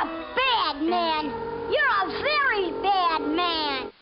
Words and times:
A 0.00 0.06
bad 0.34 0.80
man. 0.80 1.26
You're 1.70 1.82
a 2.00 2.22
very 2.22 2.70
bad 2.80 3.20
man. 3.20 3.92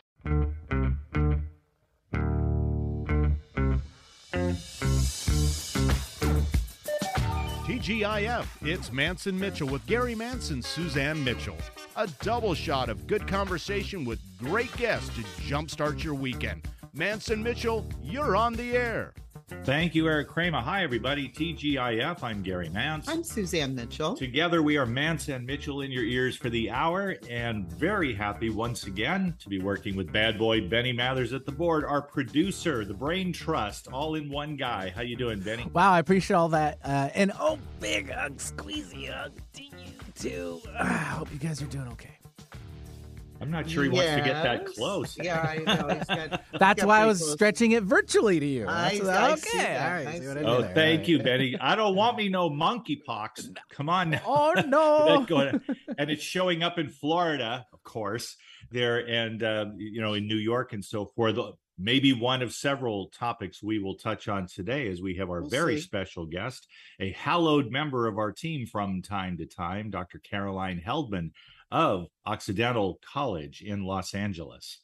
TGIF, 7.66 8.46
it's 8.62 8.92
Mance 8.92 9.26
and 9.26 9.40
Mitchell 9.40 9.66
with 9.66 9.84
Gary 9.86 10.14
Mance 10.14 10.50
and, 10.50 10.64
Suzanne 10.64 11.24
Mitchell. 11.24 11.56
A 11.96 12.06
double 12.22 12.54
shot 12.54 12.88
of 12.88 13.08
good 13.08 13.26
conversation 13.26 14.04
with 14.04 14.20
great 14.38 14.74
guests 14.76 15.08
to 15.16 15.22
jumpstart 15.48 16.04
your 16.04 16.14
weekend. 16.14 16.68
Mance 16.92 17.30
and 17.30 17.42
Mitchell, 17.42 17.84
you're 18.04 18.36
on 18.36 18.52
the 18.52 18.76
air. 18.76 19.14
Thank 19.64 19.94
you, 19.94 20.06
Eric 20.06 20.28
Kramer. 20.28 20.60
Hi, 20.60 20.82
everybody. 20.82 21.28
TGIF. 21.28 22.22
I'm 22.22 22.42
Gary 22.42 22.68
Mance. 22.68 23.08
I'm 23.08 23.24
Suzanne 23.24 23.74
Mitchell. 23.74 24.14
Together, 24.14 24.62
we 24.62 24.76
are 24.76 24.84
Mance 24.84 25.28
and 25.28 25.46
Mitchell 25.46 25.80
in 25.80 25.90
your 25.90 26.04
ears 26.04 26.36
for 26.36 26.50
the 26.50 26.70
hour, 26.70 27.16
and 27.30 27.66
very 27.66 28.12
happy 28.12 28.50
once 28.50 28.84
again 28.84 29.34
to 29.38 29.48
be 29.48 29.58
working 29.58 29.96
with 29.96 30.12
bad 30.12 30.38
boy 30.38 30.68
Benny 30.68 30.92
Mathers 30.92 31.32
at 31.32 31.46
the 31.46 31.52
board, 31.52 31.84
our 31.84 32.02
producer, 32.02 32.84
the 32.84 32.92
Brain 32.92 33.32
Trust, 33.32 33.88
all 33.88 34.16
in 34.16 34.28
one 34.30 34.56
guy. 34.56 34.92
How 34.94 35.02
you 35.02 35.16
doing, 35.16 35.40
Benny? 35.40 35.66
Wow, 35.72 35.92
I 35.92 35.98
appreciate 35.98 36.36
all 36.36 36.50
that. 36.50 36.78
Uh, 36.84 37.08
and 37.14 37.32
oh, 37.40 37.58
big 37.80 38.10
hug, 38.10 38.36
squeezy 38.36 39.10
hug 39.10 39.32
to 39.54 39.62
you 39.62 39.70
too. 40.14 40.60
I 40.78 40.86
hope 40.86 41.32
you 41.32 41.38
guys 41.38 41.62
are 41.62 41.66
doing 41.66 41.88
okay. 41.88 42.17
I'm 43.40 43.50
not 43.50 43.70
sure 43.70 43.84
he 43.84 43.88
wants 43.88 44.14
to 44.14 44.20
get 44.22 44.42
that 44.42 44.66
close. 44.66 45.16
Yeah, 45.16 45.40
I 45.40 45.58
know. 45.58 45.94
He's 45.96 46.06
got, 46.06 46.42
That's 46.58 46.84
why 46.84 47.00
I 47.00 47.06
was 47.06 47.18
close. 47.20 47.32
stretching 47.34 47.72
it 47.72 47.84
virtually 47.84 48.40
to 48.40 48.46
you. 48.46 48.66
I- 48.66 48.98
That's- 48.98 49.08
I 49.08 49.32
okay, 49.32 49.40
see 49.40 49.58
that. 49.58 49.86
all 49.86 49.92
right. 49.96 50.06
I 50.06 50.18
see 50.18 50.18
what 50.18 50.20
see 50.24 50.30
I 50.30 50.34
did 50.34 50.44
Oh, 50.46 50.60
there. 50.62 50.74
thank 50.74 51.00
All 51.02 51.08
you. 51.08 51.18
Benny. 51.22 51.56
I 51.60 51.74
don't 51.76 51.94
want 51.94 52.16
me 52.16 52.28
no 52.28 52.50
monkeypox. 52.50 53.56
Come 53.70 53.88
on 53.88 54.10
now. 54.10 54.22
Oh 54.26 54.52
no! 54.66 55.24
Going- 55.26 55.60
and 55.96 56.10
it's 56.10 56.22
showing 56.22 56.62
up 56.62 56.78
in 56.78 56.88
Florida, 56.88 57.66
of 57.72 57.82
course, 57.84 58.36
there 58.70 59.06
and 59.08 59.42
uh, 59.42 59.66
you 59.76 60.00
know 60.00 60.14
in 60.14 60.26
New 60.26 60.36
York 60.36 60.72
and 60.72 60.84
so 60.84 61.06
forth. 61.06 61.36
Maybe 61.80 62.12
one 62.12 62.42
of 62.42 62.52
several 62.52 63.06
topics 63.10 63.62
we 63.62 63.78
will 63.78 63.94
touch 63.94 64.26
on 64.26 64.48
today, 64.48 64.88
as 64.88 65.00
we 65.00 65.14
have 65.14 65.30
our 65.30 65.42
We'll 65.42 65.50
very 65.50 65.76
see. 65.76 65.82
special 65.82 66.26
guest, 66.26 66.66
a 66.98 67.12
hallowed 67.12 67.70
member 67.70 68.08
of 68.08 68.18
our 68.18 68.32
team 68.32 68.66
from 68.66 69.00
time 69.00 69.36
to 69.36 69.46
time, 69.46 69.88
Dr. 69.90 70.18
Caroline 70.18 70.82
Heldman 70.84 71.30
of 71.70 72.06
Occidental 72.26 72.98
College 73.12 73.62
in 73.62 73.84
Los 73.84 74.14
Angeles. 74.14 74.80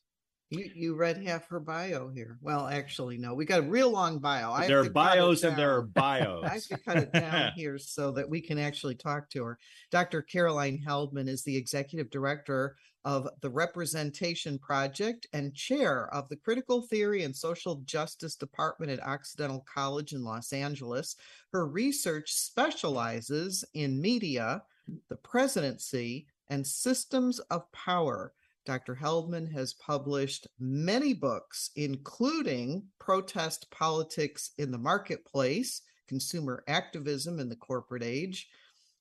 You, 0.50 0.70
you 0.74 0.94
read 0.94 1.22
half 1.22 1.48
her 1.48 1.58
bio 1.58 2.10
here. 2.10 2.38
Well, 2.40 2.68
actually, 2.68 3.16
no. 3.16 3.34
We 3.34 3.44
got 3.44 3.60
a 3.60 3.62
real 3.62 3.90
long 3.90 4.18
bio. 4.18 4.52
I 4.52 4.66
there 4.66 4.80
are 4.80 4.84
to 4.84 4.90
cut 4.90 5.16
it 5.16 5.16
bios 5.16 5.42
and 5.42 5.56
there 5.56 5.74
are 5.74 5.82
bios. 5.82 6.44
I 6.44 6.54
have 6.54 6.62
to 6.64 6.78
cut 6.78 6.96
it 6.98 7.12
down 7.12 7.52
here 7.56 7.78
so 7.78 8.12
that 8.12 8.28
we 8.28 8.40
can 8.40 8.58
actually 8.58 8.94
talk 8.94 9.30
to 9.30 9.42
her. 9.44 9.58
Dr. 9.90 10.22
Caroline 10.22 10.80
Heldman 10.86 11.28
is 11.28 11.42
the 11.42 11.56
executive 11.56 12.10
director 12.10 12.76
of 13.04 13.28
the 13.42 13.50
Representation 13.50 14.58
Project 14.58 15.26
and 15.32 15.54
chair 15.54 16.12
of 16.14 16.28
the 16.28 16.36
Critical 16.36 16.82
Theory 16.82 17.22
and 17.22 17.36
Social 17.36 17.76
Justice 17.84 18.36
Department 18.36 18.90
at 18.90 19.06
Occidental 19.06 19.64
College 19.72 20.12
in 20.12 20.24
Los 20.24 20.52
Angeles. 20.52 21.16
Her 21.52 21.66
research 21.66 22.32
specializes 22.32 23.64
in 23.74 24.00
media, 24.00 24.62
the 25.08 25.16
presidency, 25.16 26.26
and 26.48 26.66
systems 26.66 27.38
of 27.50 27.70
power. 27.72 28.32
Dr. 28.66 28.94
Heldman 28.94 29.52
has 29.52 29.74
published 29.74 30.46
many 30.58 31.12
books, 31.12 31.70
including 31.76 32.84
Protest 32.98 33.70
Politics 33.70 34.52
in 34.58 34.70
the 34.70 34.78
Marketplace, 34.78 35.82
Consumer 36.08 36.64
Activism 36.66 37.40
in 37.40 37.48
the 37.48 37.56
Corporate 37.56 38.02
Age, 38.02 38.48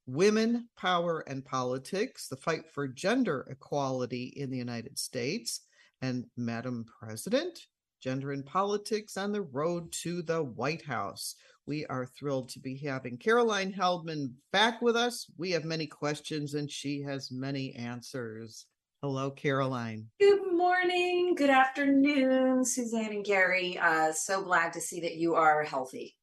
Women, 0.05 0.67
Power, 0.75 1.21
and 1.27 1.45
Politics, 1.45 2.27
The 2.27 2.35
Fight 2.35 2.69
for 2.73 2.87
Gender 2.87 3.47
Equality 3.49 4.33
in 4.35 4.49
the 4.49 4.57
United 4.57 4.99
States, 4.99 5.61
and 6.01 6.25
Madam 6.35 6.85
President, 6.99 7.67
Gender 8.03 8.33
and 8.33 8.45
Politics 8.45 9.15
on 9.15 9.31
the 9.31 9.43
Road 9.43 9.89
to 10.03 10.21
the 10.21 10.43
White 10.43 10.83
House. 10.83 11.35
We 11.65 11.85
are 11.85 12.05
thrilled 12.05 12.49
to 12.49 12.59
be 12.59 12.77
having 12.77 13.17
Caroline 13.17 13.71
Heldman 13.71 14.33
back 14.51 14.81
with 14.81 14.97
us. 14.97 15.25
We 15.37 15.51
have 15.51 15.63
many 15.63 15.87
questions 15.87 16.53
and 16.53 16.69
she 16.69 17.01
has 17.03 17.31
many 17.31 17.73
answers. 17.75 18.65
Hello, 19.01 19.31
Caroline. 19.31 20.05
Good 20.19 20.51
morning, 20.51 21.33
good 21.37 21.49
afternoon, 21.49 22.65
Suzanne 22.65 23.13
and 23.13 23.23
Gary. 23.23 23.77
Uh, 23.77 24.11
so 24.11 24.43
glad 24.43 24.73
to 24.73 24.81
see 24.81 24.99
that 24.99 25.15
you 25.15 25.35
are 25.35 25.63
healthy. 25.63 26.17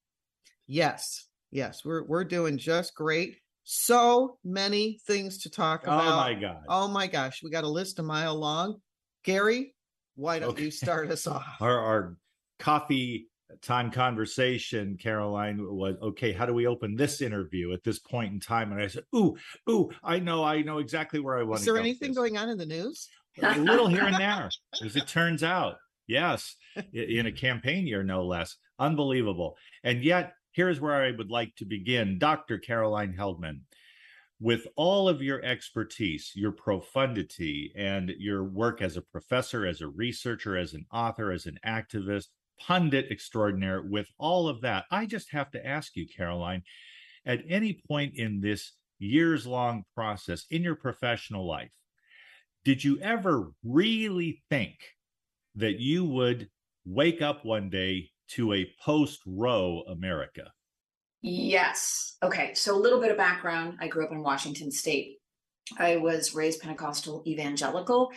Yes, 0.66 1.28
yes, 1.50 1.82
we're 1.82 2.04
we're 2.04 2.24
doing 2.24 2.58
just 2.58 2.94
great. 2.94 3.38
So 3.64 4.36
many 4.44 5.00
things 5.06 5.38
to 5.44 5.50
talk 5.50 5.84
about. 5.84 6.04
oh 6.04 6.16
my 6.16 6.34
God. 6.34 6.62
Oh 6.68 6.88
my 6.88 7.06
gosh, 7.06 7.40
we 7.42 7.48
got 7.48 7.64
a 7.64 7.68
list 7.68 7.98
a 8.00 8.02
mile 8.02 8.34
long. 8.34 8.80
Gary, 9.24 9.74
why 10.14 10.38
don't 10.38 10.50
Okay. 10.50 10.64
you 10.64 10.70
start 10.70 11.10
us 11.10 11.26
off? 11.26 11.46
our, 11.60 11.78
our 11.78 12.16
coffee 12.58 13.28
time 13.62 13.90
conversation, 13.90 14.96
Caroline, 14.96 15.58
was 15.60 15.96
okay. 16.02 16.32
How 16.32 16.46
do 16.46 16.54
we 16.54 16.66
open 16.66 16.94
this 16.94 17.20
interview 17.20 17.72
at 17.72 17.82
this 17.82 17.98
point 17.98 18.32
in 18.32 18.38
time? 18.40 18.70
And 18.72 18.80
I 18.80 18.86
said, 18.86 19.04
"Ooh, 19.14 19.36
ooh, 19.68 19.90
I 20.04 20.18
know, 20.20 20.44
I 20.44 20.62
know 20.62 20.78
exactly 20.78 21.18
where 21.20 21.38
I 21.38 21.42
want 21.42 21.60
Is 21.60 21.66
to 21.66 21.72
there 21.72 21.74
go. 21.74 21.80
anything 21.80 22.12
going 22.14 22.36
on 22.36 22.48
in 22.48 22.58
the 22.58 22.66
news? 22.66 23.08
a 23.42 23.58
little 23.58 23.88
here 23.88 24.04
and 24.04 24.16
there, 24.16 24.50
as 24.84 24.96
it 24.96 25.06
turns 25.06 25.42
out. 25.42 25.76
Yes, 26.06 26.56
in 26.92 27.26
a 27.26 27.32
campaign 27.32 27.86
year, 27.86 28.02
no 28.02 28.24
less. 28.24 28.56
Unbelievable. 28.80 29.56
And 29.84 30.02
yet, 30.02 30.32
here's 30.52 30.80
where 30.80 31.02
I 31.04 31.12
would 31.12 31.30
like 31.30 31.54
to 31.56 31.64
begin, 31.64 32.18
Dr. 32.18 32.58
Caroline 32.58 33.14
Heldman. 33.16 33.60
With 34.40 34.66
all 34.74 35.06
of 35.06 35.20
your 35.20 35.44
expertise, 35.44 36.32
your 36.34 36.52
profundity, 36.52 37.72
and 37.76 38.10
your 38.18 38.42
work 38.42 38.80
as 38.80 38.96
a 38.96 39.02
professor, 39.02 39.66
as 39.66 39.82
a 39.82 39.88
researcher, 39.88 40.56
as 40.56 40.72
an 40.72 40.86
author, 40.90 41.30
as 41.30 41.44
an 41.44 41.58
activist, 41.64 42.28
pundit 42.58 43.10
extraordinaire, 43.10 43.82
with 43.82 44.08
all 44.18 44.48
of 44.48 44.62
that, 44.62 44.86
I 44.90 45.04
just 45.04 45.30
have 45.32 45.50
to 45.50 45.66
ask 45.66 45.94
you, 45.94 46.06
Caroline, 46.08 46.62
at 47.26 47.42
any 47.48 47.82
point 47.86 48.14
in 48.16 48.40
this 48.40 48.72
years 48.98 49.46
long 49.46 49.84
process 49.94 50.46
in 50.50 50.62
your 50.62 50.76
professional 50.76 51.46
life, 51.46 51.70
did 52.64 52.82
you 52.82 52.98
ever 53.00 53.52
really 53.62 54.42
think 54.48 54.76
that 55.54 55.80
you 55.80 56.04
would 56.04 56.48
wake 56.86 57.20
up 57.20 57.44
one 57.44 57.68
day 57.68 58.10
to 58.28 58.52
a 58.52 58.70
post 58.82 59.20
Roe 59.26 59.82
America? 59.88 60.50
Yes. 61.22 62.16
Okay. 62.22 62.54
So, 62.54 62.74
a 62.74 62.80
little 62.80 63.00
bit 63.00 63.10
of 63.10 63.16
background 63.16 63.78
I 63.80 63.88
grew 63.88 64.04
up 64.04 64.12
in 64.12 64.22
Washington 64.22 64.70
State. 64.70 65.18
I 65.78 65.96
was 65.96 66.34
raised 66.34 66.60
Pentecostal 66.60 67.22
evangelical 67.26 68.10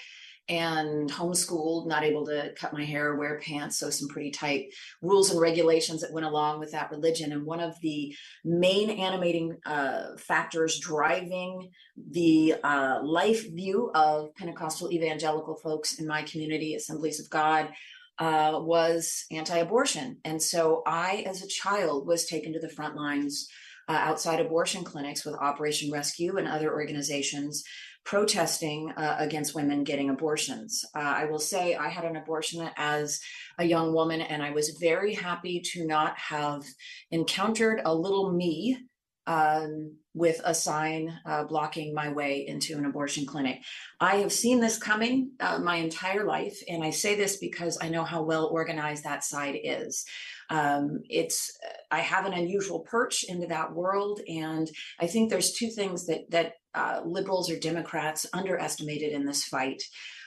and 0.49 1.09
homeschooled, 1.09 1.87
not 1.87 2.03
able 2.03 2.25
to 2.25 2.53
cut 2.59 2.73
my 2.73 2.83
hair, 2.83 3.09
or 3.09 3.17
wear 3.17 3.39
pants. 3.39 3.77
So, 3.77 3.89
some 3.89 4.07
pretty 4.07 4.31
tight 4.31 4.67
rules 5.01 5.31
and 5.31 5.39
regulations 5.39 5.99
that 5.99 6.13
went 6.13 6.25
along 6.25 6.59
with 6.59 6.71
that 6.71 6.91
religion. 6.91 7.33
And 7.33 7.45
one 7.45 7.59
of 7.59 7.77
the 7.81 8.15
main 8.45 8.89
animating 8.89 9.57
uh, 9.65 10.15
factors 10.17 10.79
driving 10.79 11.71
the 12.11 12.55
uh, 12.63 12.99
life 13.03 13.53
view 13.53 13.91
of 13.93 14.33
Pentecostal 14.35 14.93
evangelical 14.93 15.55
folks 15.55 15.99
in 15.99 16.07
my 16.07 16.23
community, 16.23 16.75
Assemblies 16.75 17.19
of 17.19 17.29
God, 17.29 17.69
uh, 18.19 18.59
was 18.61 19.25
anti 19.31 19.57
abortion. 19.57 20.17
And 20.23 20.41
so 20.41 20.83
I, 20.85 21.23
as 21.27 21.41
a 21.41 21.47
child, 21.47 22.07
was 22.07 22.25
taken 22.25 22.53
to 22.53 22.59
the 22.59 22.69
front 22.69 22.95
lines 22.95 23.47
uh, 23.89 23.93
outside 23.93 24.39
abortion 24.39 24.83
clinics 24.83 25.25
with 25.25 25.35
Operation 25.35 25.91
Rescue 25.91 26.37
and 26.37 26.47
other 26.47 26.71
organizations 26.71 27.63
protesting 28.05 28.91
uh, 28.97 29.15
against 29.19 29.55
women 29.55 29.83
getting 29.83 30.09
abortions. 30.09 30.83
Uh, 30.95 30.99
I 30.99 31.25
will 31.25 31.39
say 31.39 31.75
I 31.75 31.89
had 31.89 32.03
an 32.03 32.17
abortion 32.17 32.69
as 32.75 33.19
a 33.57 33.65
young 33.65 33.93
woman, 33.93 34.21
and 34.21 34.43
I 34.43 34.51
was 34.51 34.77
very 34.81 35.13
happy 35.13 35.61
to 35.73 35.85
not 35.87 36.17
have 36.17 36.63
encountered 37.11 37.81
a 37.85 37.95
little 37.95 38.31
me 38.31 38.77
um, 39.25 39.97
with 40.13 40.41
a 40.43 40.53
sign 40.53 41.17
uh, 41.25 41.43
blocking 41.45 41.93
my 41.93 42.11
way 42.11 42.45
into 42.47 42.77
an 42.77 42.85
abortion 42.85 43.25
clinic. 43.25 43.61
I 43.99 44.17
have 44.17 44.31
seen 44.31 44.59
this 44.59 44.77
coming 44.77 45.31
uh, 45.39 45.59
my 45.59 45.77
entire 45.77 46.25
life, 46.25 46.61
and 46.67 46.83
I 46.83 46.91
say 46.91 47.15
this 47.15 47.37
because 47.37 47.77
I 47.81 47.89
know 47.89 48.03
how 48.03 48.23
well 48.23 48.47
organized 48.47 49.03
that 49.03 49.23
side 49.23 49.57
is. 49.63 50.05
Um, 50.49 51.01
it's 51.09 51.57
I 51.89 51.99
have 51.99 52.25
an 52.25 52.33
unusual 52.33 52.81
perch 52.81 53.23
into 53.23 53.47
that 53.47 53.73
world, 53.73 54.21
and 54.27 54.69
I 54.99 55.07
think 55.07 55.29
there's 55.29 55.53
two 55.53 55.69
things 55.69 56.05
that 56.07 56.29
that 56.29 56.53
uh, 56.75 57.01
liberals 57.05 57.49
or 57.49 57.57
Democrats 57.57 58.25
underestimated 58.33 59.13
in 59.13 59.25
this 59.25 59.43
fight. 59.45 59.81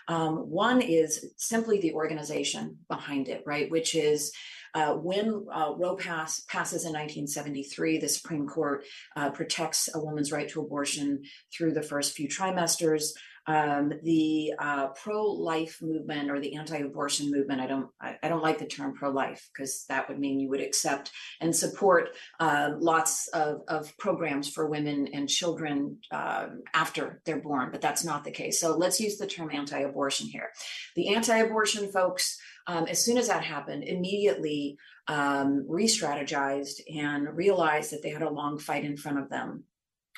Um, 0.09 0.51
one 0.51 0.81
is 0.81 1.33
simply 1.37 1.81
the 1.81 1.93
organization 1.93 2.79
behind 2.89 3.29
it, 3.29 3.43
right? 3.45 3.71
Which 3.71 3.95
is 3.95 4.33
uh, 4.77 4.93
when 4.93 5.47
uh, 5.51 5.73
Roe 5.75 5.97
pass, 5.97 6.41
passes 6.49 6.85
in 6.85 6.93
1973, 6.93 7.99
the 7.99 8.09
Supreme 8.09 8.47
Court 8.47 8.85
uh, 9.17 9.31
protects 9.31 9.89
a 9.95 9.99
woman's 9.99 10.31
right 10.31 10.49
to 10.51 10.61
abortion 10.61 11.23
through 11.57 11.73
the 11.73 11.83
first 11.83 12.13
few 12.13 12.29
trimesters. 12.29 13.13
um, 13.47 13.93
the 14.03 14.53
uh, 14.59 14.89
pro-life 14.89 15.79
movement 15.81 16.31
or 16.31 16.41
the 16.41 16.57
anti-abortion 16.57 17.31
movement. 17.31 17.61
I 17.61 17.67
don't 17.67 17.89
I, 18.01 18.17
I 18.23 18.29
don't 18.29 18.43
like 18.43 18.59
the 18.59 18.67
term 18.67 18.95
pro-life 18.95 19.49
because 19.53 19.85
that 19.89 20.09
would 20.09 20.19
mean 20.19 20.41
you 20.41 20.49
would 20.49 20.61
accept 20.61 21.13
and 21.41 21.55
support 21.55 22.11
uh, 22.41 22.71
lots 22.79 23.29
of, 23.29 23.61
of 23.69 23.97
programs 23.99 24.49
for 24.49 24.69
women 24.69 25.09
and 25.13 25.29
children 25.29 25.99
uh, 26.11 26.49
after 26.75 27.21
they're 27.25 27.41
born, 27.41 27.71
but 27.71 27.81
that's 27.81 28.05
not 28.05 28.25
the 28.25 28.33
case. 28.33 28.61
So 28.61 28.77
let's 28.77 29.01
use 29.01 29.17
the 29.17 29.27
term 29.27 29.51
anti-abortion 29.53 30.27
here. 30.27 30.51
The 30.97 31.15
anti-abortion 31.15 31.93
folks, 31.93 32.39
um, 32.67 32.87
as 32.87 33.05
soon 33.05 33.19
as 33.19 33.29
that 33.29 33.45
happened, 33.45 33.85
immediately 33.85 34.77
um, 35.09 35.65
re-strategized 35.69 36.81
and 36.95 37.37
realized 37.37 37.93
that 37.93 38.03
they 38.03 38.11
had 38.11 38.23
a 38.23 38.31
long 38.31 38.59
fight 38.59 38.85
in 38.85 38.97
front 38.97 39.19
of 39.19 39.29
them. 39.29 39.65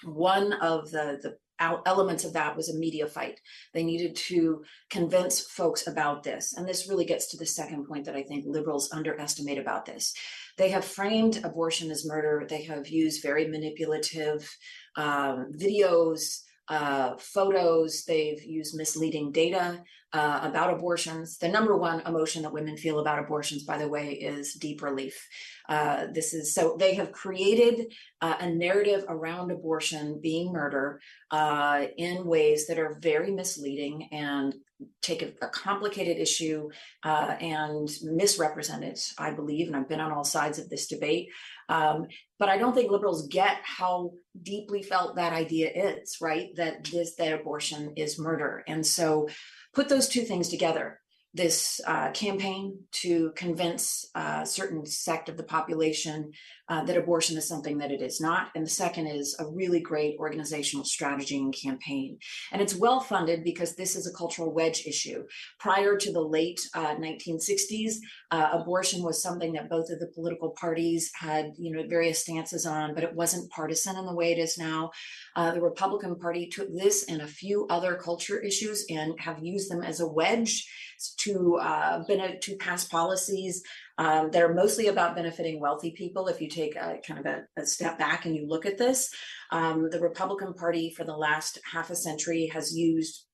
One 0.05 0.53
of 0.55 0.91
the 0.91 1.19
the 1.23 1.37
elements 1.61 2.25
of 2.25 2.33
that 2.35 2.57
was 2.57 2.69
a 2.69 2.79
media 2.79 3.07
fight. 3.07 3.41
They 3.75 3.83
needed 3.83 4.15
to 4.15 4.63
convince 4.91 5.41
folks 5.41 5.89
about 5.89 6.23
this. 6.23 6.55
And 6.57 6.69
this 6.69 6.89
really 6.89 7.05
gets 7.05 7.27
to 7.29 7.37
the 7.37 7.47
second 7.47 7.87
point 7.87 8.05
that 8.05 8.15
I 8.15 8.23
think 8.23 8.45
liberals 8.47 8.93
underestimate 8.93 9.59
about 9.59 9.85
this. 9.85 10.15
They 10.57 10.71
have 10.71 10.85
framed 10.85 11.41
abortion 11.45 11.91
as 11.91 12.07
murder, 12.07 12.47
they 12.49 12.63
have 12.65 12.89
used 12.89 13.23
very 13.23 13.49
manipulative 13.49 14.49
um, 14.97 15.53
videos. 15.57 16.43
Uh, 16.69 17.17
photos, 17.17 18.05
they've 18.05 18.43
used 18.43 18.77
misleading 18.77 19.33
data 19.33 19.83
uh, 20.13 20.41
about 20.43 20.73
abortions. 20.73 21.39
The 21.39 21.49
number 21.49 21.77
one 21.77 22.01
emotion 22.07 22.43
that 22.43 22.53
women 22.53 22.77
feel 22.77 22.99
about 22.99 23.19
abortions, 23.19 23.65
by 23.65 23.79
the 23.79 23.89
way, 23.89 24.13
is 24.13 24.55
deep 24.55 24.83
relief. 24.83 25.27
Uh, 25.69 26.07
this 26.13 26.33
is 26.33 26.55
so 26.55 26.77
they 26.79 26.95
have 26.95 27.13
created 27.13 27.93
uh, 28.21 28.37
a 28.41 28.51
narrative 28.51 29.05
around 29.09 29.51
abortion 29.51 30.19
being 30.23 30.53
murder 30.53 31.01
uh, 31.31 31.87
in 31.97 32.25
ways 32.25 32.67
that 32.67 32.79
are 32.79 32.99
very 33.01 33.31
misleading 33.31 34.09
and 34.13 34.55
take 35.03 35.23
a, 35.23 35.33
a 35.43 35.49
complicated 35.49 36.19
issue 36.19 36.71
uh, 37.03 37.37
and 37.41 37.91
misrepresent 38.03 38.85
it, 38.85 39.01
I 39.19 39.33
believe. 39.33 39.67
And 39.67 39.77
I've 39.77 39.89
been 39.89 40.01
on 40.01 40.13
all 40.13 40.25
sides 40.25 40.59
of 40.59 40.69
this 40.69 40.87
debate. 40.87 41.29
Um, 41.69 42.07
but 42.39 42.49
I 42.49 42.57
don't 42.57 42.75
think 42.75 42.91
liberals 42.91 43.27
get 43.27 43.59
how 43.63 44.13
deeply 44.41 44.83
felt 44.83 45.17
that 45.17 45.33
idea 45.33 45.71
is, 45.75 46.19
right? 46.21 46.49
That 46.57 46.85
this, 46.85 47.17
that 47.17 47.33
abortion 47.33 47.95
is 47.97 48.19
murder. 48.19 48.63
And 48.67 48.87
so 48.87 49.29
put 49.75 49.89
those 49.89 50.09
two 50.09 50.23
things 50.23 50.49
together 50.49 51.01
this 51.35 51.81
uh, 51.87 52.11
campaign 52.13 52.79
to 52.91 53.33
convince 53.37 54.09
a 54.15 54.21
uh, 54.21 54.45
certain 54.45 54.87
sect 54.87 55.29
of 55.29 55.37
the 55.37 55.43
population 55.43 56.33
uh, 56.71 56.85
that 56.85 56.97
abortion 56.97 57.37
is 57.37 57.47
something 57.47 57.79
that 57.79 57.91
it 57.91 58.01
is 58.01 58.21
not. 58.21 58.49
And 58.55 58.65
the 58.65 58.71
second 58.71 59.07
is 59.07 59.37
a 59.39 59.47
really 59.47 59.81
great 59.81 60.17
organizational 60.19 60.85
strategy 60.85 61.39
and 61.39 61.55
campaign. 61.55 62.19
And 62.53 62.63
it's 62.63 62.75
well 62.75 63.01
funded 63.01 63.45
because 63.45 63.77
this 63.77 63.95
is 63.95 64.07
a 64.07 64.13
cultural 64.13 64.53
wedge 64.53 64.87
issue. 64.87 65.25
Prior 65.59 65.97
to 65.97 66.13
the 66.13 66.21
late 66.21 66.61
1960s, 66.75 67.93
uh, 68.31 68.35
uh, 68.35 68.51
abortion 68.61 69.03
was 69.03 69.23
something 69.23 69.53
that 69.53 69.71
both 69.71 69.91
of 69.91 70.01
the 70.01 70.11
political 70.15 70.51
parties 70.51 71.11
had, 71.15 71.53
you 71.59 71.75
know, 71.75 71.87
various 71.89 72.21
stances 72.21 72.67
on, 72.67 72.95
but 72.95 73.05
it 73.05 73.15
wasn't 73.15 73.51
partisan 73.51 73.97
in 73.97 74.07
the 74.07 74.15
way 74.15 74.33
it 74.33 74.39
is 74.39 74.59
now. 74.59 74.91
Uh, 75.39 75.53
the 75.53 75.61
Republican 75.61 76.17
Party 76.17 76.49
took 76.49 76.69
this 76.75 77.05
and 77.05 77.23
a 77.23 77.27
few 77.29 77.65
other 77.71 77.95
culture 77.95 78.41
issues 78.41 78.85
and 78.91 79.15
have 79.21 79.39
used 79.41 79.71
them 79.71 79.85
as 79.85 80.01
a 80.01 80.09
wedge 80.09 80.69
to 81.17 81.57
uh, 81.59 82.03
to 82.41 82.57
pass 82.57 82.89
policies 82.89 83.63
um, 83.99 84.33
that 84.33 84.43
are 84.43 84.53
mostly 84.53 84.89
about 84.89 85.15
benefiting 85.15 85.61
wealthy 85.61 85.93
people. 85.93 86.27
If 86.27 86.41
you 86.41 86.49
take 86.49 86.75
a 86.75 86.99
kind 87.07 87.21
of 87.21 87.27
a, 87.27 87.45
a 87.57 87.65
step 87.65 88.01
back 88.01 88.27
and 88.27 88.35
you 88.35 88.49
look 88.49 88.67
at 88.67 88.79
this, 88.79 89.15
um, 89.53 89.89
the 89.91 90.01
Republican 90.01 90.55
Party 90.55 90.91
for 90.91 91.05
the 91.05 91.17
last 91.17 91.61
half 91.73 91.91
a 91.91 91.95
century 91.95 92.51
has 92.53 92.77
used 92.77 93.25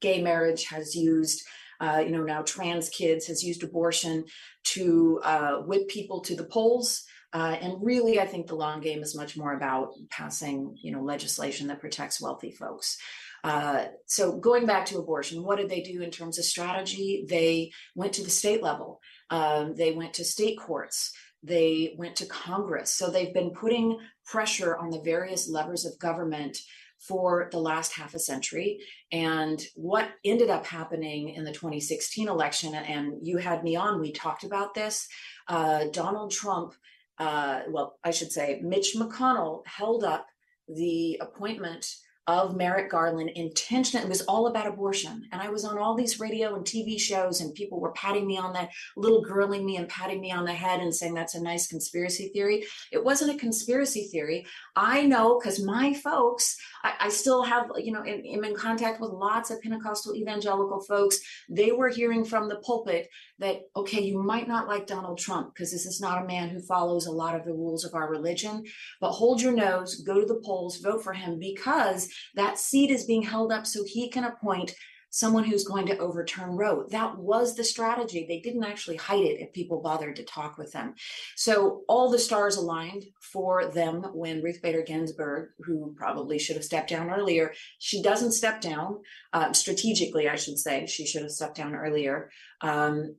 gay 0.00 0.22
marriage, 0.22 0.64
has 0.64 0.94
used 0.94 1.44
uh, 1.78 2.02
you 2.02 2.10
know 2.10 2.22
now 2.22 2.40
trans 2.40 2.88
kids, 2.88 3.26
has 3.26 3.44
used 3.44 3.62
abortion 3.62 4.24
to 4.62 5.20
uh, 5.22 5.56
whip 5.56 5.88
people 5.88 6.22
to 6.22 6.34
the 6.34 6.44
polls. 6.44 7.04
Uh, 7.34 7.56
and 7.60 7.84
really, 7.84 8.20
I 8.20 8.26
think 8.26 8.46
the 8.46 8.54
long 8.54 8.80
game 8.80 9.02
is 9.02 9.16
much 9.16 9.36
more 9.36 9.54
about 9.54 9.90
passing, 10.08 10.78
you 10.80 10.92
know, 10.92 11.02
legislation 11.02 11.66
that 11.66 11.80
protects 11.80 12.20
wealthy 12.20 12.52
folks. 12.52 12.96
Uh, 13.42 13.86
so 14.06 14.38
going 14.38 14.64
back 14.64 14.86
to 14.86 14.98
abortion, 14.98 15.42
what 15.42 15.58
did 15.58 15.68
they 15.68 15.82
do 15.82 16.00
in 16.00 16.10
terms 16.10 16.38
of 16.38 16.44
strategy? 16.46 17.26
They 17.28 17.72
went 17.94 18.14
to 18.14 18.24
the 18.24 18.30
state 18.30 18.62
level 18.62 19.00
um, 19.30 19.74
they 19.74 19.92
went 19.92 20.14
to 20.14 20.24
state 20.24 20.58
courts. 20.58 21.12
They 21.42 21.94
went 21.98 22.16
to 22.16 22.26
Congress. 22.26 22.90
So 22.90 23.10
they've 23.10 23.34
been 23.34 23.50
putting 23.50 23.98
pressure 24.24 24.76
on 24.76 24.90
the 24.90 25.00
various 25.00 25.48
levers 25.48 25.84
of 25.84 25.98
government 25.98 26.58
for 26.98 27.48
the 27.52 27.58
last 27.58 27.92
half 27.92 28.14
a 28.14 28.18
century. 28.18 28.78
And 29.12 29.62
what 29.74 30.08
ended 30.24 30.48
up 30.48 30.64
happening 30.64 31.30
in 31.30 31.44
the 31.44 31.52
2016 31.52 32.28
election, 32.28 32.74
and 32.74 33.14
you 33.22 33.36
had 33.36 33.62
me 33.62 33.76
on, 33.76 34.00
we 34.00 34.12
talked 34.12 34.44
about 34.44 34.74
this. 34.74 35.06
Uh, 35.48 35.86
Donald 35.92 36.30
Trump, 36.30 36.74
uh, 37.18 37.60
well, 37.68 37.98
I 38.04 38.10
should 38.10 38.32
say, 38.32 38.60
Mitch 38.62 38.94
McConnell 38.96 39.66
held 39.66 40.04
up 40.04 40.26
the 40.68 41.18
appointment 41.20 41.86
of 42.26 42.56
Merrick 42.56 42.90
Garland 42.90 43.30
intentionally. 43.34 44.08
Was 44.08 44.22
all 44.22 44.46
about 44.46 44.66
abortion. 44.66 45.28
And 45.32 45.42
I 45.42 45.50
was 45.50 45.64
on 45.64 45.78
all 45.78 45.94
these 45.94 46.20
radio 46.20 46.54
and 46.54 46.64
TV 46.64 46.98
shows, 46.98 47.40
and 47.40 47.54
people 47.54 47.80
were 47.80 47.92
patting 47.92 48.26
me 48.26 48.38
on 48.38 48.52
the 48.52 48.68
little 48.96 49.24
girling 49.24 49.64
me 49.64 49.76
and 49.76 49.88
patting 49.88 50.20
me 50.20 50.30
on 50.32 50.44
the 50.44 50.52
head 50.52 50.80
and 50.80 50.94
saying 50.94 51.14
that's 51.14 51.34
a 51.34 51.42
nice 51.42 51.66
conspiracy 51.66 52.28
theory. 52.28 52.64
It 52.92 53.04
wasn't 53.04 53.34
a 53.34 53.38
conspiracy 53.38 54.08
theory. 54.10 54.46
I 54.76 55.02
know 55.02 55.38
because 55.38 55.62
my 55.62 55.94
folks, 55.94 56.56
I, 56.82 56.94
I, 57.00 57.08
still 57.08 57.42
have, 57.42 57.70
you 57.76 57.92
know, 57.92 58.00
am 58.00 58.20
in, 58.24 58.44
in 58.44 58.54
contact 58.54 59.00
with 59.00 59.10
lots 59.10 59.50
of 59.50 59.60
Pentecostal 59.62 60.14
evangelical 60.14 60.80
folks. 60.80 61.18
They 61.48 61.72
were 61.72 61.88
hearing 61.88 62.24
from 62.24 62.48
the 62.48 62.56
pulpit 62.56 63.08
that, 63.38 63.62
okay, 63.76 64.02
you 64.02 64.22
might 64.22 64.48
not 64.48 64.68
like 64.68 64.86
Donald 64.86 65.18
Trump 65.18 65.54
because 65.54 65.72
this 65.72 65.86
is 65.86 66.00
not 66.00 66.22
a 66.22 66.26
man 66.26 66.48
who 66.48 66.60
follows 66.60 67.06
a 67.06 67.12
lot 67.12 67.34
of 67.34 67.44
the 67.44 67.52
rules 67.52 67.84
of 67.84 67.94
our 67.94 68.08
religion, 68.08 68.64
but 69.00 69.12
hold 69.12 69.40
your 69.40 69.52
nose, 69.52 70.02
go 70.02 70.20
to 70.20 70.26
the 70.26 70.40
polls, 70.44 70.78
vote 70.78 71.02
for 71.02 71.12
him 71.12 71.38
because 71.38 72.08
that 72.34 72.58
seat 72.58 72.90
is 72.90 73.04
being 73.04 73.22
held 73.22 73.52
up 73.52 73.66
so 73.66 73.84
he 73.84 74.08
can 74.08 74.24
appoint 74.24 74.74
someone 75.14 75.44
who's 75.44 75.62
going 75.62 75.86
to 75.86 75.96
overturn 75.98 76.56
Roe. 76.56 76.88
That 76.90 77.16
was 77.16 77.54
the 77.54 77.62
strategy. 77.62 78.26
They 78.26 78.40
didn't 78.40 78.64
actually 78.64 78.96
hide 78.96 79.22
it 79.22 79.40
if 79.40 79.52
people 79.52 79.80
bothered 79.80 80.16
to 80.16 80.24
talk 80.24 80.58
with 80.58 80.72
them. 80.72 80.94
So 81.36 81.82
all 81.86 82.10
the 82.10 82.18
stars 82.18 82.56
aligned 82.56 83.04
for 83.20 83.66
them 83.66 84.02
when 84.12 84.42
Ruth 84.42 84.60
Bader 84.60 84.82
Ginsburg, 84.82 85.50
who 85.60 85.94
probably 85.96 86.40
should 86.40 86.56
have 86.56 86.64
stepped 86.64 86.90
down 86.90 87.10
earlier, 87.10 87.52
she 87.78 88.02
doesn't 88.02 88.32
step 88.32 88.60
down 88.60 89.02
uh, 89.32 89.52
strategically, 89.52 90.28
I 90.28 90.34
should 90.34 90.58
say. 90.58 90.86
She 90.86 91.06
should 91.06 91.22
have 91.22 91.30
stepped 91.30 91.56
down 91.56 91.76
earlier. 91.76 92.32
Um, 92.60 93.14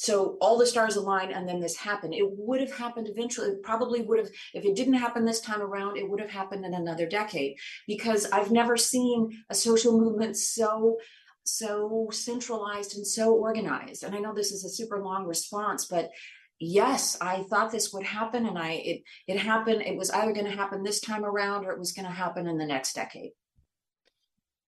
so 0.00 0.38
all 0.40 0.56
the 0.56 0.64
stars 0.64 0.96
aligned 0.96 1.30
and 1.30 1.46
then 1.46 1.60
this 1.60 1.76
happened. 1.76 2.14
It 2.14 2.24
would 2.26 2.62
have 2.62 2.72
happened 2.72 3.06
eventually. 3.06 3.48
It 3.48 3.62
probably 3.62 4.00
would 4.00 4.18
have 4.18 4.30
if 4.54 4.64
it 4.64 4.74
didn't 4.74 4.94
happen 4.94 5.26
this 5.26 5.42
time 5.42 5.60
around 5.60 5.98
it 5.98 6.08
would 6.08 6.20
have 6.20 6.30
happened 6.30 6.64
in 6.64 6.72
another 6.72 7.06
decade. 7.06 7.58
Because 7.86 8.24
i've 8.32 8.50
never 8.50 8.78
seen 8.78 9.44
a 9.50 9.54
social 9.54 10.00
movement 10.00 10.38
so 10.38 10.96
so 11.44 12.08
centralized 12.12 12.96
and 12.96 13.06
so 13.06 13.34
organized. 13.34 14.02
And 14.02 14.14
i 14.14 14.20
know 14.20 14.32
this 14.32 14.52
is 14.52 14.64
a 14.64 14.70
super 14.70 15.04
long 15.04 15.26
response 15.26 15.84
but 15.84 16.08
yes 16.58 17.18
i 17.20 17.42
thought 17.50 17.70
this 17.70 17.92
would 17.92 18.04
happen 18.04 18.46
and 18.46 18.58
i 18.58 18.70
it 18.72 19.02
it 19.26 19.38
happened. 19.38 19.82
It 19.82 19.98
was 19.98 20.10
either 20.10 20.32
going 20.32 20.46
to 20.46 20.60
happen 20.62 20.82
this 20.82 21.00
time 21.00 21.26
around 21.26 21.66
or 21.66 21.72
it 21.72 21.78
was 21.78 21.92
going 21.92 22.06
to 22.06 22.22
happen 22.24 22.46
in 22.46 22.56
the 22.56 22.64
next 22.64 22.94
decade 22.94 23.32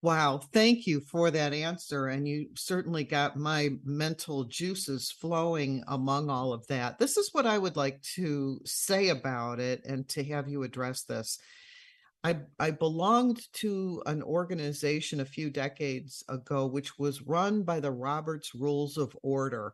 Wow, 0.03 0.39
thank 0.53 0.89
you 0.89 1.01
for 1.01 1.31
that 1.31 1.55
answer. 1.55 2.09
And 2.09 2.27
you 2.27 2.49
certainly 2.57 3.05
got 3.05 3.37
my 3.37 3.71
mental 3.85 4.43
juices 4.43 5.13
flowing 5.13 5.85
among 5.87 6.29
all 6.29 6.53
of 6.53 6.67
that. 6.67 6.99
This 6.99 7.17
is 7.17 7.31
what 7.31 7.47
I 7.47 7.57
would 7.57 7.77
like 7.77 8.03
to 8.17 8.61
say 8.65 9.11
about 9.11 9.61
it 9.61 9.85
and 9.85 10.09
to 10.09 10.25
have 10.25 10.49
you 10.49 10.65
address 10.65 11.05
this. 11.05 11.39
I, 12.25 12.39
I 12.59 12.73
belonged 12.73 13.43
to 13.55 14.03
an 14.07 14.25
organization 14.25 15.21
a 15.21 15.25
few 15.25 15.51
decades 15.51 16.25
ago, 16.29 16.67
which 16.67 16.99
was 16.99 17.23
run 17.23 17.63
by 17.63 17.79
the 17.79 17.93
Roberts 17.93 18.57
Rules 18.57 18.97
of 18.97 19.17
Order. 19.23 19.73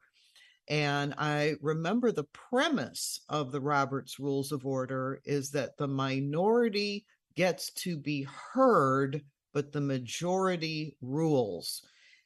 And 0.68 1.14
I 1.16 1.54
remember 1.62 2.12
the 2.12 2.28
premise 2.34 3.22
of 3.30 3.50
the 3.50 3.62
Roberts 3.62 4.18
Rules 4.18 4.52
of 4.52 4.66
Order 4.66 5.20
is 5.24 5.50
that 5.52 5.78
the 5.78 5.88
minority 5.88 7.06
gets 7.34 7.70
to 7.72 7.96
be 7.96 8.26
heard 8.52 9.22
but 9.52 9.72
the 9.72 9.80
majority 9.80 10.96
rules. 11.00 11.82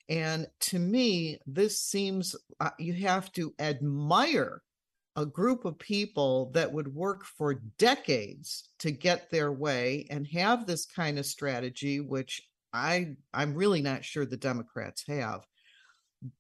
And 0.09 0.47
to 0.61 0.79
me, 0.79 1.39
this 1.47 1.81
seems 1.81 2.37
uh, 2.61 2.71
you 2.79 2.93
have 2.95 3.33
to 3.33 3.55
admire 3.59 4.63
a 5.17 5.27
group 5.27 5.65
of 5.65 5.79
people 5.79 6.51
that 6.55 6.73
would 6.73 6.95
work 6.95 7.25
for 7.25 7.63
decades 7.79 8.71
to 8.79 8.91
get 8.91 9.31
their 9.31 9.53
way 9.53 10.07
and 10.11 10.27
have 10.29 10.67
this 10.67 10.87
kind 10.87 11.19
of 11.19 11.27
strategy, 11.27 12.01
which 12.01 12.43
I 12.73 13.17
I'm 13.33 13.55
really 13.55 13.83
not 13.83 14.05
sure 14.05 14.25
the 14.25 14.37
Democrats 14.37 15.05
have. 15.07 15.47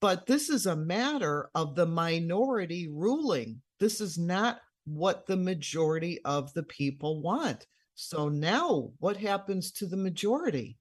But 0.00 0.26
this 0.26 0.48
is 0.48 0.66
a 0.66 0.76
matter 0.76 1.50
of 1.54 1.74
the 1.74 1.86
minority 1.86 2.88
ruling. 2.88 3.60
This 3.78 4.00
is 4.00 4.16
not 4.16 4.60
what 4.84 5.26
the 5.26 5.36
majority 5.36 6.20
of 6.24 6.52
the 6.54 6.62
people 6.62 7.20
want. 7.20 7.66
So 7.94 8.28
now 8.28 8.90
what 8.98 9.16
happens 9.16 9.70
to 9.72 9.86
the 9.86 9.96
majority? 9.96 10.78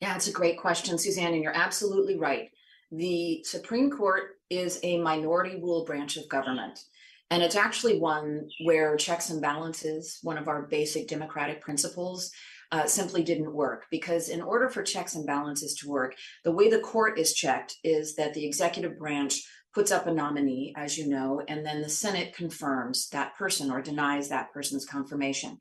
Yeah, 0.00 0.16
it's 0.16 0.28
a 0.28 0.32
great 0.32 0.58
question, 0.58 0.96
Suzanne, 0.96 1.34
and 1.34 1.42
you're 1.42 1.56
absolutely 1.56 2.18
right. 2.18 2.50
The 2.90 3.42
Supreme 3.44 3.90
Court 3.90 4.38
is 4.48 4.80
a 4.82 4.98
minority 4.98 5.56
rule 5.56 5.84
branch 5.84 6.16
of 6.16 6.28
government. 6.28 6.80
And 7.30 7.42
it's 7.42 7.54
actually 7.54 8.00
one 8.00 8.48
where 8.64 8.96
checks 8.96 9.30
and 9.30 9.40
balances, 9.40 10.18
one 10.22 10.38
of 10.38 10.48
our 10.48 10.62
basic 10.62 11.06
democratic 11.06 11.60
principles, 11.60 12.32
uh, 12.72 12.86
simply 12.86 13.22
didn't 13.22 13.52
work. 13.52 13.86
Because 13.90 14.28
in 14.28 14.40
order 14.40 14.68
for 14.68 14.82
checks 14.82 15.14
and 15.14 15.26
balances 15.26 15.74
to 15.76 15.88
work, 15.88 16.16
the 16.44 16.52
way 16.52 16.68
the 16.68 16.80
court 16.80 17.18
is 17.18 17.34
checked 17.34 17.76
is 17.84 18.16
that 18.16 18.34
the 18.34 18.44
executive 18.44 18.98
branch 18.98 19.42
puts 19.74 19.92
up 19.92 20.06
a 20.06 20.12
nominee, 20.12 20.74
as 20.76 20.98
you 20.98 21.08
know, 21.08 21.42
and 21.48 21.64
then 21.64 21.80
the 21.80 21.88
Senate 21.88 22.34
confirms 22.34 23.08
that 23.10 23.36
person 23.36 23.70
or 23.70 23.80
denies 23.80 24.28
that 24.28 24.52
person's 24.52 24.84
confirmation. 24.84 25.58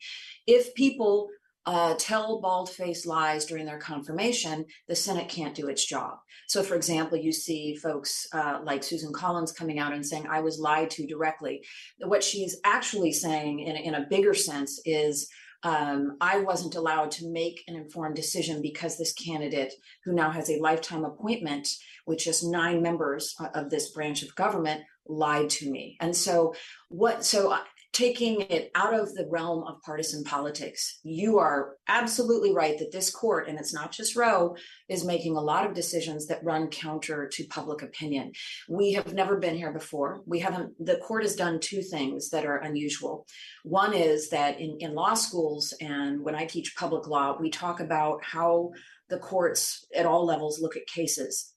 If 0.48 0.74
people 0.74 1.30
uh, 1.66 1.94
tell 2.00 2.42
bald 2.42 2.70
faced 2.70 3.06
lies 3.06 3.46
during 3.46 3.66
their 3.66 3.78
confirmation, 3.78 4.66
the 4.88 4.96
Senate 4.96 5.30
can't 5.30 5.54
do 5.54 5.68
its 5.68 5.86
job. 5.86 6.18
So, 6.48 6.64
for 6.64 6.76
example, 6.76 7.18
you 7.18 7.32
see 7.32 7.76
folks 7.76 8.28
uh, 8.34 8.60
like 8.64 8.84
Susan 8.84 9.14
Collins 9.14 9.52
coming 9.52 9.78
out 9.78 9.94
and 9.94 10.04
saying, 10.04 10.26
I 10.28 10.40
was 10.40 10.60
lied 10.60 10.90
to 10.92 11.06
directly. 11.06 11.64
What 12.00 12.24
she's 12.24 12.60
actually 12.64 13.12
saying 13.12 13.60
in, 13.60 13.76
in 13.76 13.94
a 13.94 14.08
bigger 14.10 14.34
sense 14.34 14.82
is, 14.86 15.30
um, 15.64 16.18
I 16.22 16.40
wasn't 16.40 16.76
allowed 16.76 17.12
to 17.12 17.30
make 17.30 17.64
an 17.68 17.76
informed 17.76 18.16
decision 18.16 18.62
because 18.62 18.98
this 18.98 19.14
candidate, 19.14 19.74
who 20.06 20.14
now 20.14 20.32
has 20.32 20.50
a 20.50 20.60
lifetime 20.60 21.04
appointment 21.04 21.68
with 22.06 22.20
just 22.20 22.44
nine 22.44 22.82
members 22.82 23.36
of 23.54 23.70
this 23.70 23.92
branch 23.92 24.24
of 24.24 24.36
government, 24.36 24.82
lied 25.08 25.50
to 25.50 25.70
me. 25.70 25.98
And 26.00 26.16
so, 26.16 26.54
what, 26.88 27.26
so 27.26 27.58
taking 27.92 28.42
it 28.42 28.72
out 28.76 28.94
of 28.94 29.14
the 29.16 29.28
realm 29.30 29.64
of 29.64 29.82
partisan 29.82 30.24
politics. 30.24 31.00
You 31.04 31.40
are 31.40 31.76
absolutely 31.88 32.54
right 32.54 32.78
that 32.78 32.92
this 32.92 33.10
court, 33.10 33.48
and 33.48 33.58
it's 33.58 33.74
not 33.74 33.92
just 33.92 34.16
Roe, 34.16 34.56
is 34.88 35.04
making 35.04 35.36
a 35.36 35.42
lot 35.42 35.66
of 35.66 35.74
decisions 35.74 36.28
that 36.28 36.44
run 36.44 36.68
counter 36.68 37.28
to 37.28 37.48
public 37.48 37.82
opinion. 37.82 38.32
We 38.70 38.94
have 38.94 39.14
never 39.14 39.38
been 39.38 39.56
here 39.56 39.74
before. 39.74 40.22
We 40.26 40.40
haven't, 40.40 40.74
the 40.86 40.98
court 40.98 41.24
has 41.24 41.36
done 41.36 41.60
two 41.60 41.82
things 41.82 42.30
that 42.30 42.46
are 42.46 42.58
unusual. 42.58 43.26
One 43.64 43.94
is 43.94 44.30
that 44.30 44.60
in, 44.60 44.78
in 44.80 44.94
law 44.94 45.16
schools, 45.16 45.74
and 45.82 46.22
when 46.24 46.36
I 46.36 46.46
teach 46.46 46.76
public 46.76 47.08
law, 47.08 47.38
we 47.40 47.50
talk 47.50 47.80
about 47.80 48.24
how 48.24 48.72
the 49.10 49.18
courts 49.18 49.86
at 49.96 50.06
all 50.06 50.26
levels 50.26 50.62
look 50.62 50.78
at 50.78 50.86
cases. 50.86 51.56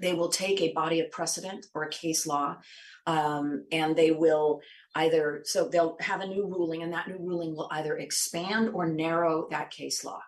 They 0.00 0.14
will 0.14 0.28
take 0.28 0.60
a 0.60 0.72
body 0.72 1.00
of 1.00 1.10
precedent 1.10 1.66
or 1.74 1.84
a 1.84 1.90
case 1.90 2.26
law 2.26 2.58
um, 3.06 3.64
and 3.70 3.96
they 3.96 4.10
will 4.10 4.60
either 4.94 5.42
so 5.44 5.68
they'll 5.68 5.96
have 6.00 6.20
a 6.20 6.26
new 6.26 6.46
ruling 6.46 6.82
and 6.82 6.92
that 6.92 7.08
new 7.08 7.18
ruling 7.18 7.54
will 7.54 7.68
either 7.70 7.96
expand 7.96 8.70
or 8.70 8.86
narrow 8.86 9.46
that 9.50 9.70
case 9.70 10.04
law 10.04 10.20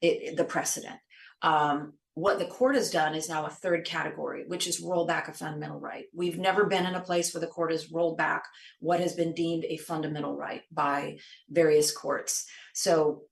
it, 0.00 0.36
the 0.36 0.44
precedent. 0.44 0.96
Um, 1.42 1.94
what 2.14 2.38
the 2.38 2.46
court 2.46 2.76
has 2.76 2.90
done 2.90 3.14
is 3.14 3.28
now 3.28 3.44
a 3.44 3.50
third 3.50 3.84
category 3.84 4.44
which 4.46 4.66
is 4.66 4.80
roll 4.80 5.06
back 5.06 5.28
a 5.28 5.32
fundamental 5.32 5.78
right. 5.78 6.06
We've 6.14 6.38
never 6.38 6.64
been 6.64 6.86
in 6.86 6.94
a 6.94 7.00
place 7.00 7.32
where 7.32 7.42
the 7.42 7.46
court 7.46 7.70
has 7.70 7.92
rolled 7.92 8.16
back 8.16 8.44
what 8.80 9.00
has 9.00 9.14
been 9.14 9.34
deemed 9.34 9.64
a 9.64 9.76
fundamental 9.76 10.34
right 10.34 10.62
by 10.72 11.18
various 11.50 11.94
courts. 11.96 12.46
So 12.74 13.22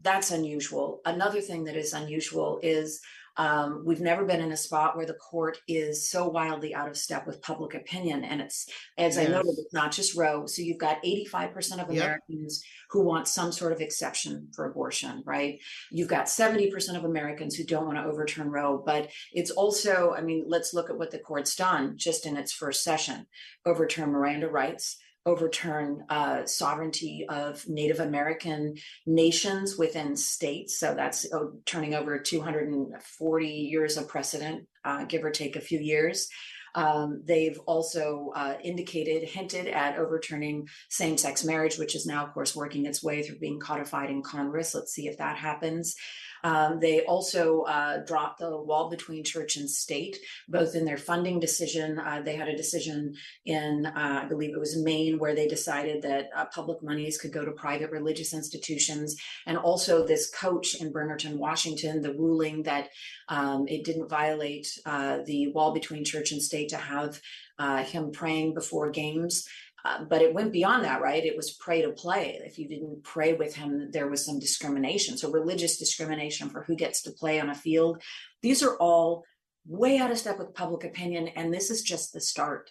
that's 0.00 0.32
unusual. 0.32 1.00
Another 1.04 1.40
thing 1.40 1.64
that 1.64 1.76
is 1.76 1.92
unusual 1.92 2.58
is 2.62 3.00
um, 3.36 3.82
we've 3.84 4.00
never 4.00 4.24
been 4.24 4.40
in 4.40 4.52
a 4.52 4.56
spot 4.56 4.96
where 4.96 5.06
the 5.06 5.14
court 5.14 5.58
is 5.66 6.08
so 6.08 6.28
wildly 6.28 6.74
out 6.74 6.88
of 6.88 6.96
step 6.96 7.26
with 7.26 7.42
public 7.42 7.74
opinion. 7.74 8.24
And 8.24 8.40
it's, 8.40 8.68
as 8.98 9.16
yes. 9.16 9.26
I 9.26 9.30
noted, 9.30 9.54
it's 9.58 9.72
not 9.72 9.92
just 9.92 10.16
Roe. 10.16 10.46
So 10.46 10.62
you've 10.62 10.78
got 10.78 11.02
85% 11.02 11.82
of 11.82 11.90
Americans 11.90 12.62
yep. 12.62 12.70
who 12.90 13.02
want 13.02 13.28
some 13.28 13.52
sort 13.52 13.72
of 13.72 13.80
exception 13.80 14.48
for 14.54 14.66
abortion, 14.66 15.22
right? 15.24 15.58
You've 15.90 16.08
got 16.08 16.26
70% 16.26 16.96
of 16.96 17.04
Americans 17.04 17.54
who 17.54 17.64
don't 17.64 17.86
want 17.86 17.98
to 17.98 18.04
overturn 18.04 18.50
Roe. 18.50 18.82
But 18.84 19.10
it's 19.32 19.50
also, 19.50 20.12
I 20.16 20.20
mean, 20.20 20.44
let's 20.46 20.74
look 20.74 20.90
at 20.90 20.98
what 20.98 21.10
the 21.10 21.18
court's 21.18 21.56
done 21.56 21.94
just 21.96 22.26
in 22.26 22.36
its 22.36 22.52
first 22.52 22.82
session 22.84 23.26
overturn 23.64 24.10
Miranda 24.10 24.48
rights 24.48 24.98
overturn 25.24 26.04
uh, 26.08 26.44
sovereignty 26.46 27.26
of 27.28 27.66
Native 27.68 28.00
American 28.00 28.74
nations 29.06 29.76
within 29.76 30.16
states. 30.16 30.78
So 30.78 30.94
that's 30.94 31.26
oh, 31.32 31.52
turning 31.64 31.94
over 31.94 32.18
240 32.18 33.46
years 33.46 33.96
of 33.96 34.08
precedent, 34.08 34.66
uh, 34.84 35.04
give 35.04 35.24
or 35.24 35.30
take 35.30 35.56
a 35.56 35.60
few 35.60 35.78
years. 35.78 36.28
Um, 36.74 37.22
they've 37.24 37.58
also 37.66 38.32
uh, 38.34 38.54
indicated, 38.62 39.28
hinted 39.28 39.66
at 39.66 39.98
overturning 39.98 40.68
same 40.88 41.18
sex 41.18 41.44
marriage, 41.44 41.78
which 41.78 41.94
is 41.94 42.06
now, 42.06 42.24
of 42.24 42.32
course, 42.32 42.56
working 42.56 42.86
its 42.86 43.02
way 43.02 43.22
through 43.22 43.38
being 43.38 43.60
codified 43.60 44.10
in 44.10 44.22
Congress. 44.22 44.74
Let's 44.74 44.92
see 44.92 45.06
if 45.06 45.18
that 45.18 45.36
happens. 45.36 45.94
Um, 46.44 46.80
they 46.80 47.02
also 47.02 47.62
uh, 47.62 48.04
dropped 48.04 48.40
the 48.40 48.56
wall 48.56 48.90
between 48.90 49.24
church 49.24 49.56
and 49.56 49.70
state, 49.70 50.18
both 50.48 50.74
in 50.74 50.84
their 50.84 50.98
funding 50.98 51.40
decision. 51.40 51.98
Uh, 51.98 52.22
they 52.24 52.36
had 52.36 52.48
a 52.48 52.56
decision 52.56 53.14
in, 53.44 53.86
uh, 53.86 54.22
I 54.24 54.28
believe 54.28 54.50
it 54.50 54.58
was 54.58 54.82
Maine, 54.82 55.18
where 55.18 55.34
they 55.34 55.46
decided 55.46 56.02
that 56.02 56.30
uh, 56.34 56.46
public 56.46 56.82
monies 56.82 57.18
could 57.18 57.32
go 57.32 57.44
to 57.44 57.52
private 57.52 57.90
religious 57.90 58.34
institutions. 58.34 59.16
And 59.46 59.56
also 59.56 60.06
this 60.06 60.30
coach 60.30 60.74
in 60.74 60.92
Bremerton, 60.92 61.38
Washington, 61.38 62.02
the 62.02 62.14
ruling 62.14 62.64
that 62.64 62.88
um, 63.28 63.66
it 63.68 63.84
didn't 63.84 64.08
violate 64.08 64.68
uh, 64.84 65.18
the 65.24 65.52
wall 65.52 65.72
between 65.72 66.04
church 66.04 66.32
and 66.32 66.42
state 66.42 66.68
to 66.70 66.76
have 66.76 67.20
him 67.86 68.10
praying 68.10 68.52
before 68.54 68.90
games. 68.90 69.46
Uh, 69.84 70.04
but 70.04 70.22
it 70.22 70.32
went 70.32 70.52
beyond 70.52 70.84
that, 70.84 71.02
right? 71.02 71.24
It 71.24 71.36
was 71.36 71.52
pray 71.54 71.82
to 71.82 71.90
play. 71.90 72.40
If 72.44 72.58
you 72.58 72.68
didn't 72.68 73.02
pray 73.02 73.32
with 73.32 73.56
him, 73.56 73.90
there 73.90 74.08
was 74.08 74.24
some 74.24 74.38
discrimination. 74.38 75.18
So, 75.18 75.30
religious 75.30 75.76
discrimination 75.76 76.50
for 76.50 76.62
who 76.62 76.76
gets 76.76 77.02
to 77.02 77.10
play 77.10 77.40
on 77.40 77.50
a 77.50 77.54
field. 77.54 78.00
These 78.42 78.62
are 78.62 78.76
all 78.76 79.24
way 79.66 79.98
out 79.98 80.10
of 80.10 80.18
step 80.18 80.38
with 80.38 80.54
public 80.54 80.84
opinion. 80.84 81.28
And 81.28 81.52
this 81.52 81.70
is 81.70 81.82
just 81.82 82.12
the 82.12 82.20
start. 82.20 82.70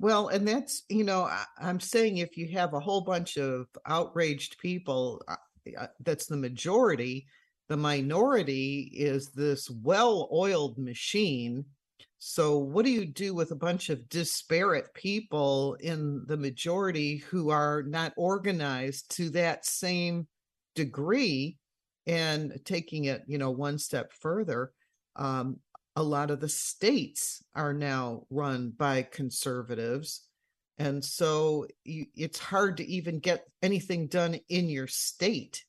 Well, 0.00 0.28
and 0.28 0.46
that's, 0.46 0.82
you 0.88 1.04
know, 1.04 1.22
I, 1.22 1.44
am 1.60 1.78
saying 1.78 2.16
if 2.16 2.36
you 2.36 2.48
have 2.54 2.74
a 2.74 2.80
whole 2.80 3.02
bunch 3.02 3.36
of 3.36 3.66
outraged 3.86 4.58
people, 4.58 5.22
uh, 5.28 5.36
uh 5.78 5.86
that's 6.00 6.26
the 6.26 6.36
majority. 6.36 7.26
The 7.68 7.76
minority 7.76 8.90
is 8.92 9.30
this 9.30 9.70
well 9.70 10.28
oiled 10.32 10.76
machine 10.76 11.64
so, 12.24 12.56
what 12.56 12.84
do 12.84 12.90
you 12.92 13.04
do 13.04 13.34
with 13.34 13.50
a 13.50 13.56
bunch 13.56 13.90
of 13.90 14.08
disparate 14.08 14.94
people 14.94 15.74
in 15.80 16.24
the 16.28 16.36
majority 16.36 17.16
who 17.16 17.50
are 17.50 17.82
not 17.82 18.12
organized 18.16 19.16
to 19.16 19.30
that 19.30 19.66
same 19.66 20.28
degree? 20.76 21.56
And 22.06 22.60
taking 22.64 23.06
it, 23.06 23.24
you 23.26 23.38
know, 23.38 23.50
one 23.50 23.76
step 23.76 24.12
further, 24.12 24.70
um, 25.16 25.56
a 25.96 26.02
lot 26.04 26.30
of 26.30 26.38
the 26.38 26.48
states 26.48 27.42
are 27.56 27.74
now 27.74 28.22
run 28.30 28.70
by 28.70 29.02
conservatives. 29.02 30.28
And 30.78 31.04
so 31.04 31.66
you, 31.82 32.06
it's 32.14 32.38
hard 32.38 32.76
to 32.76 32.86
even 32.86 33.18
get 33.18 33.48
anything 33.62 34.06
done 34.06 34.38
in 34.48 34.68
your 34.68 34.86
state. 34.86 35.64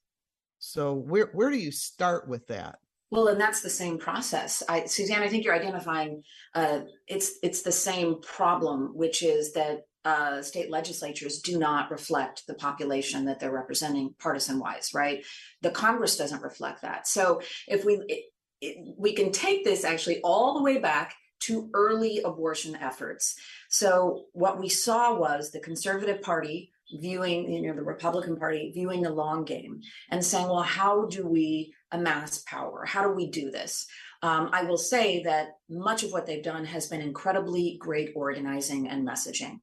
So, 0.60 0.94
where, 0.94 1.32
where 1.34 1.50
do 1.50 1.58
you 1.58 1.72
start 1.72 2.28
with 2.28 2.46
that? 2.50 2.76
Well, 3.14 3.28
and 3.28 3.40
that's 3.40 3.62
the 3.62 3.70
same 3.70 4.00
process. 4.00 4.64
I, 4.68 4.86
Suzanne, 4.86 5.22
I 5.22 5.28
think 5.28 5.46
you're 5.46 5.54
identifying 5.54 6.24
uh, 6.56 6.80
it's 7.08 7.38
it's 7.44 7.62
the 7.62 7.72
same 7.72 8.20
problem, 8.24 8.90
which 8.96 9.22
is 9.22 9.54
that 9.54 9.82
uh, 10.04 10.42
state 10.42 10.72
legislatures 10.72 11.40
do 11.42 11.60
not 11.60 11.92
reflect 11.92 12.48
the 12.48 12.56
population 12.56 13.26
that 13.26 13.40
they're 13.40 13.54
representing 13.54 14.16
partisan 14.18 14.58
wise, 14.58 14.96
right? 14.96 15.24
The 15.62 15.70
Congress 15.70 16.18
doesn't 16.18 16.42
reflect 16.42 16.82
that. 16.82 17.08
So 17.08 17.44
if 17.68 17.86
we 17.86 18.02
it, 18.08 18.24
it, 18.62 18.96
we 18.98 19.14
can 19.14 19.32
take 19.32 19.64
this 19.64 19.84
actually 19.84 20.20
all 20.22 20.56
the 20.56 20.64
way 20.64 20.80
back 20.80 21.14
to 21.42 21.70
early 21.76 22.20
abortion 22.26 22.76
efforts. 22.78 23.36
So 23.70 24.24
what 24.34 24.60
we 24.60 24.70
saw 24.70 25.16
was 25.16 25.52
the 25.52 25.60
Conservative 25.60 26.24
Party 26.24 26.72
viewing, 27.00 27.52
you 27.52 27.62
know, 27.62 27.76
the 27.76 27.84
Republican 27.84 28.38
Party 28.38 28.72
viewing 28.74 29.02
the 29.02 29.10
long 29.10 29.46
game 29.46 29.82
and 30.10 30.24
saying, 30.24 30.48
well, 30.48 30.62
how 30.62 31.06
do 31.06 31.28
we 31.28 31.74
amass 31.94 32.40
power? 32.40 32.86
How 32.86 33.04
do 33.04 33.14
we 33.14 33.30
do 33.30 33.52
this? 33.52 33.88
Um, 34.22 34.50
I 34.54 34.64
will 34.64 34.78
say 34.78 35.24
that 35.24 35.58
much 35.70 36.04
of 36.04 36.12
what 36.12 36.26
they've 36.26 36.44
done 36.44 36.66
has 36.66 36.88
been 36.88 37.02
incredibly 37.02 37.78
great 37.80 38.12
organizing 38.16 38.88
and 38.88 39.08
messaging. 39.08 39.60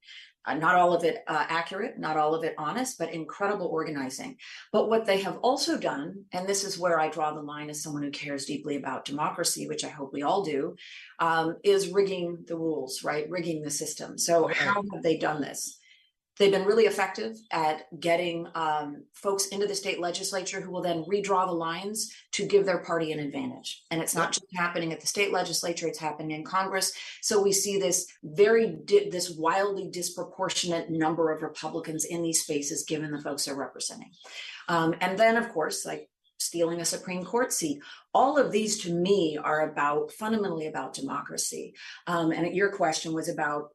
Uh, 0.47 0.55
not 0.55 0.75
all 0.75 0.95
of 0.95 1.05
it 1.05 1.23
uh, 1.27 1.45
accurate, 1.49 1.99
not 1.99 2.17
all 2.17 2.35
of 2.35 2.45
it 2.45 2.55
honest, 2.57 2.99
but 2.99 3.13
incredible 3.13 3.67
organizing. 3.67 4.37
But 4.73 4.89
what 4.89 5.05
they 5.05 5.21
have 5.21 5.37
also 5.39 5.77
done, 5.77 6.25
and 6.33 6.47
this 6.49 6.65
is 6.65 6.79
where 6.79 6.99
I 6.99 7.09
draw 7.09 7.33
the 7.33 7.43
line 7.43 7.69
as 7.69 7.83
someone 7.83 8.03
who 8.03 8.11
cares 8.11 8.47
deeply 8.47 8.77
about 8.77 9.05
democracy, 9.05 9.67
which 9.69 9.85
I 9.85 9.89
hope 9.89 10.13
we 10.13 10.23
all 10.23 10.43
do, 10.43 10.77
um, 11.19 11.57
is 11.63 11.91
rigging 11.91 12.45
the 12.47 12.57
rules, 12.57 13.05
right? 13.05 13.29
Rigging 13.29 13.63
the 13.63 13.71
system. 13.71 14.17
So, 14.17 14.47
how 14.47 14.83
have 14.93 15.03
they 15.03 15.19
done 15.19 15.43
this? 15.43 15.79
They've 16.41 16.51
been 16.51 16.65
really 16.65 16.87
effective 16.87 17.37
at 17.51 17.83
getting 18.01 18.47
um, 18.55 19.05
folks 19.13 19.49
into 19.49 19.67
the 19.67 19.75
state 19.75 20.01
legislature 20.01 20.63
who 20.63 20.71
will 20.71 20.81
then 20.81 21.05
redraw 21.05 21.47
the 21.47 21.53
lines 21.53 22.11
to 22.33 22.47
give 22.47 22.65
their 22.65 22.79
party 22.79 23.13
an 23.13 23.19
advantage. 23.19 23.85
And 23.91 24.01
it's 24.01 24.15
not 24.15 24.33
just 24.33 24.47
happening 24.57 24.91
at 24.91 25.03
the 25.03 25.07
state 25.07 25.35
legislature; 25.35 25.87
it's 25.87 25.99
happening 25.99 26.31
in 26.31 26.43
Congress. 26.43 26.95
So 27.21 27.43
we 27.43 27.53
see 27.53 27.79
this 27.79 28.07
very 28.23 28.79
di- 28.87 29.11
this 29.11 29.29
wildly 29.29 29.91
disproportionate 29.91 30.89
number 30.89 31.31
of 31.31 31.43
Republicans 31.43 32.07
in 32.07 32.23
these 32.23 32.41
spaces, 32.41 32.87
given 32.89 33.11
the 33.11 33.21
folks 33.21 33.45
they're 33.45 33.55
representing. 33.55 34.11
Um, 34.67 34.95
and 35.03 35.19
then, 35.19 35.37
of 35.37 35.51
course, 35.51 35.85
like 35.85 36.09
stealing 36.39 36.81
a 36.81 36.87
Supreme 36.87 37.23
Court 37.23 37.53
seat. 37.53 37.83
All 38.15 38.39
of 38.39 38.51
these 38.51 38.83
to 38.85 38.95
me 38.95 39.37
are 39.37 39.69
about 39.69 40.11
fundamentally 40.13 40.69
about 40.69 40.95
democracy. 40.95 41.75
Um, 42.07 42.33
and 42.33 42.57
your 42.57 42.73
question 42.73 43.13
was 43.13 43.29
about 43.29 43.73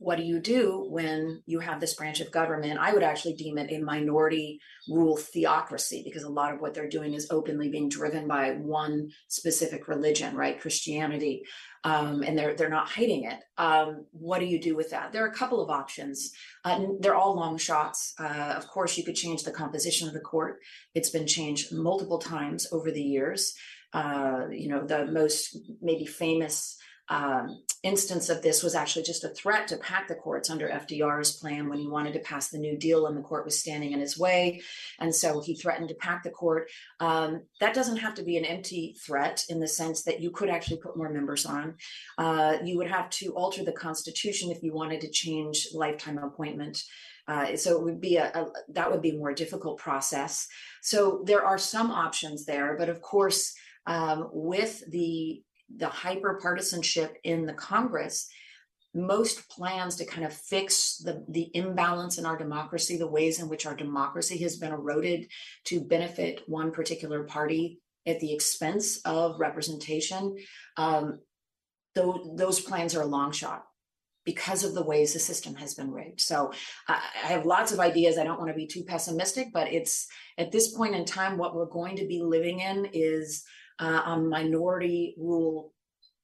what 0.00 0.16
do 0.16 0.24
you 0.24 0.40
do 0.40 0.86
when 0.88 1.42
you 1.44 1.60
have 1.60 1.78
this 1.78 1.92
branch 1.92 2.20
of 2.20 2.32
government? 2.32 2.78
I 2.80 2.94
would 2.94 3.02
actually 3.02 3.34
deem 3.34 3.58
it 3.58 3.70
a 3.70 3.84
minority 3.84 4.58
rule 4.88 5.18
theocracy 5.18 6.00
because 6.02 6.22
a 6.22 6.30
lot 6.30 6.54
of 6.54 6.60
what 6.60 6.72
they're 6.72 6.88
doing 6.88 7.12
is 7.12 7.28
openly 7.30 7.68
being 7.68 7.90
driven 7.90 8.26
by 8.26 8.52
one 8.52 9.10
specific 9.28 9.88
religion, 9.88 10.34
right? 10.34 10.58
Christianity. 10.58 11.42
Um, 11.84 12.22
and 12.22 12.36
they're 12.36 12.54
they're 12.54 12.70
not 12.70 12.88
hiding 12.88 13.24
it. 13.24 13.40
Um, 13.58 14.06
what 14.12 14.38
do 14.38 14.46
you 14.46 14.58
do 14.58 14.74
with 14.74 14.88
that? 14.90 15.12
There 15.12 15.22
are 15.22 15.28
a 15.28 15.34
couple 15.34 15.62
of 15.62 15.68
options. 15.68 16.32
Uh, 16.64 16.86
they're 17.00 17.14
all 17.14 17.36
long 17.36 17.58
shots. 17.58 18.14
Uh, 18.18 18.54
of 18.56 18.66
course, 18.68 18.96
you 18.96 19.04
could 19.04 19.16
change 19.16 19.42
the 19.42 19.52
composition 19.52 20.08
of 20.08 20.14
the 20.14 20.20
court. 20.20 20.60
It's 20.94 21.10
been 21.10 21.26
changed 21.26 21.74
multiple 21.74 22.18
times 22.18 22.66
over 22.72 22.90
the 22.90 23.02
years. 23.02 23.54
Uh, 23.92 24.46
you 24.50 24.68
know, 24.68 24.86
the 24.86 25.06
most 25.06 25.58
maybe 25.82 26.06
famous 26.06 26.78
um, 27.10 27.62
instance 27.82 28.28
of 28.28 28.42
this 28.42 28.62
was 28.62 28.74
actually 28.74 29.04
just 29.04 29.24
a 29.24 29.30
threat 29.30 29.66
to 29.68 29.76
pack 29.78 30.06
the 30.06 30.14
courts 30.14 30.50
under 30.50 30.68
FDR's 30.68 31.32
plan 31.32 31.68
when 31.68 31.78
he 31.78 31.88
wanted 31.88 32.12
to 32.12 32.18
pass 32.20 32.48
the 32.48 32.58
New 32.58 32.76
Deal 32.76 33.06
and 33.06 33.16
the 33.16 33.22
court 33.22 33.44
was 33.44 33.58
standing 33.58 33.92
in 33.92 34.00
his 34.00 34.18
way. 34.18 34.60
And 34.98 35.14
so 35.14 35.40
he 35.40 35.54
threatened 35.54 35.88
to 35.88 35.94
pack 35.94 36.22
the 36.22 36.30
court. 36.30 36.68
Um, 37.00 37.42
that 37.60 37.74
doesn't 37.74 37.96
have 37.96 38.14
to 38.16 38.22
be 38.22 38.36
an 38.36 38.44
empty 38.44 38.96
threat 39.04 39.44
in 39.48 39.60
the 39.60 39.68
sense 39.68 40.02
that 40.02 40.20
you 40.20 40.30
could 40.30 40.50
actually 40.50 40.78
put 40.78 40.96
more 40.96 41.10
members 41.10 41.46
on. 41.46 41.76
Uh, 42.18 42.58
you 42.62 42.76
would 42.76 42.90
have 42.90 43.08
to 43.10 43.32
alter 43.34 43.64
the 43.64 43.72
Constitution 43.72 44.50
if 44.50 44.62
you 44.62 44.74
wanted 44.74 45.00
to 45.00 45.10
change 45.10 45.68
lifetime 45.72 46.18
appointment. 46.18 46.82
Uh, 47.26 47.56
so 47.56 47.78
it 47.78 47.84
would 47.84 48.00
be 48.00 48.16
a, 48.16 48.26
a, 48.34 48.46
that 48.68 48.90
would 48.90 49.00
be 49.00 49.10
a 49.10 49.18
more 49.18 49.32
difficult 49.32 49.78
process. 49.78 50.48
So 50.82 51.22
there 51.24 51.44
are 51.44 51.58
some 51.58 51.90
options 51.90 52.44
there, 52.44 52.76
but 52.76 52.88
of 52.88 53.00
course, 53.00 53.54
um, 53.86 54.28
with 54.32 54.82
the 54.90 55.42
the 55.76 55.88
hyper 55.88 56.38
partisanship 56.42 57.16
in 57.24 57.46
the 57.46 57.52
Congress, 57.52 58.28
most 58.92 59.48
plans 59.48 59.96
to 59.96 60.04
kind 60.04 60.26
of 60.26 60.32
fix 60.32 60.98
the, 60.98 61.24
the 61.28 61.48
imbalance 61.54 62.18
in 62.18 62.26
our 62.26 62.36
democracy, 62.36 62.96
the 62.96 63.06
ways 63.06 63.40
in 63.40 63.48
which 63.48 63.66
our 63.66 63.76
democracy 63.76 64.38
has 64.38 64.56
been 64.56 64.72
eroded 64.72 65.28
to 65.64 65.80
benefit 65.80 66.42
one 66.46 66.72
particular 66.72 67.22
party 67.24 67.80
at 68.06 68.18
the 68.20 68.32
expense 68.32 69.00
of 69.04 69.38
representation, 69.38 70.36
um, 70.76 71.20
those, 71.94 72.30
those 72.36 72.60
plans 72.60 72.94
are 72.94 73.02
a 73.02 73.06
long 73.06 73.30
shot 73.30 73.64
because 74.24 74.64
of 74.64 74.74
the 74.74 74.84
ways 74.84 75.12
the 75.12 75.18
system 75.18 75.54
has 75.54 75.74
been 75.74 75.90
rigged. 75.90 76.20
So 76.20 76.52
I, 76.88 77.00
I 77.24 77.28
have 77.28 77.46
lots 77.46 77.72
of 77.72 77.80
ideas. 77.80 78.18
I 78.18 78.24
don't 78.24 78.38
want 78.38 78.50
to 78.50 78.56
be 78.56 78.66
too 78.66 78.84
pessimistic, 78.84 79.48
but 79.52 79.72
it's 79.72 80.06
at 80.38 80.52
this 80.52 80.74
point 80.74 80.94
in 80.94 81.04
time, 81.04 81.38
what 81.38 81.54
we're 81.54 81.66
going 81.66 81.96
to 81.96 82.06
be 82.06 82.22
living 82.22 82.60
in 82.60 82.88
is 82.92 83.44
uh, 83.80 84.02
on 84.04 84.28
minority 84.28 85.14
rule, 85.18 85.72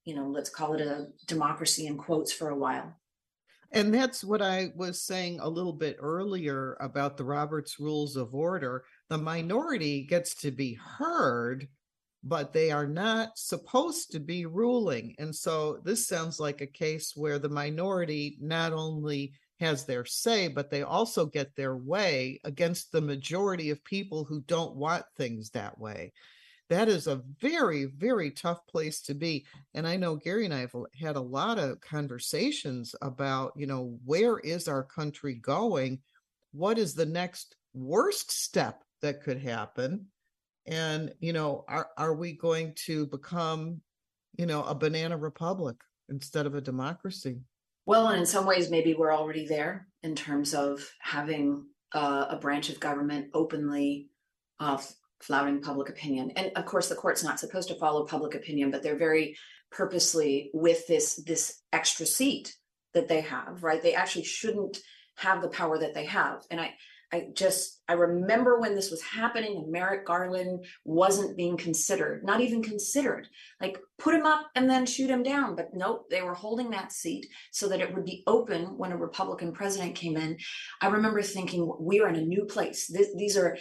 you 0.05 0.15
know, 0.15 0.29
let's 0.29 0.51
call 0.51 0.75
it 0.75 0.81
a 0.81 1.09
democracy 1.27 1.87
in 1.87 1.97
quotes 1.97 2.33
for 2.33 2.51
a 2.51 2.57
while. 2.57 2.95
And 3.73 3.93
that's 3.93 4.23
what 4.23 4.43
I 4.43 4.73
was 4.77 5.03
saying 5.03 5.41
a 5.41 5.49
little 5.49 5.73
bit 5.73 5.97
earlier 5.99 6.77
about 6.81 7.17
the 7.17 7.25
Roberts 7.25 7.81
Rules 7.81 8.17
of 8.17 8.35
Order. 8.35 8.85
The 9.09 9.19
minority 9.19 10.05
gets 10.05 10.35
to 10.43 10.51
be 10.51 10.79
heard, 10.99 11.67
but 12.23 12.53
they 12.53 12.71
are 12.71 12.87
not 12.87 13.37
supposed 13.37 14.13
to 14.13 14.21
be 14.21 14.47
ruling. 14.47 15.17
And 15.19 15.35
so 15.35 15.81
this 15.85 16.07
sounds 16.07 16.39
like 16.39 16.61
a 16.61 16.67
case 16.67 17.13
where 17.17 17.39
the 17.39 17.49
minority 17.49 18.39
not 18.41 18.73
only 18.73 19.33
has 19.59 19.85
their 19.85 20.05
say, 20.05 20.47
but 20.49 20.71
they 20.71 20.83
also 20.83 21.27
get 21.27 21.57
their 21.57 21.77
way 21.77 22.41
against 22.45 22.93
the 22.93 23.01
majority 23.01 23.71
of 23.71 23.83
people 23.85 24.25
who 24.25 24.43
don't 24.43 24.77
want 24.77 25.05
things 25.17 25.51
that 25.51 25.79
way 25.79 26.13
that 26.69 26.89
is 26.89 27.07
a 27.07 27.23
very 27.41 27.85
very 27.85 28.31
tough 28.31 28.67
place 28.67 29.01
to 29.01 29.15
be 29.15 29.45
and 29.75 29.87
i 29.87 29.97
know 29.97 30.17
gary 30.17 30.45
and 30.45 30.55
i 30.55 30.59
have 30.59 30.75
had 30.99 31.17
a 31.17 31.21
lot 31.21 31.59
of 31.59 31.81
conversations 31.81 32.95
about 33.03 33.53
you 33.57 33.67
know 33.67 33.99
where 34.05 34.39
is 34.39 34.69
our 34.69 34.83
country 34.83 35.35
going? 35.35 36.01
What 36.53 36.79
is 36.79 36.95
the 36.95 37.07
next 37.07 37.57
worst 37.75 38.31
step 38.31 38.83
that 39.03 39.23
could 39.23 39.41
happen? 39.41 40.07
And 40.67 41.13
you 41.21 41.33
know 41.33 41.65
are 41.69 41.89
are 41.97 42.15
we 42.15 42.33
going 42.33 42.75
to 42.87 43.07
become 43.07 43.81
you 44.37 44.47
know 44.47 44.65
a 44.65 44.75
banana 44.75 45.17
republic 45.17 45.77
instead 46.09 46.47
of 46.47 46.55
a 46.55 46.61
democracy? 46.61 47.41
Well 47.85 48.09
and 48.09 48.21
in 48.21 48.27
some 48.27 48.47
ways 48.47 48.71
maybe 48.71 48.95
we're 48.95 49.15
already 49.15 49.47
there 49.47 49.89
in 50.03 50.17
terms 50.17 50.55
of 50.55 50.89
having 51.01 51.67
uh, 51.93 52.27
a 52.31 52.37
branch 52.37 52.69
of 52.69 52.81
government 52.81 53.29
openly 53.33 54.09
uh, 54.59 54.79
flouting 55.21 55.61
public 55.61 55.89
opinion. 55.89 56.31
And 56.37 56.53
of 56.57 56.67
course, 56.67 56.89
the 56.89 56.95
court's 56.95 57.25
not 57.25 57.41
supposed 57.41 57.69
to 57.69 57.75
follow 57.77 58.05
public 58.05 58.35
opinion, 58.35 58.71
but 58.71 58.83
they're 58.83 58.99
very 58.99 59.37
purposely 59.71 60.51
with 60.53 60.87
this 60.87 61.17
this 61.27 61.63
extra 61.73 62.07
seat 62.07 62.57
that 62.95 63.09
they 63.09 63.21
have, 63.21 63.63
right? 63.63 63.83
They 63.83 63.95
actually 63.95 64.25
shouldn't 64.25 64.79
have 65.17 65.43
the 65.43 65.49
power 65.49 65.79
that 65.79 65.95
they 65.95 66.05
have. 66.05 66.43
And 66.51 66.61
I 66.61 66.75
I 67.13 67.29
just 67.35 67.83
I 67.89 67.93
remember 67.93 68.59
when 68.59 68.75
this 68.75 68.91
was 68.91 69.01
happening 69.03 69.57
and 69.57 69.71
Merrick 69.71 70.05
Garland 70.07 70.65
wasn't 70.85 71.37
being 71.37 71.57
considered, 71.57 72.25
not 72.25 72.41
even 72.41 72.63
considered. 72.63 73.29
Like 73.61 73.79
put 73.99 74.15
him 74.15 74.27
up 74.27 74.47
and 74.57 74.69
then 74.69 74.87
shoot 74.87 75.09
him 75.09 75.23
down. 75.23 75.55
But 75.55 75.71
nope, 75.73 76.07
they 76.11 76.23
were 76.23 76.35
holding 76.35 76.71
that 76.71 76.93
seat 76.93 77.27
so 77.53 77.69
that 77.69 77.81
it 77.81 77.95
would 77.95 78.05
be 78.05 78.25
open 78.27 78.77
when 78.77 78.93
a 78.93 78.97
Republican 78.97 79.53
president 79.53 79.95
came 79.95 80.17
in. 80.17 80.37
I 80.81 80.89
remember 80.89 81.23
thinking 81.23 81.73
we 81.79 82.01
are 82.01 82.09
in 82.09 82.17
a 82.17 82.23
new 82.23 82.45
place. 82.45 82.89
This, 82.89 83.15
these 83.17 83.37
are 83.37 83.57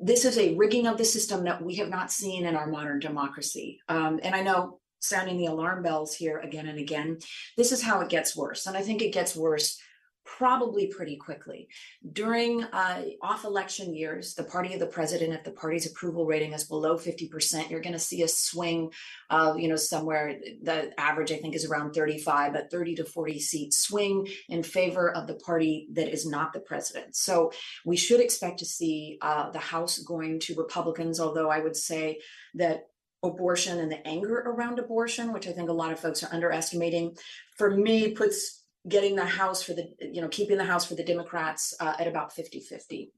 this 0.00 0.24
is 0.24 0.38
a 0.38 0.54
rigging 0.56 0.86
of 0.86 0.96
the 0.96 1.04
system 1.04 1.44
that 1.44 1.62
we 1.62 1.74
have 1.76 1.90
not 1.90 2.10
seen 2.10 2.46
in 2.46 2.56
our 2.56 2.68
modern 2.68 3.00
democracy. 3.00 3.80
Um, 3.88 4.18
and 4.22 4.34
I 4.34 4.42
know 4.42 4.80
sounding 5.00 5.36
the 5.38 5.46
alarm 5.46 5.82
bells 5.82 6.14
here 6.14 6.38
again 6.38 6.66
and 6.66 6.78
again. 6.78 7.18
This 7.56 7.70
is 7.70 7.82
how 7.82 8.00
it 8.00 8.08
gets 8.08 8.36
worse. 8.36 8.66
And 8.66 8.76
I 8.76 8.82
think 8.82 9.02
it 9.02 9.12
gets 9.12 9.36
worse 9.36 9.78
probably 10.36 10.86
pretty 10.88 11.16
quickly. 11.16 11.68
During 12.12 12.62
uh, 12.64 13.04
off 13.22 13.44
election 13.44 13.94
years, 13.94 14.34
the 14.34 14.44
party 14.44 14.74
of 14.74 14.80
the 14.80 14.86
president, 14.86 15.32
if 15.32 15.42
the 15.42 15.50
party's 15.50 15.90
approval 15.90 16.26
rating 16.26 16.52
is 16.52 16.64
below 16.64 16.96
50%, 16.96 17.70
you're 17.70 17.80
going 17.80 17.94
to 17.94 17.98
see 17.98 18.22
a 18.22 18.28
swing 18.28 18.92
of, 19.30 19.58
you 19.58 19.68
know, 19.68 19.76
somewhere 19.76 20.38
the 20.62 20.92
average, 21.00 21.32
I 21.32 21.36
think, 21.36 21.54
is 21.54 21.64
around 21.64 21.92
35, 21.92 22.52
but 22.52 22.70
30 22.70 22.96
to 22.96 23.04
40 23.04 23.38
seats 23.40 23.78
swing 23.78 24.28
in 24.48 24.62
favor 24.62 25.10
of 25.10 25.26
the 25.26 25.34
party 25.34 25.88
that 25.92 26.08
is 26.08 26.26
not 26.26 26.52
the 26.52 26.60
president. 26.60 27.16
So 27.16 27.52
we 27.84 27.96
should 27.96 28.20
expect 28.20 28.58
to 28.58 28.66
see 28.66 29.18
uh, 29.22 29.50
the 29.50 29.58
House 29.58 29.98
going 29.98 30.40
to 30.40 30.54
Republicans, 30.56 31.20
although 31.20 31.50
I 31.50 31.60
would 31.60 31.76
say 31.76 32.20
that 32.54 32.86
abortion 33.22 33.80
and 33.80 33.90
the 33.90 34.06
anger 34.06 34.36
around 34.38 34.78
abortion, 34.78 35.32
which 35.32 35.48
I 35.48 35.52
think 35.52 35.68
a 35.68 35.72
lot 35.72 35.90
of 35.90 35.98
folks 35.98 36.22
are 36.22 36.32
underestimating, 36.32 37.16
for 37.56 37.70
me 37.70 38.12
puts 38.12 38.57
getting 38.88 39.16
the 39.16 39.24
House 39.24 39.62
for 39.62 39.74
the, 39.74 39.90
you 40.00 40.20
know, 40.20 40.28
keeping 40.28 40.58
the 40.58 40.64
House 40.64 40.86
for 40.86 40.94
the 40.94 41.04
Democrats 41.04 41.74
uh, 41.80 41.94
at 41.98 42.06
about 42.06 42.32
50 42.32 42.60
50. 42.60 43.12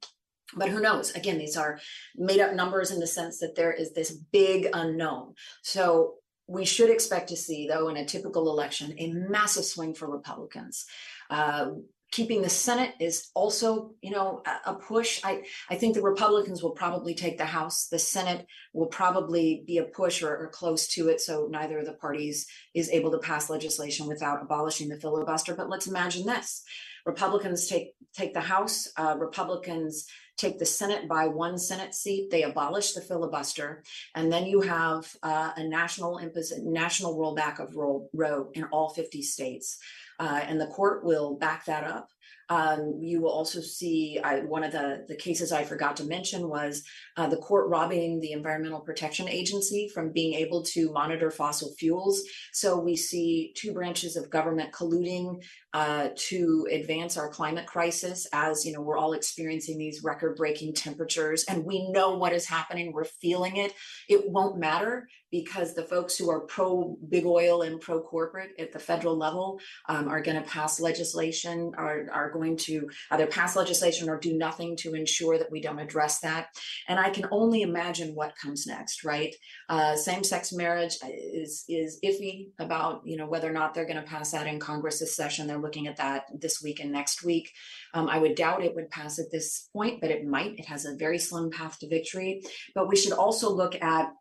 But 0.56 0.68
who 0.68 0.80
knows? 0.80 1.12
Again, 1.12 1.38
these 1.38 1.56
are 1.56 1.78
made 2.16 2.40
up 2.40 2.54
numbers 2.54 2.90
in 2.90 2.98
the 2.98 3.06
sense 3.06 3.38
that 3.38 3.54
there 3.54 3.72
is 3.72 3.92
this 3.92 4.11
big 4.11 4.68
unknown. 4.72 5.35
So 5.62 6.14
we 6.48 6.64
should 6.64 6.90
expect 6.90 7.28
to 7.28 7.37
see, 7.37 7.68
though, 7.68 7.88
in 7.88 7.96
a 7.96 8.04
typical 8.04 8.50
election, 8.50 8.94
a 8.98 9.12
massive 9.12 9.64
swing 9.64 9.94
for 9.94 10.11
Republicans. 10.11 10.87
Uh, 11.28 11.70
keeping 12.10 12.42
the 12.42 12.48
Senate 12.48 12.94
is 12.98 13.30
also, 13.34 13.92
you 14.02 14.10
know, 14.10 14.42
a, 14.66 14.74
push. 14.74 15.20
I, 15.24 15.42
I 15.68 15.76
think 15.76 15.94
the 15.94 16.02
Republicans 16.02 16.62
will 16.62 16.72
probably 16.72 17.14
take 17.14 17.38
the 17.38 17.44
House. 17.44 17.86
The 17.86 17.98
Senate 17.98 18.46
will 18.72 18.86
probably 18.86 19.62
be 19.66 19.78
a 19.78 19.84
push 19.84 20.22
or, 20.22 20.36
or, 20.36 20.48
close 20.48 20.88
to 20.88 21.08
it. 21.08 21.20
So 21.20 21.48
neither 21.50 21.78
of 21.78 21.86
the 21.86 21.92
parties 21.92 22.46
is 22.74 22.90
able 22.90 23.12
to 23.12 23.18
pass 23.18 23.48
legislation 23.48 24.06
without 24.06 24.42
abolishing 24.42 24.88
the 24.88 25.00
filibuster. 25.00 25.54
But 25.54 25.70
let's 25.70 25.86
imagine 25.86 26.26
this: 26.26 26.64
Republicans 27.06 27.68
take 27.68 27.92
take 28.12 28.34
the 28.34 28.40
House. 28.40 28.88
Uh, 28.96 29.16
Republicans 29.18 30.06
take 30.40 30.59
the 30.59 30.66
Senate 30.66 31.07
by 31.09 31.26
one 31.26 31.59
Senate 31.59 31.94
seat. 31.94 32.31
They 32.31 32.42
abolish 32.42 32.92
the 32.92 33.00
filibuster, 33.00 33.83
and 34.14 34.33
then 34.33 34.46
you 34.46 34.61
have 34.62 35.14
uh, 35.22 35.53
a 35.57 35.64
national 35.64 36.18
impos- 36.18 36.62
national 36.62 37.16
rollback 37.16 37.59
of 37.59 37.76
Roe 37.76 38.50
in 38.55 38.64
all 38.64 38.90
50 38.90 39.22
states 39.22 39.79
uh, 40.20 40.40
and 40.46 40.61
the 40.61 40.66
court 40.66 41.03
will 41.03 41.35
back 41.35 41.64
that 41.64 41.83
up. 41.83 42.11
Um, 42.50 42.98
you 43.00 43.22
will 43.22 43.30
also 43.30 43.60
see 43.60 44.18
I, 44.22 44.40
one 44.40 44.64
of 44.64 44.72
the, 44.72 45.04
the 45.08 45.16
cases 45.16 45.52
I 45.52 45.62
forgot 45.64 45.96
to 45.98 46.04
mention 46.04 46.48
was 46.48 46.82
uh, 47.16 47.28
the 47.28 47.36
court 47.36 47.70
robbing 47.70 48.20
the 48.20 48.32
Environmental 48.32 48.80
Protection 48.80 49.28
Agency 49.28 49.88
from 49.94 50.12
being 50.12 50.34
able 50.34 50.64
to 50.64 50.92
monitor 50.92 51.30
fossil 51.30 51.72
fuels. 51.78 52.22
So 52.52 52.78
we 52.78 52.96
see 52.96 53.52
two 53.56 53.72
branches 53.72 54.16
of 54.16 54.30
government 54.30 54.72
colluding 54.72 55.40
uh, 55.72 56.08
to 56.16 56.66
advance 56.72 57.16
our 57.16 57.28
climate 57.28 57.66
crisis 57.66 58.26
as 58.32 58.66
you 58.66 58.72
know 58.72 58.80
we're 58.80 58.98
all 58.98 59.12
experiencing 59.12 59.78
these 59.78 60.02
record 60.02 60.34
breaking 60.36 60.74
temperatures 60.74 61.44
and 61.44 61.64
we 61.64 61.88
know 61.92 62.16
what 62.16 62.32
is 62.32 62.44
happening 62.44 62.92
we're 62.92 63.04
feeling 63.04 63.56
it 63.56 63.72
it 64.08 64.28
won't 64.28 64.58
matter 64.58 65.08
because 65.30 65.74
the 65.74 65.84
folks 65.84 66.16
who 66.16 66.28
are 66.28 66.40
pro 66.40 66.96
big 67.08 67.24
oil 67.24 67.62
and 67.62 67.80
pro 67.80 68.00
corporate 68.00 68.50
at 68.58 68.72
the 68.72 68.80
federal 68.80 69.16
level 69.16 69.60
um, 69.88 70.08
are 70.08 70.20
going 70.20 70.36
to 70.36 70.48
pass 70.48 70.80
legislation 70.80 71.70
are, 71.78 72.08
are 72.12 72.30
going 72.32 72.39
to 72.40 72.88
either 73.11 73.26
pass 73.26 73.57
legislation 73.57 74.09
or 74.09 74.18
do 74.18 74.37
nothing 74.37 74.76
to 74.76 74.94
ensure 74.94 75.38
that 75.38 75.50
we 75.50 75.61
don't 75.61 75.79
address 75.79 76.20
that. 76.20 76.48
And 76.88 76.98
I 76.98 77.11
can 77.11 77.26
only 77.31 77.62
imagine 77.62 78.14
what 78.14 78.37
comes 78.37 78.66
next, 78.66 79.05
right? 79.05 79.35
Uh, 79.68 79.96
same-sex 79.96 80.53
marriage 80.53 80.96
is 81.05 81.64
is 81.68 81.98
iffy 82.05 82.48
about 82.59 83.03
you 83.05 83.16
know 83.16 83.26
whether 83.26 83.48
or 83.48 83.53
not 83.53 83.74
they're 83.74 83.87
going 83.87 83.96
to 83.96 84.03
pass 84.03 84.33
that 84.33 84.46
in 84.46 84.59
Congress 84.59 85.00
this 85.00 85.16
session. 85.16 85.46
They're 85.46 85.59
looking 85.59 85.87
at 85.87 85.96
that 85.96 86.24
this 86.38 86.62
week 86.62 86.81
and 86.81 86.92
next 86.92 87.24
week. 87.24 87.50
Um, 87.94 88.09
I 88.09 88.18
would 88.18 88.35
doubt 88.35 88.64
it 88.64 88.74
would 88.74 88.90
pass 88.90 89.18
at 89.18 89.31
this 89.31 89.68
point, 89.72 90.00
but 90.00 90.11
it 90.11 90.26
might. 90.26 90.59
It 90.59 90.66
has 90.66 90.85
a 90.85 90.96
very 90.96 91.18
slim 91.18 91.50
path 91.50 91.79
to 91.81 91.88
victory. 91.88 92.42
But 92.74 92.88
we 92.88 92.96
should 92.96 93.12
also 93.12 93.50
look 93.50 93.81
at 93.81 94.12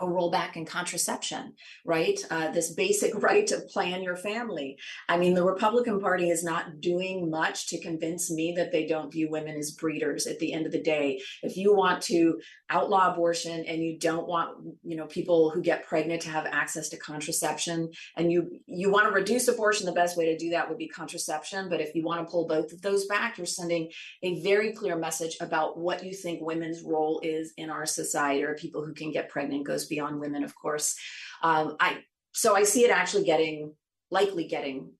a 0.00 0.06
rollback 0.06 0.56
in 0.56 0.64
contraception, 0.64 1.52
right? 1.84 2.18
Uh, 2.30 2.50
this 2.50 2.72
basic 2.72 3.14
right 3.22 3.46
to 3.46 3.60
plan 3.60 4.02
your 4.02 4.16
family. 4.16 4.78
I 5.08 5.16
mean, 5.16 5.34
the 5.34 5.44
Republican 5.44 6.00
Party 6.00 6.30
is 6.30 6.42
not 6.42 6.80
doing 6.80 7.30
much 7.30 7.68
to 7.68 7.80
convince 7.80 8.30
me 8.30 8.54
that 8.56 8.72
they 8.72 8.86
don't 8.86 9.12
view 9.12 9.30
women 9.30 9.56
as 9.56 9.72
breeders 9.72 10.26
at 10.26 10.38
the 10.38 10.52
end 10.52 10.66
of 10.66 10.72
the 10.72 10.82
day. 10.82 11.20
If 11.42 11.56
you 11.56 11.74
want 11.74 12.02
to 12.04 12.40
outlaw 12.70 13.12
abortion 13.12 13.64
and 13.66 13.82
you 13.82 13.98
don't 13.98 14.26
want, 14.26 14.56
you 14.82 14.96
know, 14.96 15.06
people 15.06 15.50
who 15.50 15.60
get 15.60 15.86
pregnant 15.86 16.22
to 16.22 16.30
have 16.30 16.46
access 16.46 16.88
to 16.90 16.96
contraception 16.96 17.90
and 18.16 18.32
you 18.32 18.60
you 18.66 18.90
want 18.90 19.06
to 19.06 19.12
reduce 19.12 19.48
abortion, 19.48 19.86
the 19.86 19.92
best 19.92 20.16
way 20.16 20.26
to 20.26 20.38
do 20.38 20.50
that 20.50 20.68
would 20.68 20.78
be 20.78 20.88
contraception. 20.88 21.68
But 21.68 21.80
if 21.80 21.94
you 21.94 22.02
want 22.02 22.26
to 22.26 22.30
pull 22.30 22.46
both 22.46 22.72
of 22.72 22.80
those 22.82 23.06
back, 23.06 23.36
you're 23.36 23.46
sending 23.46 23.90
a 24.22 24.40
very 24.42 24.72
clear 24.72 24.96
message 24.96 25.36
about 25.40 25.78
what 25.78 26.04
you 26.04 26.14
think 26.14 26.40
women's 26.40 26.82
role 26.82 27.20
is 27.22 27.52
in 27.56 27.70
our 27.70 27.86
society 27.86 28.42
or 28.42 28.54
people 28.54 28.84
who 28.84 28.94
can 28.94 29.10
get 29.12 29.28
pregnant 29.28 29.66
goes 29.66 29.86
beyond 29.90 30.18
women, 30.18 30.42
of 30.42 30.54
course. 30.54 30.96
Um, 31.42 31.76
I 31.78 31.98
so 32.32 32.56
I 32.56 32.62
see 32.62 32.84
it 32.84 32.90
actually 32.90 33.24
getting 33.24 33.74
likely 34.10 34.46
getting 34.46 34.92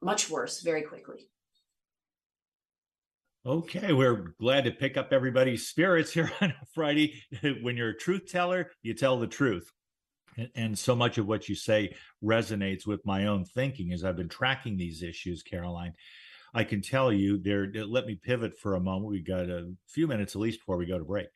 much 0.00 0.30
worse 0.30 0.60
very 0.60 0.82
quickly. 0.82 1.28
Okay, 3.46 3.92
we're 3.92 4.34
glad 4.40 4.64
to 4.64 4.72
pick 4.72 4.96
up 4.96 5.12
everybody's 5.12 5.68
spirits 5.68 6.12
here 6.12 6.30
on 6.40 6.50
a 6.50 6.66
Friday. 6.74 7.22
when 7.62 7.76
you're 7.76 7.90
a 7.90 7.96
truth 7.96 8.26
teller, 8.26 8.72
you 8.82 8.92
tell 8.94 9.18
the 9.18 9.26
truth. 9.26 9.70
And, 10.54 10.78
so 10.78 10.94
much 10.94 11.16
of 11.16 11.26
what 11.26 11.48
you 11.48 11.54
say 11.54 11.94
resonates 12.22 12.86
with 12.86 13.06
my 13.06 13.26
own 13.26 13.44
thinking 13.44 13.92
as 13.92 14.04
I've 14.04 14.16
been 14.16 14.28
tracking 14.28 14.76
these 14.76 15.02
issues, 15.02 15.42
Caroline. 15.42 15.94
I 16.52 16.64
can 16.64 16.82
tell 16.82 17.10
you 17.10 17.38
there, 17.38 17.72
let 17.72 18.04
me 18.04 18.18
pivot 18.22 18.58
for 18.58 18.74
a 18.74 18.80
moment. 18.80 19.12
We've 19.12 19.26
got 19.26 19.48
a 19.48 19.72
few 19.88 20.06
minutes 20.06 20.34
at 20.34 20.42
least 20.42 20.60
before 20.60 20.76
we 20.76 20.84
go 20.84 20.98
to 20.98 21.04
break. 21.04 21.28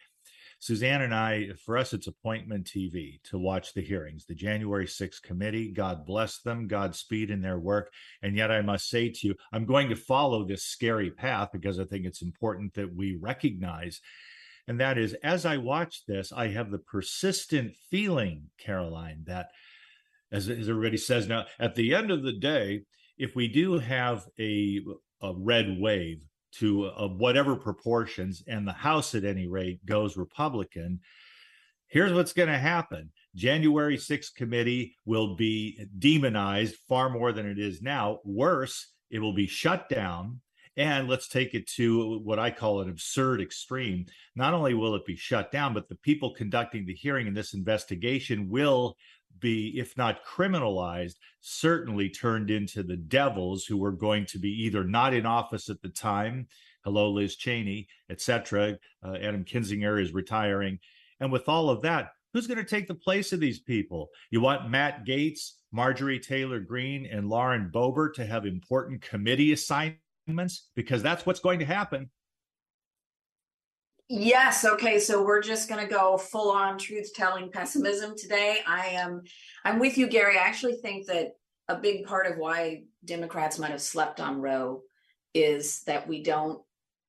Suzanne 0.61 1.01
and 1.01 1.15
I, 1.15 1.49
for 1.65 1.79
us, 1.79 1.95
it's 1.95 2.07
appointment 2.07 2.67
TV 2.67 3.23
to 3.25 3.39
watch 3.39 3.73
the 3.73 3.81
hearings, 3.81 4.27
the 4.27 4.35
January 4.35 4.87
6th 4.87 5.23
committee. 5.23 5.73
God 5.73 6.05
bless 6.05 6.43
them, 6.43 6.69
Godspeed 6.69 7.31
in 7.31 7.41
their 7.41 7.59
work. 7.59 7.91
And 8.23 8.37
yet, 8.37 8.51
I 8.51 8.61
must 8.61 8.91
say 8.91 9.09
to 9.09 9.27
you, 9.27 9.35
I'm 9.55 9.65
going 9.65 9.89
to 9.89 9.97
follow 9.97 10.45
this 10.45 10.65
scary 10.65 11.11
path 11.11 11.49
because 11.51 11.81
I 11.81 11.85
think 11.85 12.05
it's 12.05 12.21
important 12.21 12.75
that 12.75 12.95
we 12.95 13.17
recognize. 13.19 14.03
And 14.69 14.79
that 14.81 14.99
is, 14.99 15.15
as 15.25 15.47
I 15.47 15.57
watch 15.57 16.05
this, 16.07 16.31
I 16.31 16.49
have 16.49 16.71
the 16.71 16.79
persistent 16.79 17.73
feeling, 17.91 18.51
Caroline, 18.59 19.25
that 19.27 19.49
as, 20.31 20.51
as 20.51 20.69
everybody 20.69 20.99
says 20.99 21.27
now, 21.27 21.47
at 21.59 21.75
the 21.75 21.95
end 21.95 22.11
of 22.11 22.23
the 22.23 22.35
day, 22.35 22.83
if 23.17 23.35
we 23.35 23.49
do 23.49 23.79
have 23.79 24.27
a, 24.39 24.81
a 25.23 25.33
red 25.35 25.79
wave, 25.81 26.21
to 26.53 26.87
uh, 26.87 27.09
whatever 27.09 27.57
proportions, 27.57 28.43
and 28.47 28.67
the 28.67 28.73
House 28.73 29.15
at 29.15 29.25
any 29.25 29.47
rate 29.47 29.85
goes 29.85 30.17
Republican, 30.17 31.01
here's 31.89 32.13
what's 32.13 32.33
going 32.33 32.49
to 32.49 32.59
happen. 32.59 33.11
January 33.35 33.97
6th 33.97 34.35
committee 34.35 34.97
will 35.05 35.37
be 35.37 35.87
demonized 35.99 36.77
far 36.89 37.11
more 37.11 37.33
than 37.33 37.47
it 37.47 37.59
is 37.59 37.83
now. 37.83 38.19
Worse, 38.25 38.89
it 39.11 39.21
will 39.21 39.35
be 39.35 39.47
shut 39.47 39.89
down. 39.89 40.41
And 40.77 41.09
let's 41.09 41.29
take 41.29 41.55
it 41.55 41.69
to 41.73 42.21
what 42.21 42.39
I 42.39 42.51
call 42.51 42.81
an 42.81 42.89
absurd 42.89 43.41
extreme. 43.41 44.07
Not 44.37 44.55
only 44.55 44.73
will 44.73 44.95
it 44.95 45.05
be 45.05 45.17
shut 45.17 45.51
down, 45.53 45.75
but 45.75 45.89
the 45.89 45.97
people 45.97 46.33
conducting 46.33 46.87
the 46.87 46.95
hearing 46.95 47.27
in 47.27 47.35
this 47.35 47.55
investigation 47.55 48.49
will 48.49 48.97
be, 49.39 49.79
if 49.79 49.97
not 49.97 50.25
criminalized, 50.25 51.15
certainly 51.41 52.09
turned 52.09 52.51
into 52.51 52.83
the 52.83 52.97
devils 52.97 53.65
who 53.65 53.77
were 53.77 53.93
going 53.93 54.27
to 54.27 54.39
be 54.39 54.51
either 54.65 54.85
not 54.85 55.15
in 55.15 55.27
office 55.27 55.69
at 55.69 55.81
the 55.83 55.89
time, 55.89 56.47
hello, 56.85 57.11
Liz 57.11 57.37
Cheney, 57.37 57.89
etc. 58.09 58.79
Uh, 59.05 59.15
Adam 59.15 59.45
Kinzinger 59.45 60.03
is 60.03 60.13
retiring. 60.13 60.79
And 61.21 61.31
with 61.31 61.49
all 61.49 61.71
of 61.71 61.83
that, 61.83 62.13
who's 62.33 62.47
going 62.47 62.59
to 62.59 62.65
take 62.65 62.89
the 62.89 62.95
place 62.95 63.33
of 63.33 63.41
these 63.41 63.61
people? 63.61 64.09
You 64.31 64.41
want 64.41 64.71
Matt 64.71 65.05
Gaetz, 65.07 65.53
Marjorie 65.73 66.21
Taylor 66.21 66.61
Greene, 66.61 67.07
and 67.07 67.29
Lauren 67.29 67.71
Boebert 67.73 68.15
to 68.15 68.27
have 68.27 68.47
important 68.47 69.03
committee 69.03 69.53
assignments 69.53 70.71
because 70.75 71.03
that's 71.03 71.27
what's 71.27 71.41
going 71.41 71.59
to 71.59 71.65
happen. 71.65 72.11
Yes. 74.13 74.65
Okay. 74.65 74.99
So 74.99 75.23
we're 75.23 75.41
just 75.41 75.69
going 75.69 75.81
to 75.81 75.89
go 75.89 76.19
full 76.19 76.51
on 76.51 76.79
truth 76.79 77.13
telling 77.15 77.49
pessimism 77.49 78.15
today. 78.19 78.59
I 78.67 78.87
am, 78.87 79.23
I'm 79.65 79.79
with 79.79 79.97
you, 79.97 80.09
Gary. 80.09 80.37
I 80.37 80.43
actually 80.43 80.79
think 80.83 81.07
that 81.07 81.35
a 81.69 81.77
big 81.77 82.07
part 82.07 82.27
of 82.27 82.37
why 82.37 82.83
Democrats 83.05 83.57
might 83.57 83.71
have 83.71 83.81
slept 83.81 84.21
on 84.21 84.41
Roe 84.41 84.83
is 85.33 85.83
that 85.83 86.09
we 86.09 86.25
don't 86.25 86.61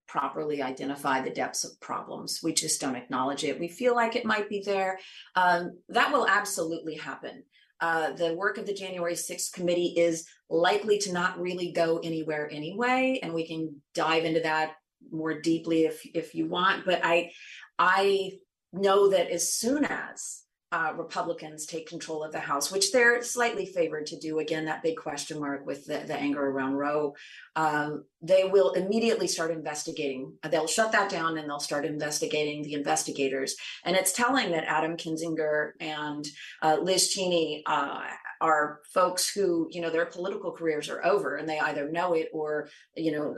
properly 0.07 0.61
identify 0.61 1.21
the 1.21 1.31
depths 1.31 1.63
of 1.63 1.79
problems. 1.79 2.41
We 2.43 2.53
just 2.53 2.79
don't 2.79 2.95
acknowledge 2.95 3.43
it. 3.43 3.59
We 3.59 3.67
feel 3.67 3.95
like 3.95 4.15
it 4.15 4.23
might 4.23 4.47
be 4.47 4.61
there. 4.63 4.99
Um, 5.35 5.79
that 5.89 6.13
will 6.13 6.27
absolutely 6.27 6.97
happen. 6.97 7.41
Uh, 7.79 8.11
the 8.11 8.35
work 8.35 8.59
of 8.59 8.67
the 8.67 8.75
January 8.75 9.15
6th 9.15 9.53
committee 9.53 9.95
is 9.97 10.27
likely 10.51 10.99
to 10.99 11.11
not 11.11 11.41
really 11.41 11.71
go 11.71 11.97
anywhere 12.03 12.47
anyway, 12.51 13.19
and 13.23 13.33
we 13.33 13.47
can 13.47 13.81
dive 13.95 14.23
into 14.23 14.41
that 14.41 14.73
more 15.11 15.39
deeply 15.39 15.85
if 15.85 16.05
if 16.13 16.35
you 16.35 16.47
want 16.47 16.85
but 16.85 17.01
i 17.03 17.31
i 17.79 18.31
know 18.73 19.09
that 19.09 19.29
as 19.29 19.53
soon 19.53 19.85
as 19.85 20.43
uh, 20.73 20.93
Republicans 20.95 21.65
take 21.65 21.87
control 21.87 22.23
of 22.23 22.31
the 22.31 22.39
House, 22.39 22.71
which 22.71 22.93
they're 22.93 23.21
slightly 23.21 23.65
favored 23.65 24.05
to 24.05 24.17
do. 24.17 24.39
Again, 24.39 24.65
that 24.65 24.81
big 24.81 24.95
question 24.95 25.39
mark 25.39 25.65
with 25.65 25.85
the, 25.85 25.97
the 26.07 26.15
anger 26.15 26.41
around 26.41 26.75
Roe. 26.75 27.13
Um, 27.57 28.05
they 28.21 28.45
will 28.45 28.71
immediately 28.71 29.27
start 29.27 29.51
investigating. 29.51 30.37
They'll 30.49 30.67
shut 30.67 30.93
that 30.93 31.09
down 31.09 31.37
and 31.37 31.49
they'll 31.49 31.59
start 31.59 31.85
investigating 31.85 32.63
the 32.63 32.73
investigators. 32.73 33.55
And 33.83 33.97
it's 33.97 34.13
telling 34.13 34.51
that 34.51 34.63
Adam 34.63 34.95
Kinzinger 34.95 35.71
and 35.81 36.25
uh, 36.61 36.77
Liz 36.81 37.09
Cheney 37.09 37.63
uh, 37.65 38.03
are 38.39 38.79
folks 38.93 39.29
who, 39.29 39.67
you 39.71 39.81
know, 39.81 39.89
their 39.89 40.05
political 40.05 40.53
careers 40.53 40.89
are 40.89 41.05
over 41.05 41.35
and 41.35 41.49
they 41.49 41.59
either 41.59 41.91
know 41.91 42.13
it 42.13 42.29
or, 42.31 42.69
you 42.95 43.11
know, 43.11 43.35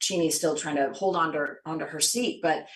Cheney's 0.00 0.36
still 0.36 0.56
trying 0.56 0.76
to 0.76 0.92
hold 0.92 1.16
on 1.16 1.32
to, 1.32 1.46
onto 1.64 1.86
her 1.86 2.00
seat. 2.00 2.40
But 2.42 2.66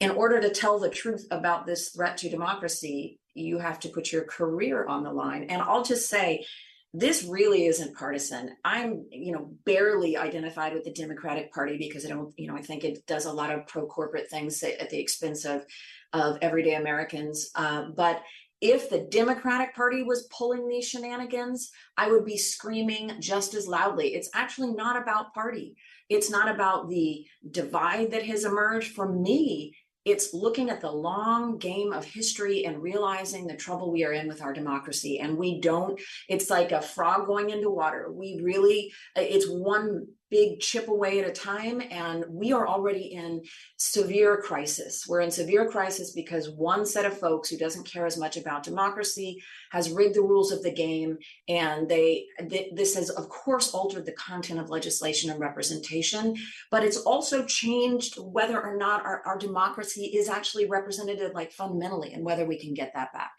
in 0.00 0.10
order 0.10 0.40
to 0.40 0.50
tell 0.50 0.78
the 0.78 0.88
truth 0.88 1.26
about 1.30 1.66
this 1.66 1.90
threat 1.90 2.16
to 2.18 2.30
democracy, 2.30 3.18
you 3.34 3.58
have 3.58 3.78
to 3.80 3.88
put 3.88 4.12
your 4.12 4.24
career 4.24 4.86
on 4.86 5.04
the 5.04 5.12
line. 5.12 5.44
And 5.44 5.62
I'll 5.62 5.84
just 5.84 6.08
say, 6.08 6.44
this 6.92 7.22
really 7.24 7.66
isn't 7.66 7.96
partisan. 7.96 8.56
I'm, 8.64 9.06
you 9.10 9.32
know, 9.32 9.52
barely 9.64 10.16
identified 10.16 10.74
with 10.74 10.84
the 10.84 10.92
Democratic 10.92 11.52
Party 11.52 11.76
because 11.78 12.04
I 12.04 12.08
don't, 12.08 12.34
you 12.36 12.48
know, 12.48 12.56
I 12.56 12.62
think 12.62 12.82
it 12.82 13.06
does 13.06 13.26
a 13.26 13.32
lot 13.32 13.52
of 13.52 13.66
pro 13.68 13.86
corporate 13.86 14.28
things 14.28 14.62
at 14.62 14.90
the 14.90 14.98
expense 14.98 15.44
of 15.44 15.64
of 16.12 16.38
everyday 16.42 16.74
Americans. 16.74 17.50
Uh, 17.54 17.90
but 17.94 18.22
if 18.60 18.90
the 18.90 18.98
Democratic 18.98 19.74
Party 19.74 20.02
was 20.02 20.28
pulling 20.36 20.68
these 20.68 20.88
shenanigans, 20.88 21.70
I 21.96 22.10
would 22.10 22.24
be 22.24 22.36
screaming 22.36 23.12
just 23.20 23.54
as 23.54 23.68
loudly. 23.68 24.14
It's 24.14 24.30
actually 24.34 24.72
not 24.72 25.00
about 25.00 25.32
party. 25.32 25.76
It's 26.10 26.30
not 26.30 26.54
about 26.54 26.90
the 26.90 27.24
divide 27.50 28.10
that 28.10 28.24
has 28.24 28.44
emerged. 28.44 28.94
For 28.94 29.10
me, 29.10 29.74
it's 30.04 30.34
looking 30.34 30.70
at 30.70 30.80
the 30.80 30.90
long 30.90 31.58
game 31.58 31.92
of 31.92 32.04
history 32.04 32.64
and 32.64 32.82
realizing 32.82 33.46
the 33.46 33.56
trouble 33.56 33.92
we 33.92 34.04
are 34.04 34.12
in 34.12 34.28
with 34.28 34.42
our 34.42 34.52
democracy. 34.52 35.20
And 35.20 35.36
we 35.36 35.60
don't, 35.60 36.00
it's 36.28 36.50
like 36.50 36.72
a 36.72 36.82
frog 36.82 37.26
going 37.26 37.50
into 37.50 37.70
water. 37.70 38.10
We 38.10 38.40
really, 38.42 38.92
it's 39.14 39.48
one 39.48 40.08
big 40.30 40.60
chip 40.60 40.88
away 40.88 41.18
at 41.20 41.28
a 41.28 41.32
time. 41.32 41.82
And 41.90 42.24
we 42.28 42.52
are 42.52 42.66
already 42.66 43.12
in 43.12 43.42
severe 43.76 44.36
crisis. 44.36 45.06
We're 45.06 45.20
in 45.20 45.30
severe 45.30 45.68
crisis 45.68 46.12
because 46.12 46.50
one 46.50 46.86
set 46.86 47.04
of 47.04 47.18
folks 47.18 47.48
who 47.48 47.56
doesn't 47.56 47.86
care 47.86 48.06
as 48.06 48.16
much 48.16 48.36
about 48.36 48.62
democracy 48.62 49.42
has 49.70 49.90
rigged 49.90 50.14
the 50.14 50.22
rules 50.22 50.52
of 50.52 50.62
the 50.62 50.72
game. 50.72 51.18
And 51.48 51.88
they, 51.88 52.26
th- 52.48 52.72
this 52.74 52.94
has, 52.94 53.10
of 53.10 53.28
course, 53.28 53.74
altered 53.74 54.06
the 54.06 54.12
content 54.12 54.60
of 54.60 54.70
legislation 54.70 55.30
and 55.30 55.40
representation, 55.40 56.36
but 56.70 56.84
it's 56.84 56.98
also 56.98 57.44
changed 57.44 58.16
whether 58.18 58.60
or 58.60 58.76
not 58.76 59.04
our, 59.04 59.22
our 59.26 59.38
democracy 59.38 60.06
is 60.06 60.28
actually 60.28 60.66
represented 60.66 61.20
like 61.34 61.52
fundamentally 61.52 62.12
and 62.12 62.24
whether 62.24 62.44
we 62.44 62.58
can 62.58 62.74
get 62.74 62.92
that 62.94 63.12
back. 63.12 63.32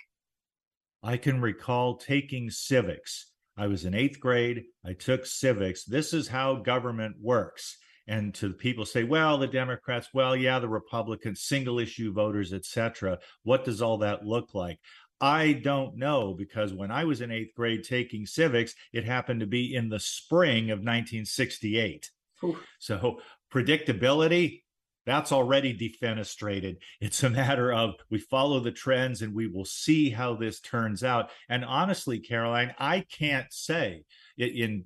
I 1.04 1.18
can 1.18 1.42
recall 1.42 1.98
taking 1.98 2.52
civics 2.52 3.31
I 3.58 3.68
was 3.68 3.86
in 3.86 3.94
eighth 3.94 4.20
grade. 4.20 4.64
I 4.86 4.94
took 4.94 5.26
civics. 5.26 5.84
This 5.84 6.14
is 6.14 6.28
how 6.28 6.56
government 6.56 7.18
works. 7.22 7.78
And 8.08 8.34
to 8.36 8.50
the 8.50 8.54
people 8.54 8.86
say, 8.86 9.04
well, 9.04 9.38
the 9.38 9.48
Democrats, 9.48 10.10
well, 10.14 10.36
yeah, 10.36 10.60
the 10.60 10.68
Republicans, 10.68 11.44
single 11.44 11.80
issue 11.80 12.12
voters, 12.12 12.52
etc. 12.52 13.20
What 13.44 13.64
does 13.64 13.82
all 13.82 14.00
that 14.00 14.26
look 14.26 14.54
like? 14.54 14.80
I 15.22 15.54
don't 15.54 15.98
know 15.98 16.34
because 16.34 16.74
when 16.74 16.90
I 16.90 17.06
was 17.06 17.22
in 17.22 17.32
eighth 17.32 17.54
grade 17.56 17.84
taking 17.84 18.26
civics, 18.26 18.74
it 18.92 19.06
happened 19.06 19.42
to 19.42 19.46
be 19.46 19.76
in 19.76 19.90
the 19.90 20.00
spring 20.00 20.72
of 20.72 20.80
1968. 20.80 22.10
Ooh. 22.44 22.58
So 22.80 23.20
predictability, 23.54 24.64
that's 25.06 25.32
already 25.32 25.76
defenestrated. 25.78 26.78
It's 27.00 27.24
a 27.24 27.30
matter 27.30 27.74
of 27.74 27.96
we 28.10 28.20
follow 28.20 28.60
the 28.60 28.72
trends 28.72 29.22
and 29.22 29.34
we 29.34 29.48
will 29.48 29.66
see 29.66 30.10
how 30.10 30.36
this 30.36 30.60
turns 30.60 31.04
out. 31.04 31.30
And 31.50 31.66
honestly, 31.66 32.20
Caroline, 32.20 32.74
I 32.78 33.02
can't 33.02 33.52
say 33.52 34.06
in 34.38 34.86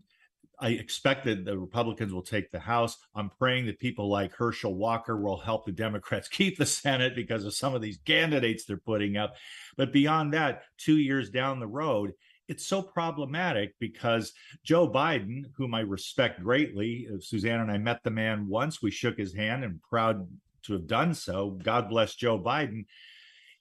I 0.60 0.70
expect 0.70 1.26
that 1.26 1.46
the 1.46 1.58
Republicans 1.58 2.14
will 2.14 2.22
take 2.22 2.52
the 2.52 2.60
House. 2.60 2.98
I'm 3.14 3.30
praying 3.30 3.66
that 3.66 3.80
people 3.80 4.10
like 4.10 4.34
Herschel 4.34 4.76
Walker 4.76 5.18
will 5.18 5.38
help 5.38 5.66
the 5.66 5.72
Democrats 5.72 6.28
keep 6.30 6.58
the 6.58 6.66
Senate 6.66 7.16
because 7.16 7.46
of 7.46 7.54
some 7.54 7.76
of 7.76 7.82
these 7.82 8.00
candidates 8.06 8.66
they're 8.66 8.78
putting 8.78 9.18
up. 9.18 9.36
But 9.78 9.94
beyond 9.94 10.34
that, 10.34 10.64
two 10.78 10.98
years 10.98 11.30
down 11.30 11.60
the 11.60 11.68
road, 11.68 12.14
it's 12.48 12.66
so 12.66 12.82
problematic 12.82 13.74
because 13.80 14.34
Joe 14.64 14.90
Biden, 14.90 15.46
whom 15.58 15.74
I 15.74 15.82
respect 15.82 16.44
greatly, 16.44 17.08
uh, 17.12 17.20
Suzanne 17.20 17.62
and 17.62 17.72
I 17.72 17.78
met 17.78 18.04
the 18.04 18.12
man 18.12 18.48
once. 18.48 18.82
We 18.82 18.92
shook 18.92 19.18
his 19.18 19.34
hand 19.34 19.64
and 19.64 19.82
proud 19.82 20.28
to 20.64 20.74
have 20.74 20.88
done 20.88 21.14
so. 21.14 21.52
God 21.64 21.90
bless 21.90 22.16
Joe 22.16 22.40
Biden. 22.40 22.86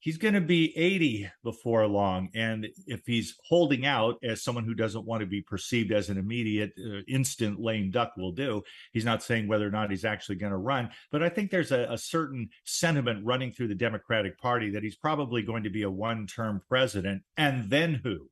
He's 0.00 0.18
going 0.18 0.34
to 0.34 0.42
be 0.42 0.76
80 0.76 1.30
before 1.42 1.86
long. 1.86 2.28
And 2.34 2.68
if 2.86 3.06
he's 3.06 3.38
holding 3.48 3.86
out 3.86 4.16
as 4.22 4.42
someone 4.42 4.64
who 4.64 4.74
doesn't 4.74 5.06
want 5.06 5.20
to 5.20 5.26
be 5.26 5.40
perceived 5.40 5.92
as 5.92 6.10
an 6.10 6.18
immediate, 6.18 6.72
uh, 6.78 6.98
instant 7.08 7.58
lame 7.58 7.90
duck 7.90 8.12
will 8.18 8.32
do, 8.32 8.62
he's 8.92 9.06
not 9.06 9.22
saying 9.22 9.48
whether 9.48 9.66
or 9.66 9.70
not 9.70 9.88
he's 9.88 10.04
actually 10.04 10.36
going 10.36 10.52
to 10.52 10.58
run. 10.58 10.90
But 11.10 11.22
I 11.22 11.30
think 11.30 11.50
there's 11.50 11.72
a, 11.72 11.86
a 11.88 11.96
certain 11.96 12.50
sentiment 12.64 13.24
running 13.24 13.50
through 13.50 13.68
the 13.68 13.74
Democratic 13.74 14.38
Party 14.38 14.68
that 14.72 14.82
he's 14.82 14.96
probably 14.96 15.40
going 15.40 15.62
to 15.62 15.70
be 15.70 15.84
a 15.84 15.90
one 15.90 16.26
term 16.26 16.60
president. 16.68 17.22
And 17.38 17.70
then 17.70 17.94
who? 18.04 18.28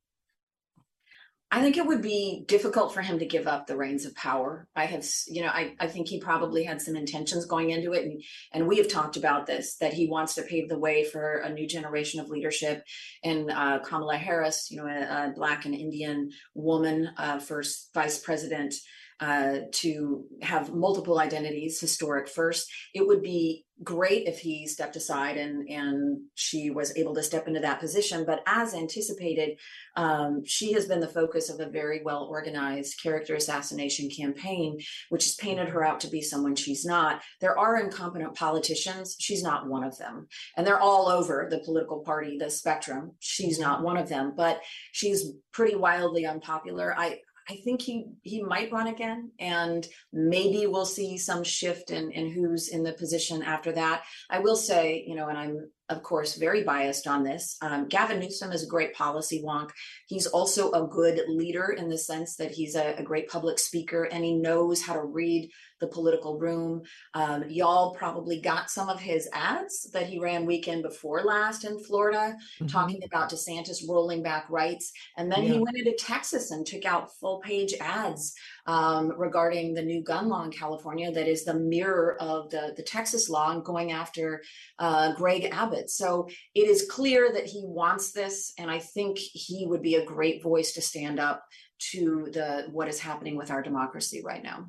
I 1.54 1.60
think 1.60 1.76
it 1.76 1.86
would 1.86 2.00
be 2.00 2.44
difficult 2.48 2.94
for 2.94 3.02
him 3.02 3.18
to 3.18 3.26
give 3.26 3.46
up 3.46 3.66
the 3.66 3.76
reins 3.76 4.06
of 4.06 4.14
power. 4.14 4.66
I 4.74 4.86
have, 4.86 5.04
you 5.28 5.42
know, 5.42 5.50
I, 5.50 5.74
I 5.78 5.86
think 5.86 6.08
he 6.08 6.18
probably 6.18 6.64
had 6.64 6.80
some 6.80 6.96
intentions 6.96 7.44
going 7.44 7.68
into 7.68 7.92
it. 7.92 8.04
And, 8.04 8.22
and 8.52 8.66
we 8.66 8.78
have 8.78 8.88
talked 8.88 9.18
about 9.18 9.44
this, 9.46 9.76
that 9.76 9.92
he 9.92 10.08
wants 10.08 10.34
to 10.36 10.42
pave 10.42 10.70
the 10.70 10.78
way 10.78 11.04
for 11.04 11.36
a 11.36 11.52
new 11.52 11.68
generation 11.68 12.20
of 12.20 12.30
leadership. 12.30 12.82
And 13.22 13.50
uh, 13.50 13.80
Kamala 13.80 14.16
Harris, 14.16 14.70
you 14.70 14.78
know, 14.78 14.86
a, 14.86 15.28
a 15.28 15.32
Black 15.36 15.66
and 15.66 15.74
Indian 15.74 16.30
woman, 16.54 17.10
uh, 17.18 17.38
first 17.38 17.90
vice 17.92 18.18
president, 18.18 18.74
uh, 19.20 19.58
to 19.72 20.24
have 20.40 20.74
multiple 20.74 21.18
identities, 21.20 21.78
historic 21.78 22.28
first. 22.28 22.66
It 22.94 23.06
would 23.06 23.22
be 23.22 23.66
great 23.83 24.27
if 24.27 24.38
he 24.38 24.66
stepped 24.66 24.97
aside 24.97 25.37
and 25.37 25.68
and 25.68 26.21
she 26.35 26.71
was 26.71 26.97
able 26.97 27.14
to 27.14 27.23
step 27.23 27.49
into 27.49 27.61
that 27.61 27.81
position. 27.81 28.25
But 28.25 28.42
as 28.47 28.75
anticipated, 28.75 29.59
um, 29.97 30.42
she 30.45 30.73
has 30.73 30.87
been 30.87 31.01
the 31.01 31.09
focus 31.09 31.51
of 31.51 31.61
a 31.61 31.71
very 31.71 32.03
well 32.05 32.25
organized 32.31 33.01
character 33.03 33.35
assassination 33.35 34.09
campaign, 34.11 34.79
which 35.09 35.25
has 35.25 35.35
painted 35.35 35.68
her 35.68 35.85
out 35.85 36.01
to 36.01 36.09
be 36.09 36.21
someone 36.21 36.55
she's 36.55 36.85
not. 36.85 37.23
There 37.40 37.59
are 37.59 37.81
incompetent 37.81 38.35
politicians. 38.35 39.16
She's 39.18 39.42
not 39.42 39.68
one 39.68 39.85
of 39.85 39.97
them, 39.99 40.27
and 40.57 40.66
they're 40.66 40.81
all 40.81 41.09
over 41.09 41.49
the 41.51 41.61
political 41.61 42.01
party, 42.01 42.38
the 42.38 42.51
spectrum. 42.51 43.12
She's 43.21 43.59
not 43.59 43.83
one 43.83 43.97
of 43.97 44.09
them, 44.09 44.35
but 44.37 44.61
she's 44.92 45.33
pretty 45.53 45.77
wildly 45.77 46.27
unpopular. 46.27 46.95
I 46.97 47.18
I 47.48 47.57
think 47.64 47.83
he 47.83 48.07
he 48.22 48.42
might 48.42 48.72
run 48.72 48.87
again, 48.87 49.31
and 49.38 49.87
maybe 50.12 50.66
we'll 50.66 50.87
see 50.87 51.18
some 51.18 51.42
shift 51.44 51.90
in 51.90 52.11
in 52.12 52.31
who's 52.31 52.68
in 52.68 52.83
the 52.83 52.92
position 52.92 53.42
after 53.42 53.72
that. 53.72 54.02
I 54.31 54.38
will 54.38 54.57
say, 54.57 55.05
you 55.07 55.14
know, 55.14 55.28
and 55.28 55.38
I'm 55.38 55.70
of 55.88 56.02
course 56.02 56.37
very 56.37 56.62
biased 56.64 57.07
on 57.07 57.22
this. 57.22 57.57
Um, 57.61 57.87
Gavin 57.88 58.18
Newsom 58.18 58.52
is 58.52 58.64
a 58.64 58.68
great 58.68 58.94
policy 58.94 59.42
wonk. 59.44 59.70
He's 60.07 60.26
also 60.26 60.70
a 60.72 60.87
good 60.87 61.20
leader 61.28 61.70
in 61.76 61.88
the 61.88 61.98
sense 61.98 62.37
that 62.37 62.50
he's 62.50 62.74
a, 62.74 62.94
a 62.96 63.02
great 63.02 63.28
public 63.28 63.59
speaker 63.59 64.05
and 64.05 64.24
he 64.24 64.35
knows 64.35 64.83
how 64.83 64.94
to 64.94 65.02
read 65.02 65.50
the 65.83 65.88
political 65.88 66.38
room. 66.38 66.83
Um, 67.12 67.45
y'all 67.51 67.95
probably 67.95 68.40
got 68.40 68.71
some 68.71 68.88
of 68.88 69.01
his 69.01 69.29
ads 69.35 69.90
that 69.92 70.07
he 70.07 70.18
ran 70.18 70.47
weekend 70.47 70.85
before 70.85 71.23
last 71.23 71.64
in 71.64 71.79
Florida, 71.85 72.37
mm-hmm. 72.57 72.66
talking 72.68 73.03
about 73.05 73.31
DeSantis 73.31 73.87
rolling 73.87 74.23
back 74.23 74.49
rights. 74.49 74.92
And 75.18 75.31
then 75.31 75.42
yeah. 75.42 75.53
he 75.53 75.59
went 75.59 75.77
into 75.77 75.95
Texas 75.99 76.53
and 76.53 76.64
took 76.64 76.87
out 76.87 77.12
full 77.18 77.40
page 77.40 77.75
ads 77.81 78.35
um, 78.66 79.12
regarding 79.18 79.75
the 79.75 79.83
new 79.83 80.03
gun 80.03 80.29
law 80.29 80.45
in 80.45 80.53
California 80.53 81.11
that 81.11 81.29
is 81.29 81.45
the 81.45 81.55
mirror 81.55 82.16
of 82.21 82.49
the, 82.51 82.73
the 82.77 82.83
Texas 82.83 83.29
law 83.29 83.51
and 83.51 83.64
going 83.64 83.90
after 83.90 84.40
uh, 84.79 85.12
Greg 85.14 85.49
Abbott. 85.53 85.90
So 85.90 86.29
it 86.55 86.68
is 86.68 86.87
clear 86.88 87.33
that 87.33 87.47
he 87.47 87.62
wants 87.66 88.12
this. 88.12 88.53
And 88.57 88.71
I 88.71 88.79
think 88.79 89.18
he 89.18 89.66
would 89.66 89.83
be 89.83 89.97
a 89.97 90.07
great 90.07 90.42
voice 90.42 90.73
to 90.73 90.81
stand 90.81 91.18
up 91.18 91.45
to 91.90 92.29
the 92.33 92.68
what 92.71 92.87
is 92.87 93.01
happening 93.01 93.37
with 93.37 93.51
our 93.51 93.61
democracy 93.61 94.23
right 94.25 94.45
now 94.45 94.68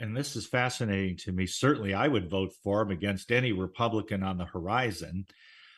and 0.00 0.16
this 0.16 0.36
is 0.36 0.46
fascinating 0.46 1.16
to 1.18 1.32
me. 1.32 1.46
Certainly, 1.46 1.94
I 1.94 2.08
would 2.08 2.30
vote 2.30 2.52
for 2.62 2.82
him 2.82 2.90
against 2.90 3.32
any 3.32 3.52
Republican 3.52 4.22
on 4.22 4.38
the 4.38 4.44
horizon, 4.44 5.26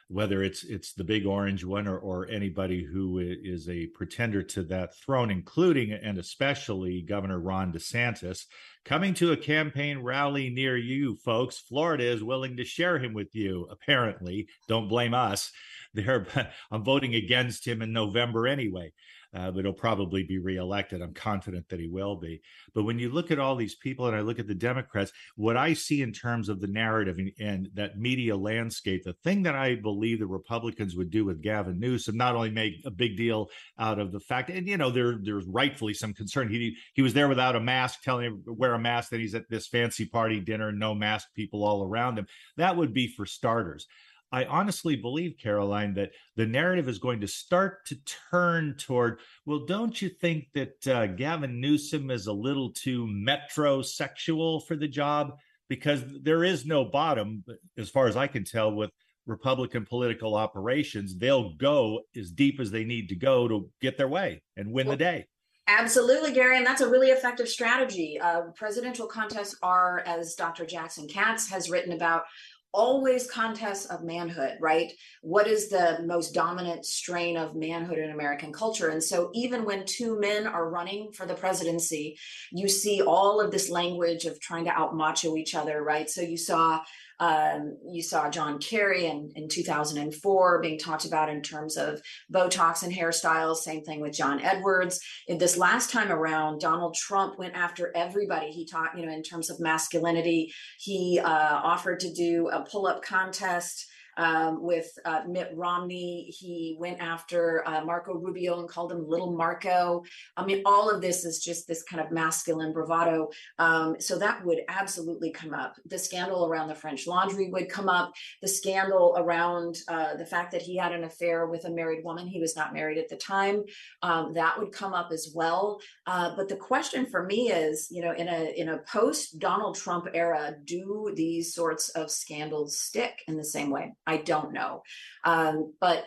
whether 0.09 0.43
it's 0.43 0.65
it's 0.65 0.93
the 0.93 1.05
big 1.05 1.25
orange 1.27 1.65
one 1.65 1.89
or, 1.89 1.99
or 1.99 2.29
anybody 2.29 2.85
who 2.85 3.19
is 3.19 3.69
a 3.69 3.87
pretender 3.89 4.43
to 4.43 4.63
that 4.65 4.95
throne, 4.97 5.31
including 5.31 5.93
and 5.93 6.19
especially 6.19 7.03
Governor 7.03 7.41
Ron 7.41 7.73
DeSantis. 7.73 8.45
Coming 8.85 9.15
to 9.15 9.33
a 9.33 9.37
campaign 9.37 10.01
rally 10.01 10.51
near 10.51 10.77
you, 10.77 11.17
folks, 11.17 11.59
Florida 11.59 12.05
is 12.05 12.23
willing 12.23 12.57
to 12.57 12.65
share 12.65 12.99
him 12.99 13.15
with 13.15 13.35
you. 13.35 13.69
Apparently, 13.71 14.49
don't 14.69 14.89
blame 14.89 15.15
us. 15.15 15.51
There, 15.93 16.25
I'm 16.71 16.85
voting 16.85 17.17
against 17.17 17.67
him 17.67 17.83
in 17.83 17.93
November 17.93 18.47
anyway 18.47 18.93
uh, 19.35 19.51
but 19.51 19.65
he'll 19.65 19.73
probably 19.73 20.23
be 20.25 20.39
reelected. 20.39 21.01
I'm 21.01 21.15
confident 21.15 21.69
that 21.69 21.81
he 21.81 21.89
will 21.89 22.17
be. 22.17 22.41
But 22.75 22.85
when 22.85 22.99
you 22.99 23.11
look 23.11 23.31
at 23.31 23.39
all 23.39 23.57
these 23.57 23.77
people 23.77 24.07
and 24.07 24.17
I 24.17 24.21
look 24.21 24.39
at 24.39 24.49
the 24.49 24.55
Democrats, 24.55 25.13
what 25.37 25.57
I 25.57 25.75
see 25.75 26.03
in 26.03 26.13
terms 26.13 26.49
of 26.49 26.61
the 26.61 26.67
narrative 26.67 27.19
and, 27.19 27.31
and 27.39 27.69
that 27.75 27.99
media 27.99 28.37
landscape, 28.37 29.05
the 29.05 29.13
thing 29.13 29.45
that 29.45 29.55
I 29.55 29.77
believe 29.77 30.19
the 30.19 30.27
Republicans 30.27 30.97
would 30.97 31.11
do 31.11 31.25
with 31.25 31.43
Gavin 31.43 31.79
Newsom, 31.79 32.17
not 32.17 32.35
only 32.35 32.51
make 32.51 32.75
a 32.85 32.91
big 32.91 33.17
deal 33.17 33.51
out 33.79 33.99
of 33.99 34.13
the 34.13 34.21
fact, 34.21 34.51
and 34.51 34.67
you 34.67 34.77
know, 34.77 34.91
there 34.91 35.19
there's 35.23 35.47
rightfully 35.47 35.95
some 35.95 36.15
concern. 36.15 36.49
He 36.49 36.77
he 36.95 37.03
was 37.03 37.15
there 37.15 37.29
without 37.29 37.57
a 37.57 37.61
mask, 37.61 38.03
telling 38.03 38.27
him 38.27 38.43
wear 38.47 38.75
a 38.75 38.79
mask. 38.79 39.11
Then 39.11 39.21
he's 39.21 39.35
at 39.35 39.49
this 39.49 39.69
fancy 39.69 40.07
party 40.07 40.41
dinner, 40.41 40.73
no 40.73 40.95
mask, 40.95 41.29
people 41.35 41.65
all 41.65 41.85
around 41.85 42.19
him. 42.19 42.27
That 42.57 42.77
would 42.77 42.93
be 42.93 43.09
for 43.09 43.27
starters. 43.27 43.87
I 44.33 44.45
honestly 44.45 44.97
believe, 44.97 45.37
Caroline, 45.43 45.95
that 45.95 46.13
the 46.37 46.47
narrative 46.47 46.89
is 46.89 46.99
going 46.99 47.21
to 47.21 47.29
start 47.29 47.87
to 47.87 47.97
turn 48.31 48.77
toward, 48.79 49.19
well, 49.45 49.67
don't 49.67 50.01
you 50.01 50.09
think 50.09 50.49
that 50.55 50.87
uh, 50.87 51.07
Gavin 51.09 51.61
Newsom 51.61 52.11
is 52.11 52.27
a 52.27 52.33
little 52.33 52.73
too 52.73 53.07
metrosexual 53.07 54.67
for 54.67 54.77
the 54.77 54.89
job? 54.89 55.33
Because 55.69 56.03
there 56.23 56.45
is 56.45 56.67
no 56.67 56.85
bottom, 56.85 57.45
as 57.79 57.91
far 57.91 58.07
as 58.07 58.17
I 58.17 58.27
can 58.27 58.45
tell, 58.45 58.73
with 58.73 58.91
Republican 59.27 59.87
political 59.87 60.35
operations. 60.35 61.17
They'll 61.17 61.55
go 61.55 62.01
as 62.17 62.31
deep 62.31 62.61
as 62.61 62.71
they 62.71 62.85
need 62.85 63.09
to 63.11 63.15
go 63.15 63.49
to 63.49 63.71
get 63.81 63.97
their 63.97 64.09
way 64.09 64.43
and 64.57 64.73
win 64.73 64.87
well, 64.87 64.97
the 64.97 65.05
day. 65.05 65.27
Absolutely, 65.69 66.33
Gary, 66.33 66.57
and 66.57 66.67
that's 66.67 66.81
a 66.81 66.89
really 66.89 67.09
effective 67.09 67.49
strategy. 67.49 68.19
Uh, 68.21 68.43
presidential 68.57 69.07
contests 69.07 69.57
are, 69.63 70.03
as 70.05 70.35
Dr. 70.35 70.67
Jackson 70.67 71.07
Katz 71.07 71.49
has 71.49 71.71
written 71.71 71.93
about, 71.93 72.25
always 72.73 73.31
contests 73.31 73.87
of 73.87 74.05
manhood, 74.05 74.57
right? 74.61 74.93
What 75.23 75.47
is 75.47 75.69
the 75.69 76.01
most 76.05 76.33
dominant 76.35 76.87
strain 76.87 77.37
of 77.37 77.57
manhood 77.57 77.99
in 77.99 78.11
American 78.11 78.53
culture? 78.53 78.89
And 78.89 79.03
so, 79.03 79.31
even 79.35 79.65
when 79.65 79.85
two 79.87 80.19
men 80.21 80.47
are 80.47 80.71
running 80.71 81.13
for 81.13 81.27
the 81.27 81.35
presidency, 81.35 82.19
you 82.53 82.69
see 82.69 83.03
all 83.03 83.41
of 83.41 83.51
this 83.51 83.71
language 83.71 84.25
of 84.25 84.41
trying 84.41 84.65
to 84.65 84.71
out 84.71 84.97
macho 84.97 85.37
each 85.37 85.55
other, 85.55 85.83
right? 85.83 86.09
So, 86.09 86.21
you 86.21 86.37
saw 86.37 86.81
um, 87.21 87.77
you 87.87 88.03
saw 88.03 88.31
John 88.31 88.59
Kerry 88.59 89.07
in, 89.07 89.31
in 89.37 89.49
2004 89.49 90.61
being 90.63 90.79
talked 90.79 91.05
about 91.05 91.29
in 91.29 91.43
terms 91.43 91.77
of 91.77 92.01
Botox 92.33 92.83
and 92.83 92.93
hairstyles. 92.93 93.57
Same 93.57 93.85
thing 93.85 94.01
with 94.01 94.15
John 94.15 94.41
Edwards. 94.41 94.99
In 95.29 95.37
this 95.37 95.59
last 95.59 95.91
time 95.91 96.11
around, 96.11 96.61
Donald 96.61 96.95
Trump 96.95 97.39
went 97.39 97.55
after 97.55 97.93
everybody. 97.95 98.51
He 98.51 98.67
taught, 98.67 98.97
you 98.99 99.05
know, 99.05 99.13
in 99.13 99.23
terms 99.23 99.51
of 99.51 99.61
masculinity, 99.61 100.53
he 100.79 101.21
uh, 101.23 101.61
offered 101.63 102.01
to 102.01 102.13
do 102.13 102.49
a 102.49 102.65
pull 102.65 102.87
up 102.87 103.03
contest 103.03 103.87
um, 104.17 104.63
with 104.63 104.91
uh, 105.05 105.23
Mitt 105.29 105.51
Romney. 105.55 106.33
He 106.37 106.77
went 106.79 107.01
after 107.01 107.67
uh, 107.67 107.85
Marco 107.85 108.15
Rubio 108.15 108.61
and 108.61 108.69
called 108.69 108.93
him 108.93 109.09
Little 109.09 109.33
Marco. 109.33 110.03
I 110.37 110.45
mean, 110.45 110.63
all 110.65 110.91
of 110.91 111.01
this 111.01 111.25
is 111.25 111.43
just 111.43 111.67
this 111.67 111.83
kind 111.83 112.03
of 112.03 112.11
masculine 112.11 112.73
bravado. 112.73 113.31
Um, 113.59 113.97
so 114.01 114.19
that 114.19 114.45
would 114.45 114.61
absolutely 114.69 115.31
come 115.31 115.55
up. 115.55 115.77
The 115.87 115.99
scandal 115.99 116.47
around 116.47 116.69
the 116.69 116.75
French 116.75 117.07
Laundry 117.07 117.51
would 117.51 117.69
come 117.69 117.89
up. 117.89 118.13
The 118.43 118.49
scandal 118.49 119.15
around 119.19 119.79
uh, 119.89 120.17
the 120.17 120.27
fact 120.27 120.53
that 120.53 120.63
he 120.63 120.77
had 120.77 120.93
an 120.93 121.05
affair 121.05 121.47
with 121.47 121.65
a 121.65 121.71
married 121.71 122.05
woman. 122.05 122.27
He 122.27 122.41
was 122.41 122.57
not 122.57 122.73
married 122.73 122.99
at 122.99 123.09
the 123.09 123.17
time. 123.17 123.65
Um, 124.03 124.35
that 124.35 124.59
would 124.59 124.73
come 124.73 124.95
up 124.95 125.11
as 125.13 125.33
well. 125.35 125.81
Uh, 126.07 126.35
but 126.37 126.49
the 126.49 126.57
question 126.57 127.07
for 127.07 127.25
me 127.25 127.51
is, 127.51 127.89
you 127.91 128.03
know, 128.03 128.13
in 128.13 128.29
a 128.29 128.53
in 128.57 128.69
a 128.69 128.79
post 128.79 129.39
Donald 129.39 129.77
Trump 129.77 130.07
era, 130.15 130.55
do 130.65 131.13
these 131.15 131.55
sorts 131.55 131.89
of 131.91 132.11
scandals 132.11 132.79
stick 132.79 133.23
in 133.29 133.37
the 133.37 133.45
same 133.45 133.71
way? 133.71 133.95
I 134.11 134.17
don't 134.17 134.53
know. 134.53 134.83
Um, 135.25 135.75
but 135.81 136.05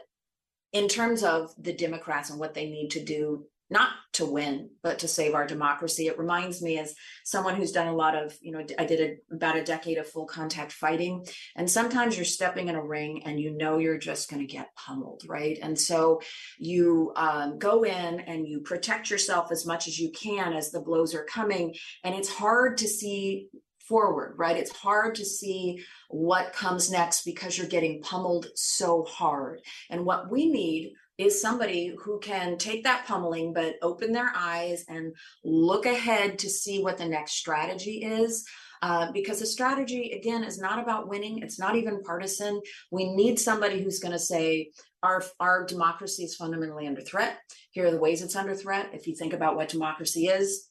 in 0.74 0.88
terms 0.88 1.24
of 1.24 1.52
the 1.58 1.74
Democrats 1.74 2.30
and 2.30 2.40
what 2.40 2.54
they 2.54 2.70
need 2.70 2.92
to 2.92 3.04
do 3.04 3.46
not 3.70 3.90
to 4.14 4.26
win, 4.26 4.70
but 4.84 5.00
to 5.00 5.08
save 5.08 5.34
our 5.34 5.48
democracy. 5.48 6.06
It 6.06 6.20
reminds 6.20 6.62
me 6.62 6.78
as 6.78 6.94
someone 7.24 7.56
who's 7.56 7.72
done 7.72 7.88
a 7.88 7.96
lot 7.96 8.16
of, 8.16 8.38
you 8.40 8.52
know, 8.52 8.64
I 8.78 8.86
did 8.86 9.00
a, 9.32 9.36
about 9.36 9.56
a 9.56 9.64
decade 9.64 9.98
of 9.98 10.08
full 10.08 10.28
contact 10.28 10.72
fighting. 10.72 11.26
And 11.56 11.70
sometimes 11.70 12.16
you're 12.16 12.24
stepping 12.24 12.68
in 12.68 12.76
a 12.76 12.84
ring 12.84 13.24
and 13.26 13.40
you 13.40 13.58
know 13.58 13.80
you're 13.80 13.98
just 13.98 14.30
going 14.30 14.46
to 14.46 14.54
get 14.54 14.76
pummeled, 14.76 15.24
right? 15.28 15.58
And 15.60 15.80
so 15.80 16.22
you 16.60 17.14
um, 17.16 17.58
go 17.58 17.84
in 17.84 18.20
and 18.20 18.48
you 18.48 18.60
protect 18.60 19.10
yourself 19.10 19.52
as 19.52 19.66
much 19.66 19.88
as 19.88 19.98
you 19.98 20.12
can 20.12 20.54
as 20.54 20.70
the 20.70 20.82
blows 20.82 21.16
are 21.16 21.26
coming. 21.26 21.74
And 22.04 22.14
it's 22.14 22.30
hard 22.30 22.78
to 22.78 22.88
see 22.88 23.48
forward, 23.88 24.36
right? 24.38 24.58
It's 24.58 24.72
hard 24.72 25.16
to 25.16 25.26
see 25.26 25.84
what 26.10 26.54
comes 26.54 26.92
next 26.92 27.24
because 27.26 27.58
you're 27.58 27.68
getting 27.68 28.02
pummeled 28.02 28.48
so 28.56 29.04
hard. 29.04 29.62
And 29.90 30.06
what 30.06 30.32
we 30.32 30.50
need 30.50 30.94
is 31.18 31.42
somebody 31.42 31.94
who 32.04 32.20
can 32.20 32.58
take 32.58 32.84
that 32.84 33.06
pummeling 33.06 33.54
but 33.54 33.76
open 33.82 34.12
their 34.12 34.32
eyes 34.36 34.84
and 34.88 35.16
look 35.44 35.86
ahead 35.86 36.40
to 36.40 36.50
see 36.50 36.82
what 36.82 36.98
the 36.98 37.08
next 37.08 37.34
strategy 37.34 38.04
is. 38.04 38.46
Uh, 38.82 39.10
because 39.14 39.42
a 39.42 39.46
strategy 39.46 40.12
again 40.12 40.44
is 40.44 40.60
not 40.60 40.78
about 40.78 41.08
winning. 41.08 41.40
It's 41.40 41.58
not 41.58 41.78
even 41.78 42.04
partisan. 42.04 42.60
We 42.92 43.14
need 43.14 43.40
somebody 43.40 43.82
who's 43.82 44.00
going 44.00 44.12
to 44.12 44.20
say 44.20 44.72
our 45.02 45.24
our 45.40 45.66
democracy 45.66 46.26
is 46.26 46.36
fundamentally 46.36 46.86
under 46.86 47.02
threat. 47.02 47.38
Here 47.72 47.86
are 47.86 47.92
the 47.92 48.00
ways 48.00 48.22
it's 48.22 48.36
under 48.36 48.54
threat. 48.54 48.90
If 48.94 49.08
you 49.08 49.16
think 49.16 49.32
about 49.32 49.56
what 49.56 49.70
democracy 49.70 50.28
is 50.28 50.68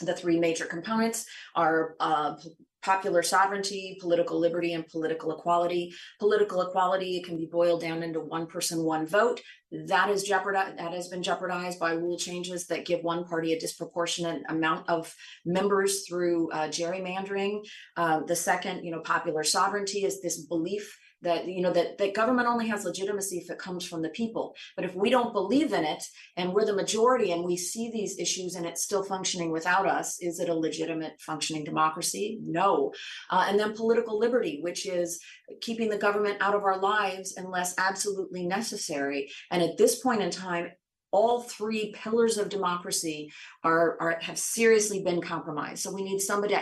the 0.00 0.14
three 0.14 0.38
major 0.38 0.64
components 0.64 1.26
are 1.54 1.94
uh, 2.00 2.34
popular 2.82 3.22
sovereignty, 3.22 3.98
political 4.00 4.38
liberty, 4.38 4.72
and 4.72 4.86
political 4.86 5.32
equality. 5.32 5.92
Political 6.18 6.62
equality 6.62 7.20
can 7.20 7.36
be 7.36 7.46
boiled 7.46 7.80
down 7.80 8.02
into 8.02 8.20
one 8.20 8.46
person, 8.46 8.82
one 8.82 9.06
vote. 9.06 9.40
That 9.70 10.10
is 10.10 10.22
jeopardized. 10.24 10.78
That 10.78 10.92
has 10.92 11.08
been 11.08 11.22
jeopardized 11.22 11.78
by 11.78 11.92
rule 11.92 12.18
changes 12.18 12.66
that 12.66 12.86
give 12.86 13.02
one 13.02 13.24
party 13.24 13.52
a 13.52 13.58
disproportionate 13.58 14.42
amount 14.48 14.88
of 14.88 15.14
members 15.44 16.06
through 16.08 16.50
uh, 16.52 16.68
gerrymandering. 16.68 17.60
Uh, 17.96 18.20
the 18.20 18.36
second, 18.36 18.84
you 18.84 18.90
know, 18.90 19.00
popular 19.00 19.44
sovereignty 19.44 20.04
is 20.04 20.20
this 20.20 20.44
belief 20.46 20.98
that 21.22 21.46
you 21.46 21.62
know 21.62 21.72
that, 21.72 21.98
that 21.98 22.14
government 22.14 22.48
only 22.48 22.68
has 22.68 22.84
legitimacy 22.84 23.38
if 23.38 23.50
it 23.50 23.58
comes 23.58 23.86
from 23.86 24.02
the 24.02 24.08
people. 24.10 24.54
But 24.76 24.84
if 24.84 24.94
we 24.94 25.10
don't 25.10 25.32
believe 25.32 25.72
in 25.72 25.84
it 25.84 26.02
and 26.36 26.52
we're 26.52 26.64
the 26.64 26.74
majority 26.74 27.32
and 27.32 27.44
we 27.44 27.56
see 27.56 27.90
these 27.90 28.18
issues 28.18 28.54
and 28.54 28.66
it's 28.66 28.82
still 28.82 29.04
functioning 29.04 29.50
without 29.50 29.86
us 29.86 30.20
is 30.20 30.40
it 30.40 30.48
a 30.48 30.54
legitimate 30.54 31.20
functioning 31.20 31.64
democracy? 31.64 32.38
No. 32.42 32.92
Uh, 33.30 33.46
and 33.48 33.58
then 33.58 33.74
political 33.74 34.18
liberty 34.18 34.60
which 34.62 34.86
is 34.86 35.20
keeping 35.60 35.88
the 35.88 35.98
government 35.98 36.38
out 36.40 36.54
of 36.54 36.62
our 36.62 36.80
lives 36.80 37.34
unless 37.36 37.74
absolutely 37.78 38.46
necessary. 38.46 39.30
And 39.50 39.62
at 39.62 39.76
this 39.76 40.00
point 40.00 40.22
in 40.22 40.30
time 40.30 40.70
all 41.12 41.42
three 41.42 41.92
pillars 41.92 42.38
of 42.38 42.48
democracy 42.48 43.32
are, 43.64 43.96
are 44.00 44.18
have 44.20 44.38
seriously 44.38 45.02
been 45.02 45.20
compromised. 45.20 45.82
So 45.82 45.92
we 45.92 46.04
need 46.04 46.20
somebody 46.20 46.54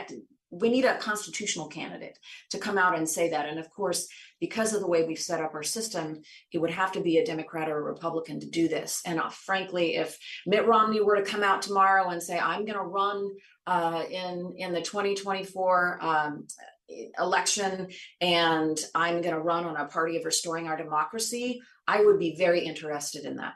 we 0.50 0.70
need 0.70 0.84
a 0.84 0.98
constitutional 0.98 1.68
candidate 1.68 2.18
to 2.50 2.58
come 2.58 2.78
out 2.78 2.96
and 2.96 3.08
say 3.08 3.28
that 3.30 3.46
and 3.46 3.58
of 3.58 3.68
course 3.70 4.08
because 4.40 4.72
of 4.72 4.80
the 4.80 4.86
way 4.86 5.04
we've 5.04 5.18
set 5.18 5.40
up 5.40 5.54
our 5.54 5.62
system, 5.62 6.22
it 6.52 6.58
would 6.58 6.70
have 6.70 6.92
to 6.92 7.00
be 7.00 7.18
a 7.18 7.24
Democrat 7.24 7.68
or 7.68 7.78
a 7.78 7.82
Republican 7.82 8.38
to 8.40 8.48
do 8.48 8.68
this. 8.68 9.02
And 9.04 9.18
uh, 9.18 9.28
frankly, 9.30 9.96
if 9.96 10.18
Mitt 10.46 10.66
Romney 10.66 11.00
were 11.00 11.16
to 11.16 11.22
come 11.22 11.42
out 11.42 11.62
tomorrow 11.62 12.08
and 12.10 12.22
say, 12.22 12.38
"I'm 12.38 12.64
going 12.64 12.78
to 12.78 12.82
run 12.82 13.30
uh, 13.66 14.04
in 14.10 14.54
in 14.56 14.72
the 14.72 14.82
2024 14.82 15.98
um, 16.00 16.46
election, 17.18 17.88
and 18.20 18.78
I'm 18.94 19.20
going 19.20 19.34
to 19.34 19.40
run 19.40 19.64
on 19.64 19.76
a 19.76 19.86
party 19.86 20.16
of 20.16 20.24
restoring 20.24 20.68
our 20.68 20.76
democracy," 20.76 21.60
I 21.86 22.04
would 22.04 22.18
be 22.18 22.36
very 22.36 22.60
interested 22.60 23.24
in 23.24 23.36
that. 23.36 23.54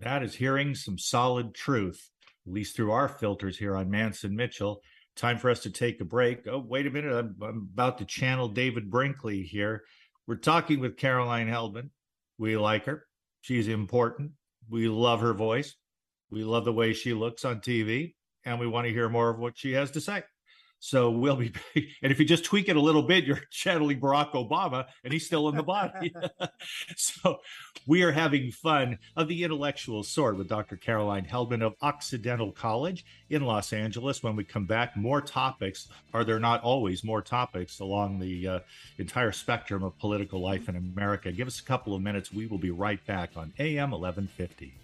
That 0.00 0.22
is 0.22 0.34
hearing 0.34 0.74
some 0.74 0.98
solid 0.98 1.54
truth, 1.54 2.10
at 2.46 2.52
least 2.52 2.76
through 2.76 2.90
our 2.90 3.08
filters 3.08 3.56
here 3.56 3.76
on 3.76 3.88
Mance 3.88 4.24
and 4.24 4.34
Mitchell 4.34 4.82
time 5.16 5.38
for 5.38 5.50
us 5.50 5.60
to 5.60 5.70
take 5.70 6.00
a 6.00 6.04
break. 6.04 6.46
Oh, 6.46 6.58
wait 6.58 6.86
a 6.86 6.90
minute. 6.90 7.12
I'm, 7.12 7.36
I'm, 7.42 7.68
about 7.72 7.98
to 7.98 8.04
channel 8.04 8.48
David 8.48 8.90
Brinkley 8.90 9.42
here. 9.42 9.84
We're 10.26 10.36
talking 10.36 10.80
with 10.80 10.96
Caroline 10.96 11.48
Heldman. 11.48 11.90
We 12.38 12.56
like 12.56 12.86
her. 12.86 13.06
She's 13.40 13.68
important. 13.68 14.32
We 14.68 14.88
love 14.88 15.20
her 15.20 15.34
voice. 15.34 15.76
We 16.30 16.44
love 16.44 16.64
the 16.64 16.72
way 16.72 16.92
she 16.94 17.12
looks 17.12 17.44
on 17.44 17.60
TV, 17.60 18.14
and 18.44 18.58
we 18.58 18.66
want 18.66 18.86
to 18.86 18.92
hear 18.92 19.08
more 19.08 19.30
of 19.30 19.38
what 19.38 19.56
she 19.56 19.72
has 19.72 19.90
to 19.92 20.00
say. 20.00 20.22
So 20.84 21.10
we'll 21.10 21.36
be, 21.36 21.50
and 22.02 22.12
if 22.12 22.18
you 22.18 22.26
just 22.26 22.44
tweak 22.44 22.68
it 22.68 22.76
a 22.76 22.80
little 22.80 23.02
bit, 23.02 23.24
you're 23.24 23.40
channeling 23.50 24.00
Barack 24.00 24.32
Obama, 24.32 24.84
and 25.02 25.14
he's 25.14 25.24
still 25.24 25.48
in 25.48 25.56
the 25.56 25.62
body. 25.62 26.12
so 26.96 27.38
we 27.86 28.02
are 28.02 28.12
having 28.12 28.50
fun 28.50 28.98
of 29.16 29.26
the 29.28 29.44
intellectual 29.44 30.02
sort 30.02 30.36
with 30.36 30.46
Dr. 30.46 30.76
Caroline 30.76 31.24
Heldman 31.24 31.62
of 31.62 31.74
Occidental 31.80 32.52
College 32.52 33.06
in 33.30 33.46
Los 33.46 33.72
Angeles. 33.72 34.22
When 34.22 34.36
we 34.36 34.44
come 34.44 34.66
back, 34.66 34.94
more 34.94 35.22
topics. 35.22 35.88
Are 36.12 36.22
there 36.22 36.38
not 36.38 36.62
always 36.62 37.02
more 37.02 37.22
topics 37.22 37.80
along 37.80 38.18
the 38.18 38.46
uh, 38.46 38.58
entire 38.98 39.32
spectrum 39.32 39.82
of 39.84 39.98
political 39.98 40.42
life 40.42 40.68
in 40.68 40.76
America? 40.76 41.32
Give 41.32 41.48
us 41.48 41.60
a 41.60 41.64
couple 41.64 41.94
of 41.94 42.02
minutes. 42.02 42.30
We 42.30 42.46
will 42.46 42.58
be 42.58 42.70
right 42.70 43.04
back 43.06 43.30
on 43.36 43.54
AM 43.58 43.92
1150. 43.92 44.83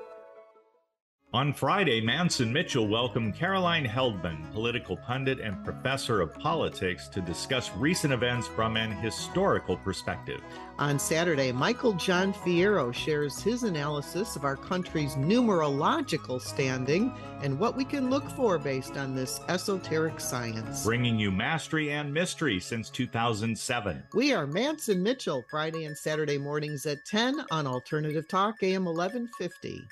On 1.33 1.53
Friday, 1.53 2.01
Mance 2.01 2.41
and 2.41 2.51
Mitchell 2.51 2.89
welcomed 2.89 3.35
Caroline 3.35 3.85
Heldman, 3.85 4.51
political 4.51 4.97
pundit 4.97 5.39
and 5.39 5.63
professor 5.63 6.19
of 6.19 6.37
politics, 6.37 7.07
to 7.07 7.21
discuss 7.21 7.71
recent 7.77 8.11
events 8.11 8.47
from 8.47 8.75
an 8.75 8.91
historical 8.91 9.77
perspective. 9.77 10.41
On 10.77 10.99
Saturday, 10.99 11.53
Michael 11.53 11.93
John 11.93 12.33
Fierro 12.33 12.93
shares 12.93 13.41
his 13.41 13.63
analysis 13.63 14.35
of 14.35 14.43
our 14.43 14.57
country's 14.57 15.13
numerological 15.13 16.41
standing 16.41 17.13
and 17.41 17.57
what 17.57 17.77
we 17.77 17.85
can 17.85 18.09
look 18.09 18.29
for 18.31 18.57
based 18.57 18.97
on 18.97 19.15
this 19.15 19.39
esoteric 19.47 20.19
science. 20.19 20.83
Bringing 20.83 21.17
you 21.17 21.31
mastery 21.31 21.91
and 21.91 22.13
mystery 22.13 22.59
since 22.59 22.89
2007. 22.89 24.03
We 24.13 24.33
are 24.33 24.45
Mance 24.45 24.89
and 24.89 25.01
Mitchell, 25.01 25.45
Friday 25.49 25.85
and 25.85 25.97
Saturday 25.97 26.37
mornings 26.37 26.85
at 26.85 27.05
10 27.05 27.45
on 27.51 27.67
Alternative 27.67 28.27
Talk, 28.27 28.61
AM 28.63 28.83
1150. 28.83 29.87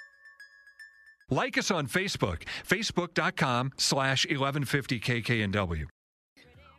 Like 1.30 1.60
us 1.60 1.70
on 1.70 1.88
Facebook, 1.88 2.44
facebook.com 2.68 3.74
slash 3.78 4.26
1150 4.26 5.00
KKNW. 5.00 5.86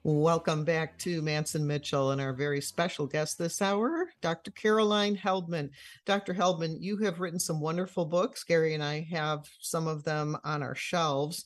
Welcome 0.02 0.64
back 0.64 0.98
to 1.00 1.20
Mance 1.20 1.54
and 1.54 1.68
Mitchell 1.68 2.10
and 2.10 2.20
our 2.20 2.32
very 2.32 2.60
special 2.62 3.06
guest 3.06 3.38
this 3.38 3.60
hour, 3.60 4.08
Dr. 4.22 4.50
Caroline 4.50 5.14
Heldman. 5.14 5.70
Dr. 6.06 6.32
Heldman, 6.32 6.78
you 6.80 6.96
have 6.98 7.20
written 7.20 7.38
some 7.38 7.60
wonderful 7.60 8.06
books. 8.06 8.42
Gary 8.42 8.72
and 8.72 8.82
I 8.82 9.06
have 9.10 9.44
some 9.60 9.86
of 9.86 10.02
them 10.02 10.38
on 10.42 10.62
our 10.62 10.74
shelves. 10.74 11.44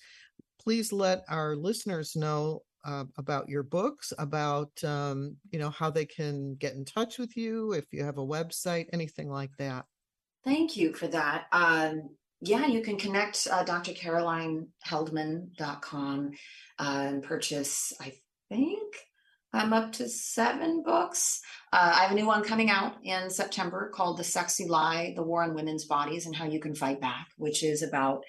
Please 0.61 0.93
let 0.93 1.25
our 1.29 1.57
listeners 1.57 2.15
know 2.15 2.63
uh, 2.85 3.05
about 3.19 3.49
your 3.49 3.65
books, 3.65 4.13
about 4.19 4.71
um, 4.85 5.37
you 5.51 5.59
know 5.59 5.71
how 5.71 5.91
they 5.91 6.05
can 6.05 6.55
get 6.55 6.75
in 6.75 6.85
touch 6.85 7.19
with 7.19 7.37
you, 7.37 7.73
if 7.73 7.93
you 7.93 8.05
have 8.05 8.19
a 8.19 8.27
website, 8.27 8.87
anything 8.93 9.29
like 9.29 9.57
that. 9.59 9.85
Thank 10.45 10.77
you 10.77 10.93
for 10.93 11.09
that. 11.09 11.47
Um, 11.51 12.11
yeah, 12.45 12.67
you 12.67 12.83
can 12.83 12.99
connect 12.99 13.49
uh, 13.51 13.65
drcarolineheldman.com 13.65 16.31
uh, 16.79 17.05
and 17.07 17.23
purchase, 17.23 17.95
I 18.01 18.13
think 18.51 18.95
I'm 19.55 19.73
up 19.73 19.93
to 19.93 20.09
seven 20.09 20.83
books. 20.83 21.41
Uh, 21.73 21.93
I 21.95 22.03
have 22.03 22.11
a 22.11 22.15
new 22.15 22.27
one 22.27 22.43
coming 22.43 22.71
out 22.71 22.97
in 23.03 23.31
September 23.31 23.91
called 23.95 24.19
The 24.19 24.25
Sexy 24.25 24.67
Lie 24.67 25.15
The 25.17 25.23
War 25.23 25.45
on 25.45 25.55
Women's 25.55 25.85
Bodies 25.85 26.27
and 26.27 26.35
How 26.35 26.45
You 26.45 26.61
Can 26.61 26.75
Fight 26.75 27.01
Back, 27.01 27.29
which 27.37 27.63
is 27.63 27.83
about 27.83 28.25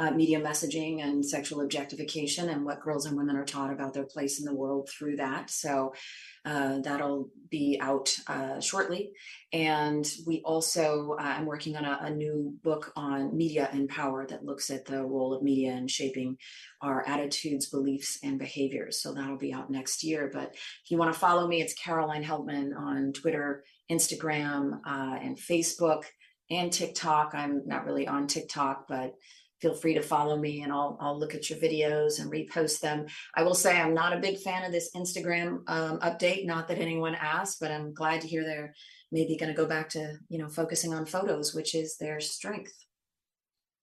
uh, 0.00 0.10
media 0.10 0.40
messaging 0.40 1.02
and 1.02 1.24
sexual 1.24 1.60
objectification 1.60 2.48
and 2.48 2.64
what 2.64 2.80
girls 2.80 3.04
and 3.04 3.18
women 3.18 3.36
are 3.36 3.44
taught 3.44 3.70
about 3.70 3.92
their 3.92 4.06
place 4.06 4.38
in 4.38 4.46
the 4.46 4.54
world 4.54 4.88
through 4.88 5.16
that. 5.16 5.50
So 5.50 5.92
uh, 6.46 6.78
that'll 6.78 7.28
be 7.50 7.78
out 7.82 8.16
uh, 8.26 8.60
shortly. 8.60 9.10
And 9.52 10.10
we 10.26 10.40
also, 10.42 11.16
uh, 11.20 11.22
I'm 11.22 11.44
working 11.44 11.76
on 11.76 11.84
a, 11.84 11.98
a, 12.00 12.10
new 12.10 12.54
book 12.64 12.92
on 12.96 13.36
media 13.36 13.68
and 13.70 13.90
power 13.90 14.26
that 14.26 14.42
looks 14.42 14.70
at 14.70 14.86
the 14.86 15.04
role 15.04 15.34
of 15.34 15.42
media 15.42 15.72
in 15.72 15.86
shaping 15.86 16.38
our 16.80 17.06
attitudes, 17.06 17.68
beliefs, 17.68 18.18
and 18.22 18.38
behaviors. 18.38 19.02
So 19.02 19.12
that'll 19.12 19.36
be 19.36 19.52
out 19.52 19.70
next 19.70 20.02
year. 20.02 20.30
But 20.32 20.54
if 20.54 20.90
you 20.90 20.96
want 20.96 21.12
to 21.12 21.20
follow 21.20 21.46
me, 21.46 21.60
it's 21.60 21.74
Caroline 21.74 22.24
Heldman 22.24 22.74
on 22.74 23.12
Twitter, 23.12 23.64
Instagram, 23.90 24.80
uh, 24.86 25.18
and 25.20 25.36
Facebook 25.36 26.04
and 26.50 26.72
TikTok. 26.72 27.32
I'm 27.34 27.62
not 27.66 27.84
really 27.84 28.08
on 28.08 28.26
TikTok, 28.26 28.86
but 28.88 29.14
feel 29.60 29.74
free 29.74 29.94
to 29.94 30.02
follow 30.02 30.36
me 30.36 30.62
and 30.62 30.72
I'll, 30.72 30.96
I'll 31.00 31.18
look 31.18 31.34
at 31.34 31.50
your 31.50 31.58
videos 31.58 32.18
and 32.18 32.32
repost 32.32 32.80
them. 32.80 33.06
I 33.34 33.42
will 33.42 33.54
say 33.54 33.78
I'm 33.78 33.94
not 33.94 34.16
a 34.16 34.20
big 34.20 34.38
fan 34.38 34.64
of 34.64 34.72
this 34.72 34.90
Instagram 34.96 35.68
um, 35.68 35.98
update. 36.00 36.46
Not 36.46 36.68
that 36.68 36.78
anyone 36.78 37.14
asked, 37.14 37.60
but 37.60 37.70
I'm 37.70 37.92
glad 37.92 38.22
to 38.22 38.28
hear 38.28 38.42
they're 38.42 38.74
maybe 39.12 39.36
going 39.36 39.50
to 39.50 39.56
go 39.56 39.66
back 39.66 39.90
to, 39.90 40.16
you 40.28 40.38
know, 40.38 40.48
focusing 40.48 40.94
on 40.94 41.04
photos, 41.04 41.54
which 41.54 41.74
is 41.74 41.96
their 41.96 42.20
strength. 42.20 42.72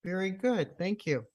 Very 0.04 0.32
good. 0.32 0.78
Thank 0.78 1.06
you. 1.06 1.26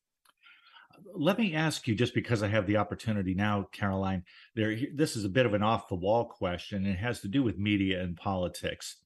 Let 1.14 1.38
me 1.38 1.55
ask 1.55 1.86
you, 1.86 1.95
just 1.95 2.14
because 2.14 2.43
I 2.43 2.49
have 2.49 2.66
the 2.66 2.76
opportunity 2.78 3.34
now, 3.34 3.68
Caroline, 3.72 4.24
there, 4.55 4.76
this 4.95 5.16
is 5.16 5.24
a 5.24 5.28
bit 5.28 5.47
of 5.47 5.55
an 5.55 5.62
off 5.62 5.88
the 5.88 5.95
wall 5.95 6.24
question. 6.24 6.86
It 6.86 6.99
has 6.99 7.20
to 7.20 7.28
do 7.28 7.43
with 7.43 7.59
media 7.59 8.01
and 8.01 8.16
politics. 8.16 8.97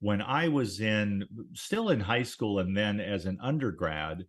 When 0.00 0.22
I 0.22 0.48
was 0.48 0.80
in, 0.80 1.26
still 1.54 1.90
in 1.90 2.00
high 2.00 2.22
school 2.22 2.58
and 2.58 2.76
then 2.76 3.00
as 3.00 3.26
an 3.26 3.38
undergrad, 3.42 4.26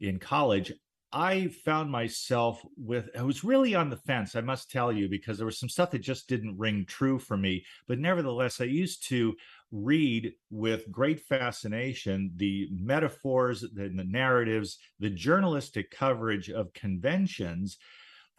in 0.00 0.18
college, 0.18 0.72
I 1.12 1.46
found 1.64 1.92
myself 1.92 2.60
with, 2.76 3.08
I 3.16 3.22
was 3.22 3.44
really 3.44 3.76
on 3.76 3.88
the 3.88 3.96
fence, 3.96 4.34
I 4.34 4.40
must 4.40 4.68
tell 4.68 4.90
you, 4.90 5.08
because 5.08 5.38
there 5.38 5.46
was 5.46 5.60
some 5.60 5.68
stuff 5.68 5.92
that 5.92 6.00
just 6.00 6.28
didn't 6.28 6.58
ring 6.58 6.84
true 6.88 7.20
for 7.20 7.36
me. 7.36 7.64
But 7.86 8.00
nevertheless, 8.00 8.60
I 8.60 8.64
used 8.64 9.06
to 9.10 9.36
read 9.70 10.32
with 10.50 10.90
great 10.90 11.20
fascination 11.20 12.32
the 12.34 12.68
metaphors, 12.72 13.60
the, 13.60 13.92
the 13.94 14.04
narratives, 14.04 14.78
the 14.98 15.10
journalistic 15.10 15.92
coverage 15.92 16.50
of 16.50 16.72
conventions 16.72 17.78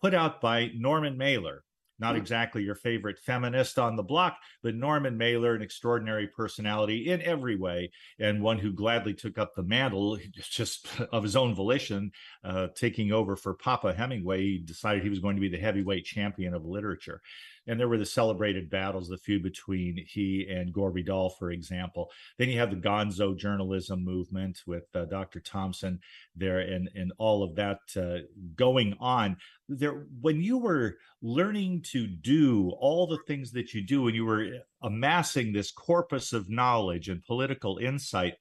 put 0.01 0.13
out 0.13 0.41
by 0.41 0.71
Norman 0.75 1.17
Mailer 1.17 1.63
not 1.99 2.15
exactly 2.15 2.63
your 2.63 2.75
favorite 2.75 3.19
feminist 3.19 3.79
on 3.79 3.95
the 3.95 4.03
block, 4.03 4.37
but 4.61 4.75
Norman 4.75 5.17
Mailer, 5.17 5.55
an 5.55 5.61
extraordinary 5.61 6.27
personality 6.27 7.09
in 7.09 7.21
every 7.21 7.55
way, 7.55 7.91
and 8.19 8.41
one 8.41 8.57
who 8.57 8.73
gladly 8.73 9.13
took 9.13 9.37
up 9.37 9.55
the 9.55 9.63
mantle 9.63 10.17
just 10.31 10.87
of 11.11 11.23
his 11.23 11.35
own 11.35 11.55
volition, 11.55 12.11
uh, 12.43 12.67
taking 12.75 13.11
over 13.11 13.35
for 13.35 13.53
Papa 13.53 13.93
Hemingway. 13.93 14.41
He 14.41 14.57
decided 14.57 15.03
he 15.03 15.09
was 15.09 15.19
going 15.19 15.35
to 15.35 15.41
be 15.41 15.49
the 15.49 15.57
heavyweight 15.57 16.05
champion 16.05 16.53
of 16.53 16.65
literature 16.65 17.21
and 17.67 17.79
there 17.79 17.87
were 17.87 17.97
the 17.97 18.05
celebrated 18.05 18.69
battles, 18.69 19.07
the 19.07 19.17
feud 19.17 19.43
between 19.43 20.05
he 20.07 20.47
and 20.49 20.73
Gore 20.73 20.91
Vidal, 20.91 21.29
for 21.31 21.51
example. 21.51 22.11
Then 22.37 22.49
you 22.49 22.59
have 22.59 22.69
the 22.69 22.75
Gonzo 22.75 23.37
journalism 23.37 24.03
movement 24.03 24.61
with 24.67 24.83
uh, 24.95 25.05
Dr. 25.05 25.39
Thompson 25.39 25.99
there, 26.35 26.59
and 26.59 26.89
and 26.95 27.11
all 27.17 27.43
of 27.43 27.55
that 27.55 27.79
uh, 27.97 28.25
going 28.55 28.95
on. 28.99 29.37
There, 29.67 30.05
when 30.21 30.41
you 30.41 30.57
were 30.57 30.97
learning 31.21 31.83
to 31.91 32.07
do 32.07 32.71
all 32.79 33.07
the 33.07 33.19
things 33.25 33.51
that 33.53 33.73
you 33.73 33.85
do, 33.85 34.07
and 34.07 34.15
you 34.15 34.25
were 34.25 34.47
amassing 34.81 35.53
this 35.53 35.71
corpus 35.71 36.33
of 36.33 36.49
knowledge 36.49 37.09
and 37.09 37.23
political 37.23 37.77
insight, 37.77 38.35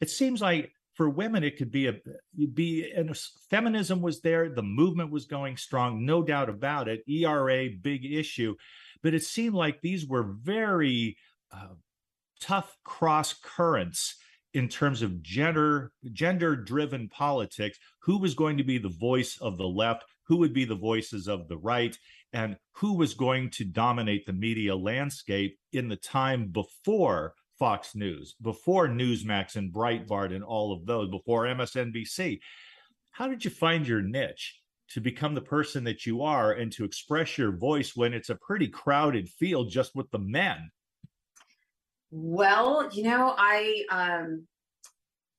it 0.00 0.10
seems 0.10 0.40
like 0.40 0.72
for 0.96 1.10
women 1.10 1.44
it 1.44 1.58
could 1.58 1.70
be 1.70 1.86
a 1.86 1.94
be 2.54 2.90
and 2.96 3.16
feminism 3.50 4.00
was 4.00 4.22
there 4.22 4.48
the 4.48 4.62
movement 4.62 5.10
was 5.10 5.26
going 5.26 5.56
strong 5.56 6.04
no 6.04 6.22
doubt 6.22 6.48
about 6.48 6.88
it 6.88 7.02
era 7.06 7.68
big 7.80 8.04
issue. 8.04 8.54
But 9.02 9.14
it 9.14 9.22
seemed 9.22 9.54
like 9.54 9.80
these 9.80 10.06
were 10.06 10.34
very 10.42 11.16
uh, 11.52 11.74
tough 12.40 12.76
cross 12.82 13.34
currents 13.34 14.16
in 14.54 14.68
terms 14.68 15.02
of 15.02 15.22
gender 15.22 15.92
gender 16.12 16.56
driven 16.56 17.08
politics. 17.08 17.78
Who 18.00 18.18
was 18.18 18.34
going 18.34 18.56
to 18.56 18.64
be 18.64 18.78
the 18.78 18.88
voice 18.88 19.36
of 19.40 19.58
the 19.58 19.68
left? 19.68 20.04
Who 20.24 20.38
would 20.38 20.54
be 20.54 20.64
the 20.64 20.74
voices 20.74 21.28
of 21.28 21.46
the 21.48 21.58
right? 21.58 21.96
And 22.32 22.56
who 22.72 22.94
was 22.94 23.14
going 23.14 23.50
to 23.50 23.64
dominate 23.64 24.26
the 24.26 24.32
media 24.32 24.74
landscape 24.74 25.58
in 25.72 25.88
the 25.88 25.96
time 25.96 26.48
before 26.48 27.34
Fox 27.58 27.94
News, 27.94 28.34
before 28.42 28.88
Newsmax 28.88 29.56
and 29.56 29.72
Breitbart 29.72 30.34
and 30.34 30.44
all 30.44 30.72
of 30.72 30.86
those, 30.86 31.10
before 31.10 31.44
MSNBC. 31.44 32.40
How 33.12 33.28
did 33.28 33.44
you 33.44 33.50
find 33.50 33.86
your 33.86 34.02
niche 34.02 34.60
to 34.90 35.00
become 35.00 35.34
the 35.34 35.40
person 35.40 35.84
that 35.84 36.06
you 36.06 36.22
are 36.22 36.52
and 36.52 36.72
to 36.72 36.84
express 36.84 37.36
your 37.38 37.56
voice 37.56 37.96
when 37.96 38.14
it's 38.14 38.30
a 38.30 38.36
pretty 38.36 38.68
crowded 38.68 39.28
field 39.28 39.70
just 39.70 39.94
with 39.94 40.10
the 40.10 40.18
men? 40.18 40.70
Well, 42.10 42.88
you 42.92 43.02
know, 43.02 43.34
I 43.36 43.84
um 43.90 44.46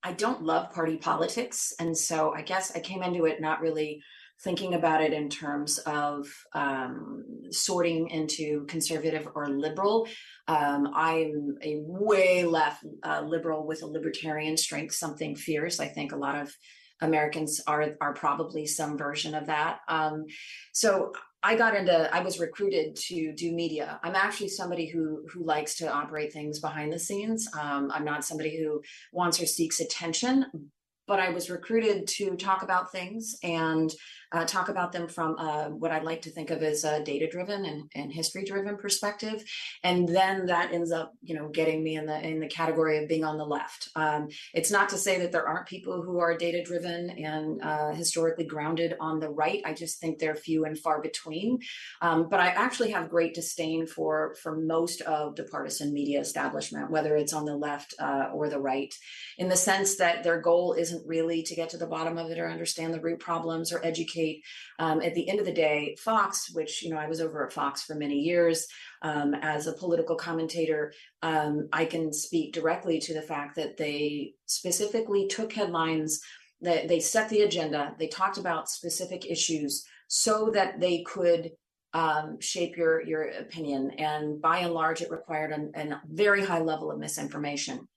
I 0.03 0.13
don't 0.13 0.43
love 0.43 0.71
party 0.71 0.97
politics 0.97 1.73
and 1.79 1.97
so 1.97 2.33
I 2.33 2.41
guess 2.41 2.75
I 2.75 2.79
came 2.79 3.03
into 3.03 3.25
it 3.25 3.41
not 3.41 3.61
really 3.61 4.01
thinking 4.43 4.75
about 4.75 5.01
it 5.01 5.13
in 5.13 5.29
terms 5.29 5.79
of 5.79 6.27
um, 6.53 7.23
sorting 7.51 8.09
into 8.09 8.65
conservative 8.65 9.27
or 9.33 9.49
liberal. 9.49 10.07
Um, 10.47 10.91
I'm 10.93 11.55
a 11.63 11.77
way 11.79 12.43
left 12.43 12.85
uh, 13.03 13.21
liberal 13.21 13.65
with 13.65 13.81
a 13.81 13.87
libertarian 13.87 14.57
strength, 14.57 14.93
something 14.93 15.35
fierce. 15.35 15.79
I 15.79 15.87
think 15.87 16.11
a 16.11 16.17
lot 16.17 16.35
of 16.35 16.55
Americans 17.01 17.61
are 17.67 17.95
are 18.01 18.13
probably 18.13 18.65
some 18.65 18.97
version 18.97 19.35
of 19.35 19.47
that. 19.47 19.79
Um, 19.87 20.25
so 20.73 21.13
I 21.43 21.55
got 21.55 21.75
into 21.75 22.13
I 22.13 22.21
was 22.21 22.39
recruited 22.39 22.95
to 23.07 23.33
do 23.33 23.53
media. 23.53 23.99
I'm 24.03 24.15
actually 24.15 24.49
somebody 24.49 24.87
who 24.87 25.25
who 25.31 25.43
likes 25.43 25.75
to 25.77 25.91
operate 25.91 26.33
things 26.33 26.59
behind 26.59 26.91
the 26.91 26.99
scenes. 26.99 27.47
Um, 27.59 27.91
I'm 27.93 28.05
not 28.05 28.25
somebody 28.25 28.57
who 28.57 28.81
wants 29.11 29.41
or 29.41 29.45
seeks 29.45 29.79
attention, 29.79 30.71
but 31.07 31.19
I 31.19 31.29
was 31.29 31.49
recruited 31.49 32.07
to 32.07 32.35
talk 32.35 32.63
about 32.63 32.91
things 32.91 33.35
and 33.43 33.93
uh, 34.31 34.45
talk 34.45 34.69
about 34.69 34.91
them 34.91 35.07
from 35.07 35.35
uh, 35.37 35.65
what 35.69 35.91
I'd 35.91 36.03
like 36.03 36.21
to 36.23 36.29
think 36.29 36.49
of 36.49 36.61
as 36.61 36.83
a 36.83 37.03
data 37.03 37.27
driven 37.29 37.65
and, 37.65 37.89
and 37.95 38.11
history 38.11 38.43
driven 38.43 38.77
perspective. 38.77 39.43
And 39.83 40.07
then 40.07 40.47
that 40.47 40.73
ends 40.73 40.91
up, 40.91 41.13
you 41.21 41.35
know, 41.35 41.47
getting 41.47 41.83
me 41.83 41.95
in 41.95 42.05
the 42.05 42.19
in 42.19 42.39
the 42.39 42.47
category 42.47 42.97
of 42.97 43.07
being 43.07 43.23
on 43.23 43.37
the 43.37 43.45
left. 43.45 43.89
Um, 43.95 44.27
it's 44.53 44.71
not 44.71 44.89
to 44.89 44.97
say 44.97 45.19
that 45.19 45.31
there 45.31 45.47
aren't 45.47 45.67
people 45.67 46.01
who 46.01 46.19
are 46.19 46.37
data 46.37 46.61
driven 46.63 47.09
and 47.11 47.61
uh, 47.61 47.93
historically 47.93 48.45
grounded 48.45 48.95
on 48.99 49.19
the 49.19 49.29
right. 49.29 49.61
I 49.65 49.73
just 49.73 49.99
think 50.01 50.19
they're 50.19 50.35
few 50.35 50.65
and 50.65 50.77
far 50.77 51.01
between. 51.01 51.59
Um, 52.01 52.27
but 52.29 52.39
I 52.39 52.47
actually 52.47 52.91
have 52.91 53.09
great 53.09 53.33
disdain 53.33 53.87
for 53.87 54.35
for 54.41 54.57
most 54.57 55.01
of 55.01 55.35
the 55.35 55.43
partisan 55.43 55.93
media 55.93 56.19
establishment, 56.19 56.91
whether 56.91 57.15
it's 57.15 57.33
on 57.33 57.45
the 57.45 57.55
left 57.55 57.93
uh, 57.99 58.29
or 58.33 58.49
the 58.49 58.59
right, 58.59 58.93
in 59.37 59.47
the 59.47 59.55
sense 59.55 59.95
that 59.97 60.23
their 60.23 60.41
goal 60.41 60.73
isn't 60.73 61.07
really 61.07 61.43
to 61.43 61.55
get 61.55 61.69
to 61.69 61.77
the 61.77 61.87
bottom 61.87 62.17
of 62.17 62.29
it 62.29 62.39
or 62.39 62.49
understand 62.49 62.93
the 62.93 62.99
root 62.99 63.19
problems 63.19 63.71
or 63.71 63.83
educate 63.85 64.16
advocate. 64.17 64.43
Um, 64.79 65.01
at 65.01 65.13
the 65.13 65.29
end 65.29 65.39
of 65.39 65.45
the 65.45 65.53
day, 65.53 65.95
Fox, 65.99 66.51
which 66.53 66.83
you 66.83 66.89
know 66.89 66.97
I 66.97 67.07
was 67.07 67.21
over 67.21 67.45
at 67.45 67.53
Fox 67.53 67.83
for 67.83 67.95
many 67.95 68.19
years 68.19 68.67
um, 69.01 69.33
as 69.35 69.67
a 69.67 69.73
political 69.73 70.15
commentator, 70.15 70.93
um, 71.21 71.67
I 71.71 71.85
can 71.85 72.13
speak 72.13 72.53
directly 72.53 72.99
to 72.99 73.13
the 73.13 73.21
fact 73.21 73.55
that 73.55 73.77
they 73.77 74.33
specifically 74.45 75.27
took 75.27 75.53
headlines 75.53 76.21
that 76.61 76.87
they 76.87 76.99
set 76.99 77.29
the 77.29 77.41
agenda. 77.41 77.95
They 77.99 78.07
talked 78.07 78.37
about 78.37 78.69
specific 78.69 79.29
issues 79.29 79.85
so 80.07 80.49
that 80.53 80.79
they 80.79 81.03
could 81.03 81.51
um, 81.93 82.39
shape 82.39 82.77
your 82.77 83.03
your 83.03 83.23
opinion. 83.29 83.91
And 83.97 84.41
by 84.41 84.59
and 84.59 84.73
large, 84.73 85.01
it 85.01 85.11
required 85.11 85.51
a 85.51 86.01
very 86.07 86.45
high 86.45 86.61
level 86.61 86.91
of 86.91 86.99
misinformation. 86.99 87.87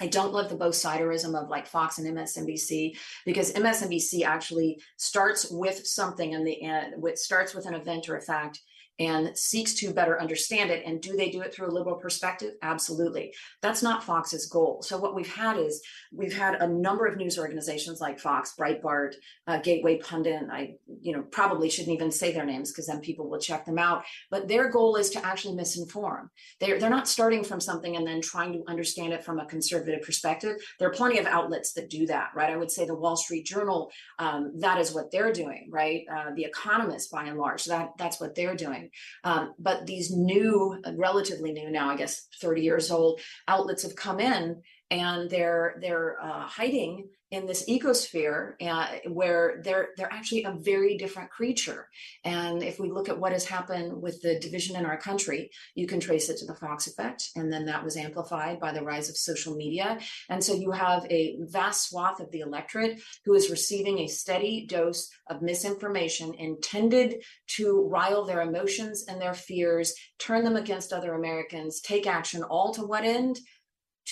I 0.00 0.06
don't 0.06 0.32
love 0.32 0.48
the 0.48 0.54
both 0.54 0.74
siderism 0.74 1.40
of 1.40 1.48
like 1.48 1.66
Fox 1.66 1.98
and 1.98 2.06
MSNBC 2.16 2.96
because 3.24 3.52
MSNBC 3.52 4.24
actually 4.24 4.80
starts 4.96 5.50
with 5.50 5.86
something 5.86 6.32
in 6.32 6.44
the 6.44 6.62
end, 6.62 7.02
which 7.02 7.16
starts 7.16 7.54
with 7.54 7.66
an 7.66 7.74
event 7.74 8.08
or 8.08 8.16
a 8.16 8.22
fact, 8.22 8.60
and 8.98 9.36
seeks 9.36 9.74
to 9.74 9.92
better 9.92 10.20
understand 10.20 10.70
it. 10.70 10.82
And 10.84 11.00
do 11.00 11.16
they 11.16 11.30
do 11.30 11.40
it 11.42 11.54
through 11.54 11.68
a 11.68 11.76
liberal 11.76 11.96
perspective? 11.96 12.54
Absolutely. 12.62 13.32
That's 13.62 13.82
not 13.82 14.02
Fox's 14.02 14.46
goal. 14.46 14.82
So 14.82 14.98
what 14.98 15.14
we've 15.14 15.32
had 15.32 15.56
is 15.56 15.80
we've 16.12 16.36
had 16.36 16.56
a 16.56 16.68
number 16.68 17.06
of 17.06 17.16
news 17.16 17.38
organizations 17.38 18.00
like 18.00 18.18
Fox, 18.18 18.54
Breitbart, 18.58 19.14
uh, 19.46 19.58
Gateway 19.58 19.98
Pundit. 19.98 20.42
I, 20.50 20.74
you 21.00 21.12
know, 21.12 21.22
probably 21.22 21.70
shouldn't 21.70 21.94
even 21.94 22.10
say 22.10 22.32
their 22.32 22.44
names 22.44 22.72
because 22.72 22.86
then 22.86 23.00
people 23.00 23.28
will 23.28 23.38
check 23.38 23.64
them 23.64 23.78
out. 23.78 24.04
But 24.30 24.48
their 24.48 24.68
goal 24.68 24.96
is 24.96 25.10
to 25.10 25.24
actually 25.24 25.56
misinform. 25.56 26.28
They're 26.60 26.78
they're 26.78 26.90
not 26.90 27.08
starting 27.08 27.44
from 27.44 27.60
something 27.60 27.96
and 27.96 28.06
then 28.06 28.20
trying 28.20 28.52
to 28.52 28.62
understand 28.68 29.12
it 29.12 29.24
from 29.24 29.38
a 29.38 29.46
conservative 29.46 30.02
perspective. 30.02 30.56
There 30.78 30.88
are 30.88 30.92
plenty 30.92 31.18
of 31.18 31.26
outlets 31.26 31.72
that 31.74 31.90
do 31.90 32.06
that, 32.06 32.30
right? 32.34 32.50
I 32.50 32.56
would 32.56 32.70
say 32.70 32.84
the 32.84 32.94
Wall 32.94 33.16
Street 33.16 33.46
Journal, 33.46 33.90
um, 34.18 34.52
that 34.60 34.78
is 34.78 34.92
what 34.92 35.10
they're 35.10 35.32
doing, 35.32 35.68
right? 35.70 36.04
Uh, 36.12 36.30
the 36.34 36.44
Economist, 36.44 37.10
by 37.10 37.24
and 37.24 37.38
large, 37.38 37.64
that 37.66 37.90
that's 37.98 38.20
what 38.20 38.34
they're 38.34 38.56
doing. 38.56 38.87
Um, 39.24 39.54
but 39.58 39.86
these 39.86 40.10
new, 40.10 40.80
relatively 40.96 41.52
new 41.52 41.70
now, 41.70 41.90
I 41.90 41.96
guess 41.96 42.26
30 42.40 42.62
years 42.62 42.90
old 42.90 43.20
outlets 43.46 43.82
have 43.82 43.96
come 43.96 44.20
in 44.20 44.62
and 44.90 45.28
they're 45.28 45.76
they're 45.80 46.20
uh, 46.22 46.46
hiding 46.46 47.08
in 47.30 47.46
this 47.46 47.68
ecosphere 47.68 48.54
uh, 48.62 48.86
where 49.08 49.60
they're 49.62 49.88
they're 49.96 50.12
actually 50.12 50.44
a 50.44 50.56
very 50.58 50.96
different 50.96 51.30
creature. 51.30 51.88
And 52.24 52.62
if 52.62 52.78
we 52.80 52.90
look 52.90 53.08
at 53.08 53.18
what 53.18 53.32
has 53.32 53.44
happened 53.44 54.00
with 54.00 54.22
the 54.22 54.38
division 54.40 54.76
in 54.76 54.86
our 54.86 54.96
country 54.96 55.50
you 55.74 55.86
can 55.86 56.00
trace 56.00 56.28
it 56.28 56.38
to 56.38 56.46
the 56.46 56.54
fox 56.54 56.86
effect 56.86 57.30
and 57.36 57.52
then 57.52 57.66
that 57.66 57.84
was 57.84 57.96
amplified 57.96 58.58
by 58.60 58.72
the 58.72 58.82
rise 58.82 59.08
of 59.08 59.16
social 59.16 59.54
media. 59.54 59.98
And 60.30 60.42
so 60.42 60.54
you 60.54 60.70
have 60.70 61.04
a 61.10 61.36
vast 61.40 61.90
swath 61.90 62.20
of 62.20 62.30
the 62.30 62.40
electorate 62.40 63.00
who 63.24 63.34
is 63.34 63.50
receiving 63.50 63.98
a 63.98 64.06
steady 64.06 64.66
dose 64.66 65.10
of 65.28 65.42
misinformation 65.42 66.34
intended 66.34 67.22
to 67.48 67.86
rile 67.88 68.24
their 68.24 68.40
emotions 68.40 69.04
and 69.06 69.20
their 69.20 69.34
fears 69.34 69.94
turn 70.18 70.44
them 70.44 70.56
against 70.56 70.92
other 70.92 71.14
americans 71.14 71.80
take 71.80 72.06
action 72.06 72.42
all 72.42 72.72
to 72.72 72.82
what 72.82 73.04
end 73.04 73.38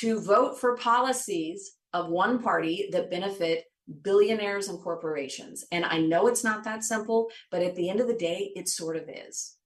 to 0.00 0.20
vote 0.20 0.60
for 0.60 0.76
policies 0.76 1.72
of 1.92 2.08
one 2.08 2.42
party 2.42 2.88
that 2.92 3.10
benefit 3.10 3.64
billionaires 4.02 4.68
and 4.68 4.80
corporations. 4.80 5.64
And 5.70 5.84
I 5.84 5.98
know 5.98 6.26
it's 6.26 6.44
not 6.44 6.64
that 6.64 6.84
simple, 6.84 7.30
but 7.50 7.62
at 7.62 7.76
the 7.76 7.88
end 7.88 8.00
of 8.00 8.08
the 8.08 8.14
day, 8.14 8.52
it 8.56 8.68
sort 8.68 8.96
of 8.96 9.08
is. 9.08 9.56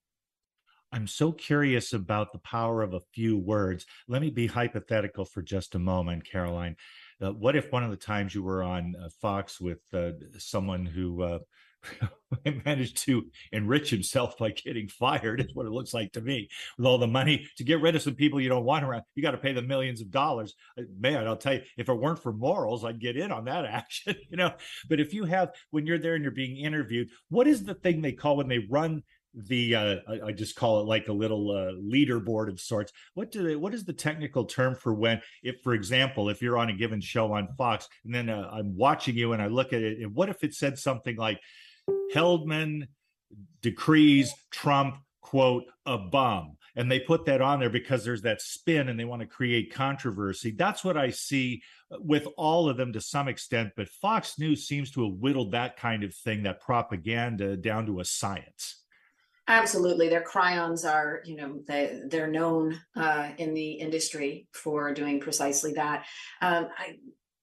I'm 0.93 1.07
so 1.07 1.31
curious 1.33 1.93
about 1.93 2.33
the 2.33 2.41
power 2.41 2.83
of 2.83 2.95
a 2.95 3.01
few 3.14 3.39
words. 3.39 3.87
Let 4.09 4.22
me 4.22 4.31
be 4.31 4.47
hypothetical 4.47 5.24
for 5.24 5.41
just 5.41 5.74
a 5.74 5.78
moment, 5.78 6.28
Caroline. 6.31 6.76
Uh, 7.22 7.33
what 7.33 7.55
if 7.55 7.70
one 7.70 7.85
of 7.85 7.91
the 7.91 7.97
times 7.97 8.35
you 8.35 8.43
were 8.43 8.62
on 8.62 8.95
uh, 8.97 9.09
Fox 9.20 9.61
with 9.61 9.78
uh, 9.93 10.12
someone 10.39 10.85
who 10.85 11.22
uh, 11.22 11.39
managed 12.64 12.99
to 12.99 13.26
enrich 13.53 13.91
himself 13.91 14.39
by 14.39 14.51
getting 14.51 14.89
fired 14.89 15.41
is 15.41 15.55
what 15.55 15.66
it 15.66 15.72
looks 15.72 15.93
like 15.93 16.12
to 16.12 16.20
me 16.20 16.49
with 16.78 16.87
all 16.87 16.99
the 16.99 17.07
money 17.07 17.47
to 17.57 17.64
get 17.64 17.81
rid 17.81 17.97
of 17.97 18.03
some 18.03 18.14
people 18.14 18.41
you 18.41 18.49
don't 18.49 18.64
want 18.64 18.85
around 18.85 19.03
you 19.14 19.22
got 19.22 19.33
to 19.33 19.39
pay 19.39 19.53
the 19.53 19.62
millions 19.62 20.01
of 20.01 20.11
dollars 20.11 20.55
man 20.99 21.26
i'll 21.26 21.37
tell 21.37 21.55
you 21.55 21.62
if 21.76 21.89
it 21.89 21.95
weren't 21.95 22.22
for 22.22 22.33
morals 22.33 22.85
i'd 22.85 23.01
get 23.01 23.16
in 23.16 23.33
on 23.33 23.45
that 23.45 23.64
action 23.66 24.14
you 24.31 24.37
know 24.37 24.53
but 24.89 25.01
if 25.01 25.12
you 25.12 25.24
have 25.24 25.51
when 25.70 25.87
you're 25.87 25.99
there 25.99 26.14
and 26.14 26.22
you're 26.22 26.31
being 26.31 26.57
interviewed 26.57 27.09
what 27.31 27.47
is 27.47 27.64
the 27.64 27.74
thing 27.74 28.01
they 28.01 28.12
call 28.12 28.37
when 28.37 28.49
they 28.49 28.66
run 28.70 29.03
the 29.35 29.74
uh, 29.74 29.97
I 30.26 30.33
just 30.33 30.57
call 30.57 30.81
it 30.81 30.87
like 30.87 31.09
a 31.09 31.12
little 31.12 31.51
uh, 31.51 31.72
leaderboard 31.81 32.49
of 32.49 32.61
sorts. 32.61 32.93
What 33.14 33.31
do 33.31 33.43
they? 33.43 33.57
What 33.57 33.74
is 33.74 33.85
the 33.85 33.93
technical 33.93 34.45
term 34.45 34.74
for 34.74 34.93
when, 34.93 35.20
if 35.43 35.61
for 35.62 35.74
example, 35.74 36.28
if 36.28 36.43
you're 36.43 36.59
on 36.59 36.70
a 36.70 36.72
given 36.72 37.01
show 37.01 37.33
on 37.33 37.49
Fox, 37.57 37.89
and 38.05 38.14
then 38.14 38.28
uh, 38.28 38.51
I'm 38.53 38.76
watching 38.76 39.16
you 39.16 39.33
and 39.33 39.41
I 39.41 39.47
look 39.47 39.72
at 39.72 39.83
it, 39.83 40.01
and 40.01 40.14
what 40.14 40.28
if 40.28 40.43
it 40.43 40.55
said 40.55 40.78
something 40.78 41.16
like, 41.16 41.41
Heldman 42.15 42.89
decrees 43.63 44.33
Trump, 44.51 44.97
quote, 45.21 45.65
a 45.87 45.99
bum. 45.99 46.57
And 46.77 46.91
they 46.91 47.01
put 47.01 47.27
that 47.27 47.43
on 47.43 47.61
there 47.61 47.71
because 47.71 48.05
there's 48.05 48.23
that 48.23 48.41
spin 48.41 48.89
and 48.89 48.99
they 48.99 49.05
want 49.05 49.21
to 49.21 49.27
create 49.27 49.75
controversy. 49.75 50.53
That's 50.53 50.85
what 50.85 50.97
I 50.97 51.11
see 51.11 51.63
with 51.91 52.27
all 52.37 52.69
of 52.69 52.77
them 52.77 52.93
to 52.93 53.01
some 53.01 53.29
extent. 53.29 53.73
But 53.77 53.89
Fox 53.89 54.39
News 54.39 54.67
seems 54.67 54.91
to 54.93 55.05
have 55.05 55.19
whittled 55.19 55.53
that 55.53 55.77
kind 55.77 56.05
of 56.05 56.15
thing, 56.15 56.45
that 56.45 56.61
propaganda, 56.61 57.57
down 57.57 57.87
to 57.87 58.01
a 58.01 58.05
science. 58.05 58.77
Absolutely, 59.49 60.09
their 60.09 60.23
chyrons 60.23 60.89
are, 60.89 61.23
you 61.25 61.35
know, 61.35 61.61
they 61.67 62.03
they're 62.07 62.29
known 62.29 62.81
uh, 62.95 63.31
in 63.37 63.53
the 63.53 63.73
industry 63.73 64.47
for 64.53 64.95
doing 64.95 65.19
precisely 65.19 65.73
that. 65.73 66.07
Um, 66.41 66.69
I 66.79 66.99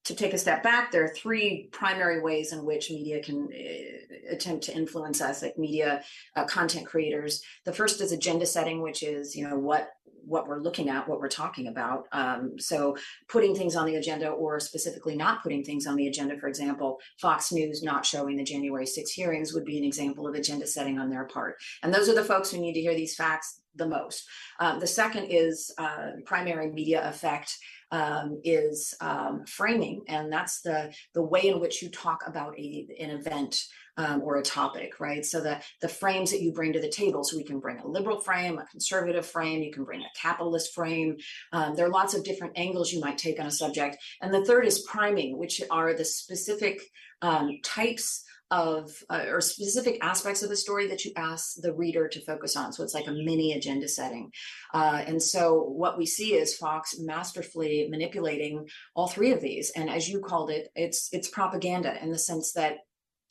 to 0.08 0.16
take 0.16 0.34
a 0.34 0.38
step 0.38 0.64
back, 0.64 0.90
there 0.90 1.04
are 1.04 1.10
three 1.10 1.68
primary 1.74 2.22
ways 2.22 2.54
in 2.54 2.64
which 2.64 2.90
media 2.90 3.22
can 3.22 3.50
uh, 3.54 4.34
attempt 4.34 4.64
to 4.64 4.74
influence 4.74 5.20
us, 5.22 5.42
like 5.42 5.58
media 5.58 6.02
uh, 6.38 6.46
content 6.46 6.88
creators. 6.88 7.44
The 7.66 7.74
first 7.74 8.00
is 8.00 8.14
agenda 8.14 8.46
setting, 8.46 8.82
which 8.82 9.04
is 9.04 9.36
you 9.36 9.48
know 9.48 9.60
what 9.60 9.90
what 10.26 10.48
we're 10.48 10.62
looking 10.62 10.90
at, 10.90 11.08
what 11.08 11.20
we're 11.20 11.30
talking 11.30 11.68
about. 11.68 12.06
Um, 12.12 12.54
so 12.58 12.98
putting 13.30 13.54
things 13.54 13.76
on 13.76 13.86
the 13.86 13.96
agenda, 13.96 14.30
or 14.30 14.62
specifically 14.62 15.16
not 15.16 15.44
putting 15.44 15.64
things 15.64 15.86
on 15.86 15.98
the 15.98 16.08
agenda. 16.08 16.38
For 16.38 16.48
example, 16.48 17.00
Fox 17.20 17.52
News 17.52 17.84
not 17.84 18.06
showing 18.06 18.38
the 18.38 18.44
January 18.44 18.86
6 18.86 19.12
hearings 19.12 19.54
would 19.54 19.64
be 19.66 19.78
an 19.78 19.86
example 19.86 20.28
of 20.28 20.36
agenda 20.36 20.68
setting 20.68 21.00
on 21.00 21.10
their 21.10 21.26
part. 21.26 21.56
And 21.82 21.94
those 21.94 22.10
are 22.10 22.16
the 22.16 22.26
folks 22.26 22.52
who 22.52 22.60
need 22.60 22.74
to 22.74 22.82
hear 22.82 22.96
these 22.96 23.16
facts 23.16 23.62
the 23.76 23.88
most. 23.88 24.26
Um, 24.60 24.80
the 24.80 24.88
second 24.88 25.28
is 25.30 25.74
uh, 25.78 26.12
primary 26.26 26.72
media 26.72 27.08
effect 27.08 27.58
um, 27.92 28.42
is 28.44 28.94
um, 29.02 29.46
framing, 29.46 30.02
and 30.08 30.32
that's 30.32 30.62
the 30.62 30.94
the 31.14 31.22
way 31.22 31.48
in 31.48 31.60
which 31.60 31.82
you 31.82 31.90
talk 31.90 32.24
about 32.26 32.58
a, 32.58 32.88
an 33.00 33.10
event 33.12 33.60
um, 33.98 34.22
or 34.22 34.38
a 34.38 34.44
topic, 34.44 35.00
right? 35.00 35.26
So 35.26 35.42
the 35.42 35.62
the 35.82 35.90
frames 35.90 36.32
that 36.32 36.42
you 36.42 36.52
bring 36.52 36.74
to 36.74 36.82
the 36.82 36.90
table. 36.90 37.24
So 37.24 37.38
we 37.38 37.44
can 37.44 37.60
bring 37.60 37.80
a 37.80 37.88
liberal 37.88 38.20
frame, 38.20 38.60
a 38.60 38.66
conservative 38.66 39.26
frame. 39.26 39.64
You 39.64 39.72
can 39.72 39.84
bring 39.84 40.02
a 40.02 40.20
capitalist 40.20 40.74
frame. 40.74 41.18
Um, 41.52 41.76
there 41.76 41.86
are 41.86 41.92
lots 41.92 42.14
of 42.14 42.24
different 42.24 42.54
angles 42.58 42.92
you 42.92 43.00
might 43.00 43.18
take 43.18 43.40
on 43.40 43.48
a 43.48 43.52
subject. 43.52 43.98
And 44.22 44.34
the 44.34 44.46
third 44.46 44.66
is 44.66 44.80
priming, 44.80 45.38
which 45.38 45.62
are 45.72 45.94
the 45.94 46.06
specific 46.06 46.82
um, 47.22 47.60
types 47.64 48.24
of 48.52 48.92
uh, 49.10 49.26
or 49.28 49.42
specific 49.42 49.98
aspects 50.02 50.42
of 50.42 50.50
the 50.50 50.56
story 50.56 50.88
that 50.88 51.04
you 51.04 51.12
ask 51.16 51.56
the 51.62 51.74
reader 51.74 52.08
to 52.08 52.22
focus 52.22 52.56
on. 52.56 52.72
So 52.72 52.84
it's 52.84 52.94
like 52.94 53.08
a 53.08 53.12
mini 53.12 53.54
agenda 53.54 53.88
setting. 53.88 54.32
Uh, 54.74 55.04
and 55.06 55.22
so 55.22 55.62
what 55.64 55.98
we 55.98 56.06
see 56.06 56.34
is 56.34 56.56
Fox 56.56 56.98
masterfully 57.00 57.88
manipulating 57.90 58.68
all 58.96 59.08
three 59.08 59.32
of 59.32 59.42
these. 59.42 59.72
And 59.76 59.90
as 59.90 60.08
you 60.08 60.20
called 60.20 60.50
it, 60.50 60.70
it's 60.76 61.10
it's 61.12 61.28
propaganda 61.28 62.02
in 62.02 62.12
the 62.12 62.20
sense 62.20 62.54
that 62.54 62.78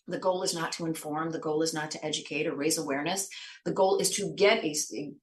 the 0.09 0.19
goal 0.19 0.43
is 0.43 0.55
not 0.55 0.73
to 0.73 0.87
inform 0.87 1.31
the 1.31 1.39
goal 1.39 1.63
is 1.63 1.75
not 1.75 1.91
to 1.93 2.05
educate 2.05 2.47
or 2.47 2.55
raise 2.55 2.79
awareness. 2.79 3.29
The 3.65 3.73
goal 3.73 3.99
is 3.99 4.11
to 4.17 4.33
get 4.37 4.65
a, 4.65 4.75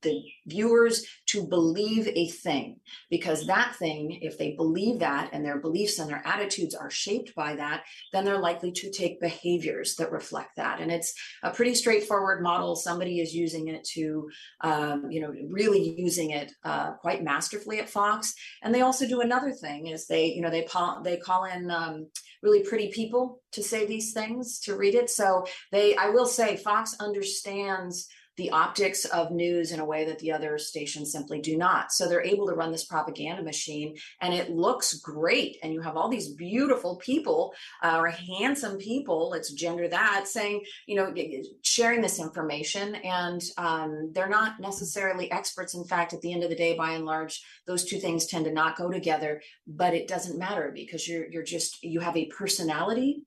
the 0.02 0.24
viewers 0.46 1.06
to 1.28 1.48
believe 1.48 2.08
a 2.08 2.28
thing 2.28 2.80
because 3.10 3.48
that 3.48 3.76
thing 3.78 4.20
if 4.22 4.38
they 4.38 4.52
believe 4.52 5.00
that 5.00 5.30
and 5.32 5.46
their 5.46 5.60
beliefs 5.60 6.00
and 6.00 6.10
their 6.10 6.22
attitudes 6.26 6.76
are 6.76 6.90
shaped 6.90 7.34
by 7.36 7.56
that 7.56 7.84
then 8.12 8.26
they're 8.26 8.40
likely 8.40 8.72
to 8.72 8.92
take 8.92 9.20
behaviors 9.20 9.96
that 9.96 10.12
reflect 10.12 10.56
that. 10.58 10.80
And 10.80 10.92
it's 10.92 11.14
a 11.42 11.52
pretty 11.52 11.76
straightforward 11.76 12.42
model. 12.42 12.76
Somebody 12.76 13.20
is 13.20 13.34
using 13.34 13.68
it 13.70 13.84
to 13.94 14.30
um, 14.62 15.10
you 15.10 15.22
know 15.22 15.34
really 15.50 15.96
using 15.98 16.32
it 16.32 16.52
uh, 16.64 16.94
quite 16.94 17.24
masterfully 17.24 17.80
at 17.80 17.90
fox. 17.90 18.34
And 18.62 18.74
they 18.74 18.82
also 18.82 19.08
do 19.08 19.22
another 19.22 19.52
thing 19.52 19.88
is 19.88 20.08
they 20.08 20.28
you 20.28 20.42
know 20.42 20.50
they 20.50 20.68
they 21.04 21.18
call 21.18 21.46
in 21.46 21.72
um, 21.72 22.08
really 22.44 22.62
pretty 22.62 22.92
people 22.92 23.42
to 23.54 23.64
say 23.64 23.86
these 23.86 24.14
things 24.14 24.60
to 24.60 24.76
read 24.76 24.96
it. 24.96 25.10
So 25.10 25.46
they 25.72 25.96
i 25.96 26.10
will 26.10 26.28
say 26.28 26.58
fox 26.58 26.96
understands 27.00 28.08
the 28.38 28.50
optics 28.50 29.06
of 29.06 29.32
news 29.32 29.72
in 29.72 29.80
a 29.80 29.86
way 29.86 30.06
that 30.06 30.20
the 30.20 30.32
other 30.32 30.58
stations 30.58 31.12
simply 31.12 31.40
do 31.40 31.58
not. 31.58 31.92
So 31.92 32.08
they're 32.08 32.24
able 32.24 32.48
to 32.48 32.54
run 32.54 32.72
this 32.72 32.86
propaganda 32.86 33.44
machine 33.44 33.96
and 34.22 34.34
it 34.34 34.50
looks 34.50 34.96
great. 34.96 35.58
And 35.62 35.72
you 35.72 35.82
have 35.82 35.96
all 35.98 36.10
these 36.10 36.34
beautiful 36.34 36.98
people 36.98 37.54
uh, 37.84 37.98
or 37.98 38.08
handsome 38.08 38.78
people, 38.78 39.30
let's 39.30 39.52
gender 39.54 39.88
that, 39.88 40.28
saying, 40.28 40.62
you 40.88 40.96
know, 40.96 41.14
sharing 41.62 42.02
this 42.02 42.20
information. 42.20 42.96
And 42.96 43.42
um, 43.58 44.12
they're 44.14 44.30
not 44.30 44.60
necessarily 44.60 45.32
experts. 45.32 45.76
In 45.76 45.86
fact, 45.86 46.14
at 46.14 46.22
the 46.22 46.34
end 46.34 46.44
of 46.44 46.50
the 46.50 46.56
day, 46.56 46.76
by 46.76 46.92
and 46.94 47.06
large, 47.06 47.44
those 47.68 47.86
two 47.86 48.00
things 48.00 48.26
tend 48.26 48.46
to 48.46 48.52
not 48.52 48.78
go 48.78 48.90
together, 48.90 49.42
but 49.68 49.94
it 49.94 50.08
doesn't 50.08 50.40
matter 50.40 50.72
because 50.74 51.08
you're, 51.08 51.30
you're 51.30 51.44
just, 51.44 51.84
you 51.84 52.00
have 52.00 52.18
a 52.18 52.26
personality 52.26 53.24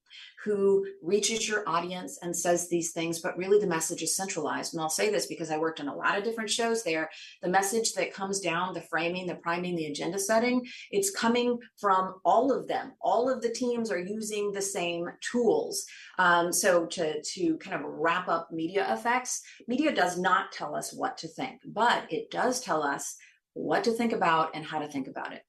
who 0.46 0.86
reaches 1.02 1.48
your 1.48 1.68
audience 1.68 2.20
and 2.22 2.34
says 2.34 2.68
these 2.68 2.92
things, 2.92 3.18
but 3.18 3.36
really 3.36 3.58
the 3.58 3.66
message 3.66 4.00
is 4.00 4.16
centralized. 4.16 4.72
And 4.72 4.80
I'll 4.80 4.88
say 4.88 5.10
this 5.10 5.26
because 5.26 5.50
I 5.50 5.58
worked 5.58 5.80
on 5.80 5.88
a 5.88 5.94
lot 5.94 6.16
of 6.16 6.22
different 6.22 6.50
shows 6.50 6.84
there. 6.84 7.10
The 7.42 7.48
message 7.48 7.94
that 7.94 8.14
comes 8.14 8.38
down, 8.38 8.72
the 8.72 8.80
framing, 8.80 9.26
the 9.26 9.34
priming, 9.34 9.74
the 9.74 9.86
agenda 9.86 10.20
setting, 10.20 10.64
it's 10.92 11.10
coming 11.10 11.58
from 11.80 12.14
all 12.24 12.52
of 12.52 12.68
them. 12.68 12.92
All 13.00 13.28
of 13.28 13.42
the 13.42 13.50
teams 13.50 13.90
are 13.90 13.98
using 13.98 14.52
the 14.52 14.62
same 14.62 15.08
tools. 15.20 15.84
Um, 16.18 16.52
so 16.52 16.86
to, 16.86 17.20
to 17.20 17.56
kind 17.58 17.74
of 17.74 17.82
wrap 17.84 18.28
up 18.28 18.52
media 18.52 18.86
effects, 18.94 19.42
media 19.66 19.92
does 19.92 20.16
not 20.16 20.52
tell 20.52 20.76
us 20.76 20.92
what 20.92 21.18
to 21.18 21.28
think, 21.28 21.60
but 21.66 22.04
it 22.08 22.30
does 22.30 22.60
tell 22.60 22.84
us 22.84 23.16
what 23.54 23.82
to 23.82 23.90
think 23.90 24.12
about 24.12 24.54
and 24.54 24.64
how 24.64 24.78
to 24.78 24.86
think 24.86 25.08
about 25.08 25.32
it 25.32 25.42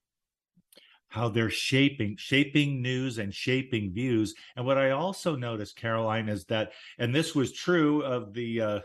how 1.08 1.28
they're 1.28 1.50
shaping 1.50 2.16
shaping 2.18 2.82
news 2.82 3.18
and 3.18 3.34
shaping 3.34 3.92
views. 3.92 4.34
And 4.56 4.66
what 4.66 4.78
i 4.78 4.90
also 4.90 5.36
noticed 5.36 5.76
caroline 5.76 6.28
is 6.28 6.44
that 6.46 6.72
and 6.98 7.14
this 7.14 7.34
was 7.34 7.52
true 7.52 8.02
of 8.02 8.32
the 8.34 8.60
uh 8.60 8.80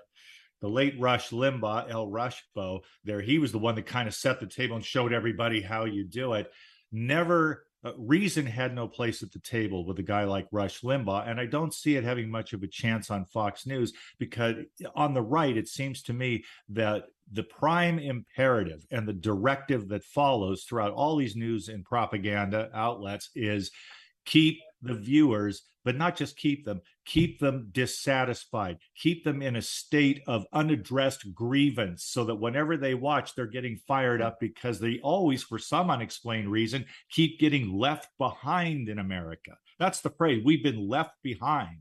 the 0.62 0.70
late 0.70 0.96
rush 0.98 1.32
limbaugh 1.32 1.90
el 1.90 2.08
rushbo 2.08 2.80
there 3.04 3.22
he 3.22 3.38
was 3.38 3.52
the 3.52 3.60
one 3.60 3.76
that 3.76 3.86
kind 3.86 4.08
of 4.08 4.14
set 4.14 4.40
the 4.40 4.48
table 4.48 4.76
and 4.76 4.86
showed 4.86 5.14
everybody 5.14 5.62
how 5.62 5.86
you 5.86 6.04
do 6.06 6.34
it. 6.34 6.52
Never 6.92 7.66
uh, 7.86 7.92
reason 7.98 8.46
had 8.46 8.74
no 8.74 8.88
place 8.88 9.24
at 9.24 9.32
the 9.32 9.40
table 9.40 9.86
with 9.86 10.00
a 10.00 10.04
guy 10.04 10.24
like 10.24 10.48
Rush 10.52 10.82
Limbaugh, 10.82 11.28
and 11.28 11.38
I 11.40 11.46
don't 11.48 11.74
see 11.74 11.98
it 11.98 12.06
having 12.06 12.30
much 12.30 12.54
of 12.54 12.64
a 12.64 12.68
chance 12.68 13.12
on 13.12 13.26
Fox 13.26 13.66
News 13.66 13.92
because 14.20 14.56
on 14.96 15.14
the 15.14 15.22
right, 15.22 15.58
it 15.58 15.68
seems 15.68 16.02
to 16.04 16.14
me 16.14 16.46
that 16.70 17.04
the 17.32 17.44
prime 17.44 18.00
imperative 18.00 18.86
and 18.92 19.08
the 19.08 19.14
directive 19.14 19.88
that 19.90 20.04
follows 20.04 20.64
throughout 20.64 20.94
all 20.94 21.16
these 21.16 21.36
news 21.36 21.68
and 21.68 21.86
propaganda 21.86 22.70
outlets 22.74 23.30
is 23.36 23.72
keep 24.26 24.60
the 24.82 24.94
viewers 24.94 25.64
but 25.86 25.98
not 25.98 26.16
just 26.16 26.38
keep 26.38 26.66
them 26.66 26.82
keep 27.06 27.40
them 27.40 27.70
dissatisfied 27.72 28.78
keep 28.98 29.24
them 29.24 29.42
in 29.42 29.56
a 29.56 29.62
state 29.62 30.22
of 30.28 30.46
unaddressed 30.54 31.34
grievance 31.34 32.06
so 32.06 32.24
that 32.26 32.36
whenever 32.36 32.78
they 32.78 32.94
watch 32.94 33.36
they're 33.36 33.48
getting 33.48 33.78
fired 33.88 34.22
up 34.22 34.38
because 34.40 34.80
they 34.80 35.00
always 35.02 35.44
for 35.44 35.60
some 35.60 35.90
unexplained 35.90 36.50
reason 36.50 36.86
keep 37.10 37.40
getting 37.40 37.74
left 37.74 38.08
behind 38.18 38.90
in 38.90 39.00
america. 39.00 39.52
That's 39.80 40.02
the 40.02 40.12
phrase 40.12 40.44
we've 40.44 40.64
been 40.64 40.88
left 40.88 41.16
behind 41.24 41.80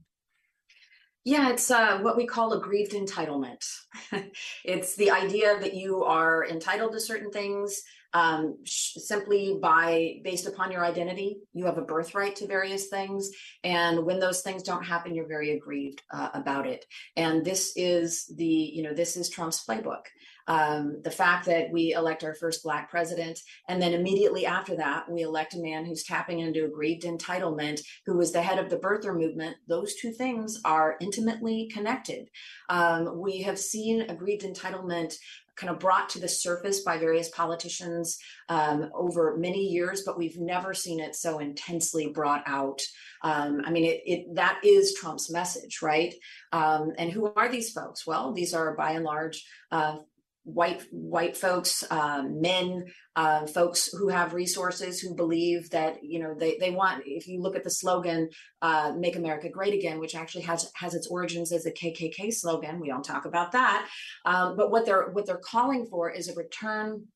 yeah, 1.24 1.50
it's 1.50 1.70
uh, 1.70 1.98
what 1.98 2.16
we 2.16 2.26
call 2.26 2.52
aggrieved 2.52 2.92
entitlement. 2.92 3.64
it's 4.64 4.96
the 4.96 5.10
idea 5.10 5.58
that 5.60 5.74
you 5.74 6.02
are 6.04 6.46
entitled 6.46 6.92
to 6.92 7.00
certain 7.00 7.30
things 7.30 7.82
um, 8.14 8.58
sh- 8.64 8.94
simply 8.96 9.58
by 9.60 10.20
based 10.24 10.46
upon 10.46 10.70
your 10.72 10.84
identity. 10.84 11.38
You 11.54 11.64
have 11.66 11.78
a 11.78 11.82
birthright 11.82 12.36
to 12.36 12.46
various 12.46 12.88
things, 12.88 13.30
and 13.64 14.04
when 14.04 14.18
those 14.18 14.42
things 14.42 14.62
don't 14.62 14.84
happen, 14.84 15.14
you're 15.14 15.28
very 15.28 15.52
aggrieved 15.52 16.02
uh, 16.12 16.28
about 16.34 16.66
it. 16.66 16.84
And 17.16 17.44
this 17.44 17.72
is 17.76 18.26
the 18.36 18.44
you 18.44 18.82
know 18.82 18.92
this 18.92 19.16
is 19.16 19.30
Trump's 19.30 19.64
playbook 19.64 20.02
um, 20.48 21.00
the 21.02 21.10
fact 21.10 21.46
that 21.46 21.70
we 21.70 21.92
elect 21.92 22.24
our 22.24 22.34
first 22.34 22.62
black 22.62 22.90
president 22.90 23.38
and 23.68 23.80
then 23.80 23.92
immediately 23.92 24.46
after 24.46 24.76
that 24.76 25.10
we 25.10 25.22
elect 25.22 25.54
a 25.54 25.62
man 25.62 25.84
who's 25.84 26.04
tapping 26.04 26.40
into 26.40 26.64
aggrieved 26.64 27.02
entitlement 27.02 27.80
who 28.06 28.16
was 28.16 28.32
the 28.32 28.42
head 28.42 28.58
of 28.58 28.70
the 28.70 28.78
birther 28.78 29.16
movement 29.16 29.56
those 29.68 29.94
two 29.94 30.12
things 30.12 30.60
are 30.64 30.96
intimately 31.00 31.68
connected 31.72 32.28
um, 32.68 33.20
we 33.20 33.42
have 33.42 33.58
seen 33.58 34.02
aggrieved 34.02 34.42
entitlement 34.42 35.14
kind 35.56 35.70
of 35.70 35.78
brought 35.78 36.08
to 36.08 36.18
the 36.18 36.28
surface 36.28 36.80
by 36.80 36.96
various 36.96 37.28
politicians 37.30 38.18
um, 38.48 38.90
over 38.94 39.36
many 39.36 39.66
years, 39.68 40.02
but 40.04 40.18
we've 40.18 40.38
never 40.38 40.72
seen 40.72 41.00
it 41.00 41.14
so 41.14 41.38
intensely 41.38 42.08
brought 42.08 42.42
out. 42.46 42.80
Um, 43.22 43.62
I 43.64 43.70
mean, 43.70 43.84
it, 43.84 44.00
it, 44.06 44.34
that 44.34 44.60
is 44.64 44.94
Trump's 44.94 45.30
message, 45.30 45.80
right? 45.82 46.14
Um, 46.52 46.92
and 46.98 47.12
who 47.12 47.32
are 47.36 47.48
these 47.48 47.70
folks? 47.70 48.06
Well, 48.06 48.32
these 48.32 48.54
are 48.54 48.74
by 48.74 48.92
and 48.92 49.04
large 49.04 49.44
uh, 49.70 49.98
white 50.44 50.82
white 50.90 51.36
folks, 51.36 51.84
um, 51.90 52.40
men, 52.40 52.84
uh, 53.14 53.46
folks 53.46 53.88
who 53.92 54.08
have 54.08 54.34
resources, 54.34 55.00
who 55.00 55.14
believe 55.14 55.70
that 55.70 55.98
you 56.02 56.18
know 56.18 56.34
they 56.38 56.56
they 56.58 56.70
want. 56.70 57.02
If 57.06 57.28
you 57.28 57.40
look 57.40 57.56
at 57.56 57.64
the 57.64 57.70
slogan 57.70 58.28
uh, 58.60 58.92
"Make 58.96 59.16
America 59.16 59.48
Great 59.48 59.74
Again," 59.74 60.00
which 60.00 60.14
actually 60.14 60.42
has 60.42 60.70
has 60.76 60.94
its 60.94 61.06
origins 61.06 61.52
as 61.52 61.66
a 61.66 61.72
KKK 61.72 62.32
slogan, 62.32 62.80
we 62.80 62.88
don't 62.88 63.04
talk 63.04 63.24
about 63.24 63.52
that. 63.52 63.88
Um, 64.24 64.56
but 64.56 64.70
what 64.70 64.86
they're 64.86 65.10
what 65.10 65.26
they're 65.26 65.40
calling 65.42 65.86
for 65.86 66.10
is 66.10 66.28
a 66.28 66.34
return 66.34 67.06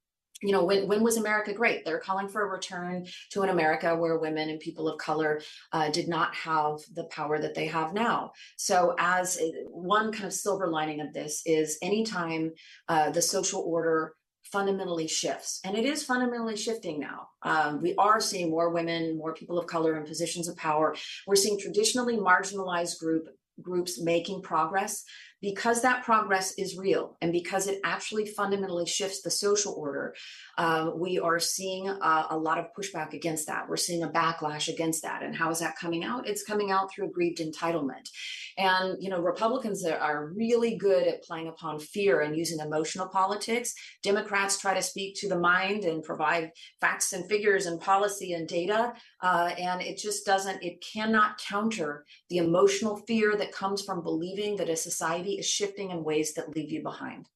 you 0.42 0.52
know 0.52 0.64
when, 0.64 0.86
when 0.88 1.02
was 1.02 1.16
america 1.16 1.52
great? 1.52 1.84
They're 1.84 1.98
calling 1.98 2.28
for 2.28 2.42
a 2.42 2.50
return 2.50 3.06
to 3.32 3.42
an 3.42 3.48
america 3.48 3.94
where 3.96 4.18
women 4.18 4.50
and 4.50 4.60
people 4.60 4.88
of 4.88 4.98
color 4.98 5.40
uh, 5.72 5.90
did 5.90 6.08
not 6.08 6.34
have 6.34 6.78
the 6.94 7.04
power 7.04 7.38
that 7.38 7.54
they 7.54 7.66
have 7.66 7.94
now. 7.94 8.32
So 8.56 8.94
as 8.98 9.40
one 9.68 10.12
kind 10.12 10.26
of 10.26 10.32
silver 10.32 10.68
lining 10.68 11.00
of 11.00 11.12
this 11.12 11.42
is 11.46 11.78
anytime 11.82 12.52
uh, 12.88 13.10
the 13.10 13.22
social 13.22 13.60
order 13.62 14.14
fundamentally 14.52 15.08
shifts 15.08 15.60
and 15.64 15.76
it 15.76 15.84
is 15.84 16.04
fundamentally 16.04 16.56
shifting 16.56 17.00
now. 17.00 17.28
Um, 17.42 17.82
we 17.82 17.94
are 17.96 18.20
seeing 18.20 18.50
more 18.50 18.70
women 18.70 19.16
more 19.18 19.34
people 19.34 19.58
of 19.58 19.66
color 19.66 19.96
in 19.96 20.04
positions 20.04 20.48
of 20.48 20.56
power. 20.56 20.94
We're 21.26 21.36
seeing 21.36 21.58
traditionally 21.58 22.16
marginalized 22.16 22.98
group 22.98 23.28
groups 23.60 24.00
making 24.00 24.42
progress 24.42 25.04
because 25.42 25.82
that 25.82 26.04
progress 26.04 26.54
is 26.58 26.78
real 26.78 27.16
and 27.20 27.30
because 27.30 27.66
it 27.66 27.78
actually 27.84 28.26
fundamentally 28.26 28.86
shifts 28.86 29.20
the 29.22 29.30
social 29.30 29.74
order, 29.74 30.14
uh, 30.56 30.90
we 30.96 31.18
are 31.18 31.38
seeing 31.38 31.88
a, 31.88 32.26
a, 32.30 32.38
lot 32.38 32.58
of 32.58 32.66
pushback 32.78 33.12
against 33.12 33.46
that. 33.46 33.68
We're 33.68 33.76
seeing 33.76 34.02
a 34.02 34.08
backlash 34.08 34.68
against 34.68 35.02
that. 35.02 35.22
And 35.22 35.36
how 35.36 35.50
is 35.50 35.58
that 35.60 35.76
coming 35.76 36.04
out? 36.04 36.26
It's 36.26 36.42
coming 36.42 36.70
out 36.70 36.90
through 36.90 37.08
aggrieved 37.08 37.38
entitlement. 37.38 38.08
And, 38.56 38.96
you 39.02 39.10
know, 39.10 39.20
Republicans 39.20 39.84
are, 39.84 39.98
are 39.98 40.28
really 40.28 40.76
good 40.76 41.06
at 41.06 41.22
playing 41.22 41.48
upon 41.48 41.80
fear 41.80 42.22
and 42.22 42.36
using 42.36 42.60
emotional 42.60 43.08
politics. 43.08 43.74
Democrats 44.02 44.58
try 44.58 44.72
to 44.72 44.82
speak 44.82 45.16
to 45.16 45.28
the 45.28 45.38
mind 45.38 45.84
and 45.84 46.02
provide 46.02 46.50
facts 46.80 47.12
and 47.12 47.28
figures 47.28 47.66
and 47.66 47.80
policy 47.80 48.32
and 48.32 48.48
data. 48.48 48.94
Uh, 49.22 49.50
and 49.58 49.82
it 49.82 49.98
just 49.98 50.24
doesn't, 50.24 50.62
it 50.62 50.82
cannot 50.82 51.38
counter 51.38 52.06
the 52.30 52.38
emotional 52.38 52.96
fear 53.06 53.36
that 53.36 53.52
comes 53.52 53.82
from 53.82 54.02
believing 54.02 54.56
that 54.56 54.70
a 54.70 54.76
society 54.76 55.25
is 55.34 55.46
shifting 55.46 55.90
in 55.90 56.04
ways 56.04 56.34
that 56.34 56.54
leave 56.54 56.72
you 56.72 56.82
behind. 56.82 57.26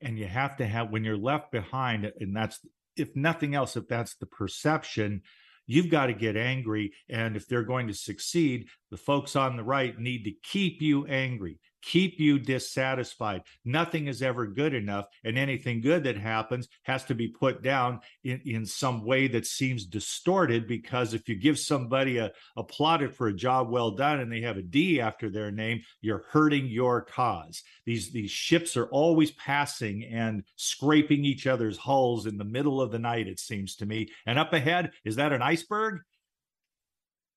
And 0.00 0.18
you 0.18 0.26
have 0.26 0.56
to 0.58 0.66
have, 0.66 0.90
when 0.90 1.04
you're 1.04 1.16
left 1.16 1.50
behind, 1.50 2.10
and 2.20 2.36
that's, 2.36 2.60
if 2.96 3.14
nothing 3.16 3.54
else, 3.54 3.76
if 3.76 3.88
that's 3.88 4.14
the 4.16 4.26
perception, 4.26 5.22
you've 5.66 5.90
got 5.90 6.06
to 6.06 6.14
get 6.14 6.36
angry. 6.36 6.92
And 7.08 7.36
if 7.36 7.48
they're 7.48 7.64
going 7.64 7.88
to 7.88 7.94
succeed, 7.94 8.66
the 8.90 8.96
folks 8.96 9.36
on 9.36 9.56
the 9.56 9.64
right 9.64 9.98
need 9.98 10.24
to 10.24 10.32
keep 10.42 10.80
you 10.82 11.06
angry 11.06 11.58
keep 11.82 12.18
you 12.18 12.38
dissatisfied. 12.38 13.42
Nothing 13.64 14.06
is 14.06 14.22
ever 14.22 14.46
good 14.46 14.74
enough, 14.74 15.06
and 15.24 15.38
anything 15.38 15.80
good 15.80 16.04
that 16.04 16.16
happens 16.16 16.68
has 16.82 17.04
to 17.04 17.14
be 17.14 17.28
put 17.28 17.62
down 17.62 18.00
in, 18.24 18.40
in 18.44 18.66
some 18.66 19.04
way 19.04 19.28
that 19.28 19.46
seems 19.46 19.84
distorted. 19.84 20.66
Because 20.66 21.14
if 21.14 21.28
you 21.28 21.36
give 21.36 21.58
somebody 21.58 22.18
a, 22.18 22.32
a 22.56 22.64
plaudit 22.64 23.14
for 23.14 23.28
a 23.28 23.34
job 23.34 23.70
well 23.70 23.92
done 23.92 24.20
and 24.20 24.30
they 24.30 24.40
have 24.40 24.56
a 24.56 24.62
D 24.62 25.00
after 25.00 25.30
their 25.30 25.50
name, 25.50 25.82
you're 26.00 26.24
hurting 26.30 26.66
your 26.66 27.02
cause. 27.02 27.62
These 27.84 28.12
these 28.12 28.30
ships 28.30 28.76
are 28.76 28.86
always 28.86 29.30
passing 29.32 30.04
and 30.04 30.42
scraping 30.56 31.24
each 31.24 31.46
other's 31.46 31.78
hulls 31.78 32.26
in 32.26 32.38
the 32.38 32.44
middle 32.44 32.80
of 32.80 32.90
the 32.90 32.98
night. 32.98 33.28
It 33.28 33.40
seems 33.40 33.76
to 33.76 33.86
me. 33.86 34.08
And 34.26 34.38
up 34.38 34.52
ahead, 34.52 34.92
is 35.04 35.16
that 35.16 35.32
an 35.32 35.42
iceberg? 35.42 36.00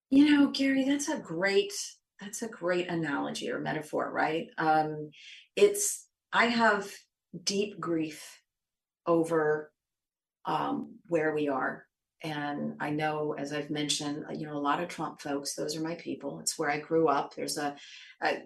You 0.09 0.31
know, 0.31 0.47
Gary, 0.49 0.85
that's 0.85 1.07
a 1.07 1.19
great 1.19 1.73
that's 2.19 2.41
a 2.41 2.47
great 2.47 2.87
analogy 2.87 3.51
or 3.51 3.59
metaphor, 3.59 4.11
right? 4.11 4.47
Um, 4.57 5.11
it's 5.55 6.07
I 6.33 6.45
have 6.45 6.91
deep 7.43 7.79
grief 7.79 8.41
over 9.05 9.71
um, 10.45 10.95
where 11.07 11.33
we 11.33 11.47
are, 11.47 11.85
and 12.21 12.75
I 12.79 12.89
know, 12.89 13.35
as 13.37 13.53
I've 13.53 13.69
mentioned, 13.69 14.25
you 14.35 14.45
know, 14.45 14.57
a 14.57 14.59
lot 14.59 14.81
of 14.81 14.89
Trump 14.89 15.21
folks. 15.21 15.55
Those 15.55 15.75
are 15.77 15.81
my 15.81 15.95
people. 15.95 16.39
It's 16.39 16.59
where 16.59 16.69
I 16.69 16.79
grew 16.79 17.07
up. 17.07 17.35
There's 17.35 17.57
a, 17.57 17.75
a 18.21 18.39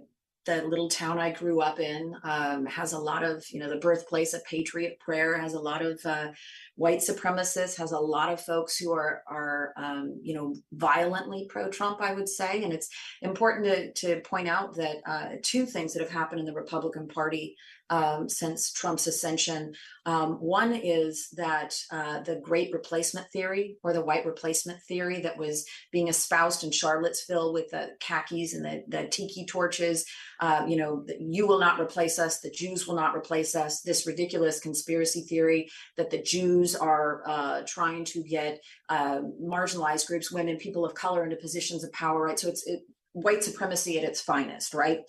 the 0.45 0.61
little 0.63 0.89
town 0.89 1.19
I 1.19 1.31
grew 1.31 1.61
up 1.61 1.79
in 1.79 2.15
um, 2.23 2.65
has 2.65 2.93
a 2.93 2.99
lot 2.99 3.23
of, 3.23 3.45
you 3.49 3.59
know, 3.59 3.69
the 3.69 3.77
birthplace 3.77 4.33
of 4.33 4.43
Patriot 4.45 4.99
Prayer 4.99 5.37
has 5.37 5.53
a 5.53 5.59
lot 5.59 5.81
of 5.81 5.99
uh, 6.05 6.31
white 6.75 6.99
supremacists, 6.99 7.77
has 7.77 7.91
a 7.91 7.99
lot 7.99 8.31
of 8.31 8.41
folks 8.41 8.77
who 8.77 8.91
are 8.91 9.23
are 9.27 9.73
um, 9.77 10.19
you 10.21 10.33
know 10.33 10.55
violently 10.73 11.45
pro-Trump, 11.49 12.01
I 12.01 12.13
would 12.13 12.27
say, 12.27 12.63
and 12.63 12.73
it's 12.73 12.89
important 13.21 13.65
to 13.65 13.93
to 13.93 14.21
point 14.21 14.47
out 14.47 14.75
that 14.75 14.97
uh, 15.05 15.29
two 15.43 15.65
things 15.65 15.93
that 15.93 16.01
have 16.01 16.11
happened 16.11 16.39
in 16.39 16.45
the 16.45 16.53
Republican 16.53 17.07
Party 17.07 17.55
um, 17.89 18.29
since 18.29 18.71
Trump's 18.71 19.07
ascension. 19.07 19.73
Um, 20.05 20.33
one 20.33 20.73
is 20.73 21.29
that 21.37 21.75
uh, 21.91 22.21
the 22.21 22.41
great 22.43 22.73
replacement 22.73 23.27
theory 23.31 23.77
or 23.83 23.93
the 23.93 24.03
white 24.03 24.25
replacement 24.25 24.81
theory 24.83 25.21
that 25.21 25.37
was 25.37 25.65
being 25.91 26.07
espoused 26.07 26.63
in 26.63 26.71
Charlottesville 26.71 27.53
with 27.53 27.69
the 27.71 27.91
khakis 27.99 28.53
and 28.53 28.65
the, 28.65 28.83
the 28.87 29.07
tiki 29.07 29.45
torches, 29.45 30.05
uh, 30.39 30.65
you 30.67 30.75
know, 30.75 31.05
you 31.19 31.47
will 31.47 31.59
not 31.59 31.79
replace 31.79 32.19
us, 32.19 32.39
the 32.39 32.51
Jews 32.51 32.87
will 32.87 32.95
not 32.95 33.15
replace 33.15 33.55
us, 33.55 33.81
this 33.81 34.07
ridiculous 34.07 34.59
conspiracy 34.59 35.21
theory 35.21 35.69
that 35.97 36.09
the 36.09 36.21
Jews 36.21 36.75
are 36.75 37.23
uh, 37.25 37.61
trying 37.67 38.05
to 38.05 38.23
get 38.23 38.59
uh, 38.89 39.21
marginalized 39.41 40.07
groups, 40.07 40.31
women, 40.31 40.57
people 40.57 40.85
of 40.85 40.95
color 40.95 41.23
into 41.23 41.35
positions 41.35 41.83
of 41.83 41.91
power, 41.93 42.23
right? 42.23 42.39
So 42.39 42.49
it's 42.49 42.65
it, 42.67 42.81
white 43.13 43.43
supremacy 43.43 43.97
at 43.97 44.03
its 44.03 44.21
finest, 44.21 44.73
right? 44.73 44.99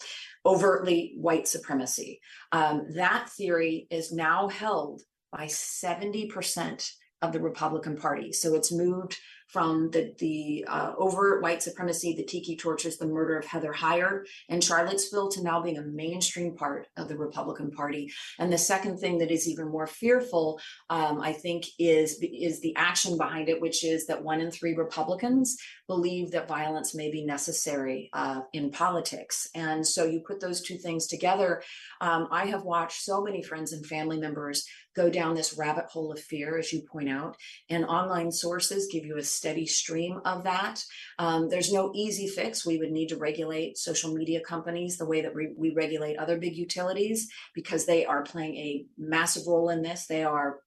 overtly 0.47 1.15
white 1.17 1.49
supremacy. 1.49 2.21
Um, 2.53 2.87
that 2.95 3.31
theory 3.31 3.87
is 3.91 4.13
now 4.13 4.49
held 4.49 5.03
by 5.33 5.47
70% 5.47 6.91
of 7.23 7.33
the 7.33 7.41
Republican 7.41 7.97
Party. 7.97 8.33
So 8.33 8.55
it's 8.55 8.73
moved 8.73 9.19
from 9.55 9.89
the 9.93 10.13
the 10.19 10.65
uh, 10.67 10.95
overt 10.99 11.41
white 11.41 11.63
supremacy, 11.63 12.13
the 12.13 12.25
tiki 12.25 12.57
torches, 12.57 12.99
the 12.99 13.07
murder 13.07 13.39
of 13.39 13.45
Heather 13.45 13.73
Heyer 13.73 14.25
in 14.49 14.61
Charlottesville, 14.61 15.31
to 15.31 15.45
now 15.45 15.63
being 15.63 15.79
a 15.79 15.83
mainstream 15.83 16.57
part 16.57 16.89
of 16.97 17.07
the 17.07 17.17
Republican 17.17 17.71
Party. 17.71 18.13
And 18.41 18.53
the 18.53 18.59
second 18.59 18.99
thing 18.99 19.19
that 19.19 19.31
is 19.31 19.49
even 19.49 19.69
more 19.69 19.87
fearful, 19.87 20.61
um, 20.91 21.21
I 21.21 21.33
think, 21.33 21.67
is 21.79 22.19
is 22.21 22.61
the 22.61 22.75
action 22.75 23.17
behind 23.17 23.49
it, 23.49 23.61
which 23.61 23.85
is 23.85 24.07
that 24.07 24.25
one 24.25 24.41
in 24.41 24.51
three 24.51 24.75
Republicans 24.75 25.57
believe 25.87 26.33
that 26.33 26.49
violence 26.49 26.93
may 26.93 27.09
be 27.13 27.25
necessary 27.25 28.11
uh, 28.13 28.41
in 28.53 28.73
politics. 28.73 29.49
And 29.55 29.87
so 29.87 30.05
you 30.05 30.19
put 30.27 30.41
those 30.41 30.63
two 30.63 30.79
things 30.79 31.07
together. 31.07 31.63
Um, 32.01 32.27
I 32.33 32.47
have 32.47 32.65
watched 32.65 33.03
so 33.03 33.23
many 33.23 33.41
friends 33.41 33.73
and 33.73 33.87
family 33.87 34.19
members 34.19 34.67
go 34.95 35.11
down 35.11 35.35
this 35.35 35.57
rabbit 35.59 35.87
hole 35.87 36.13
of 36.13 36.21
fear, 36.21 36.59
as 36.59 36.73
you 36.73 36.83
point 36.83 37.09
out, 37.09 37.37
and 37.69 37.85
online 37.85 38.31
sources 38.31 38.89
give 38.91 39.05
you 39.05 39.19
a 39.19 39.23
steady 39.23 39.67
stream 39.67 40.21
of 40.25 40.45
that. 40.45 40.83
Um, 41.19 41.49
there's 41.49 41.73
no 41.73 41.93
easy 41.95 42.29
fix. 42.29 42.67
We 42.67 42.79
would 42.79 42.93
need 42.93 43.09
to 43.09 43.17
regulate 43.17 43.77
social 43.79 44.15
media 44.15 44.41
companies 44.41 44.97
the 44.97 45.07
way 45.07 45.21
that 45.23 45.35
we, 45.35 45.53
we 45.57 45.71
regulate 45.71 46.17
other 46.17 46.39
big 46.39 46.57
utilities 46.57 47.29
because 47.55 47.87
they 47.87 48.07
are 48.07 48.23
playing 48.23 48.57
a 48.57 48.87
massive 48.97 49.47
role 49.47 49.69
in 49.71 49.83
this. 49.83 50.07
They 50.07 50.25
are 50.25 50.59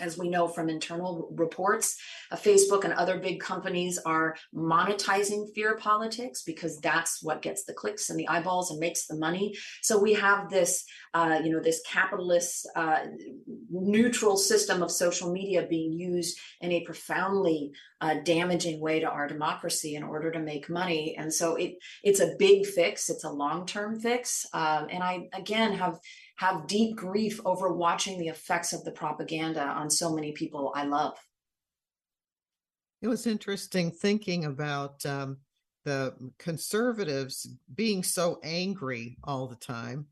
as 0.00 0.18
we 0.18 0.28
know 0.28 0.48
from 0.48 0.68
internal 0.68 1.28
reports, 1.32 1.96
uh, 2.30 2.36
Facebook 2.36 2.84
and 2.84 2.92
other 2.94 3.18
big 3.18 3.40
companies 3.40 3.98
are 3.98 4.36
monetizing 4.54 5.52
fear 5.54 5.76
politics 5.76 6.42
because 6.42 6.80
that's 6.80 7.22
what 7.22 7.42
gets 7.42 7.64
the 7.64 7.74
clicks 7.74 8.10
and 8.10 8.18
the 8.18 8.28
eyeballs 8.28 8.70
and 8.70 8.80
makes 8.80 9.06
the 9.06 9.16
money. 9.16 9.54
So 9.82 9.98
we 9.98 10.14
have 10.14 10.48
this, 10.50 10.84
uh, 11.14 11.40
you 11.44 11.52
know, 11.52 11.60
this 11.60 11.82
capitalist 11.86 12.68
uh, 12.74 13.00
neutral 13.70 14.36
system 14.36 14.82
of 14.82 14.90
social 14.90 15.32
media 15.32 15.66
being 15.68 15.92
used 15.92 16.38
in 16.60 16.72
a 16.72 16.84
profoundly 16.84 17.72
uh, 18.00 18.16
damaging 18.24 18.80
way 18.80 19.00
to 19.00 19.08
our 19.08 19.26
democracy 19.26 19.94
in 19.94 20.02
order 20.02 20.30
to 20.30 20.40
make 20.40 20.68
money. 20.68 21.16
And 21.16 21.32
so 21.32 21.56
it 21.56 21.76
it's 22.02 22.20
a 22.20 22.34
big 22.38 22.66
fix. 22.66 23.08
It's 23.08 23.24
a 23.24 23.30
long 23.30 23.66
term 23.66 24.00
fix. 24.00 24.46
Um, 24.52 24.88
and 24.90 25.02
I 25.02 25.28
again 25.32 25.72
have 25.74 26.00
have 26.36 26.66
deep 26.66 26.96
grief 26.96 27.40
over 27.44 27.72
watching 27.72 28.18
the 28.18 28.28
effects 28.28 28.72
of 28.72 28.84
the 28.84 28.92
propaganda 28.92 29.62
on 29.62 29.90
so 29.90 30.14
many 30.14 30.32
people 30.32 30.72
I 30.74 30.84
love. 30.84 31.16
It 33.02 33.08
was 33.08 33.26
interesting 33.26 33.90
thinking 33.90 34.44
about 34.44 35.04
um, 35.06 35.38
the 35.84 36.14
conservatives 36.38 37.48
being 37.74 38.02
so 38.02 38.38
angry 38.42 39.16
all 39.24 39.46
the 39.46 39.56
time. 39.56 40.06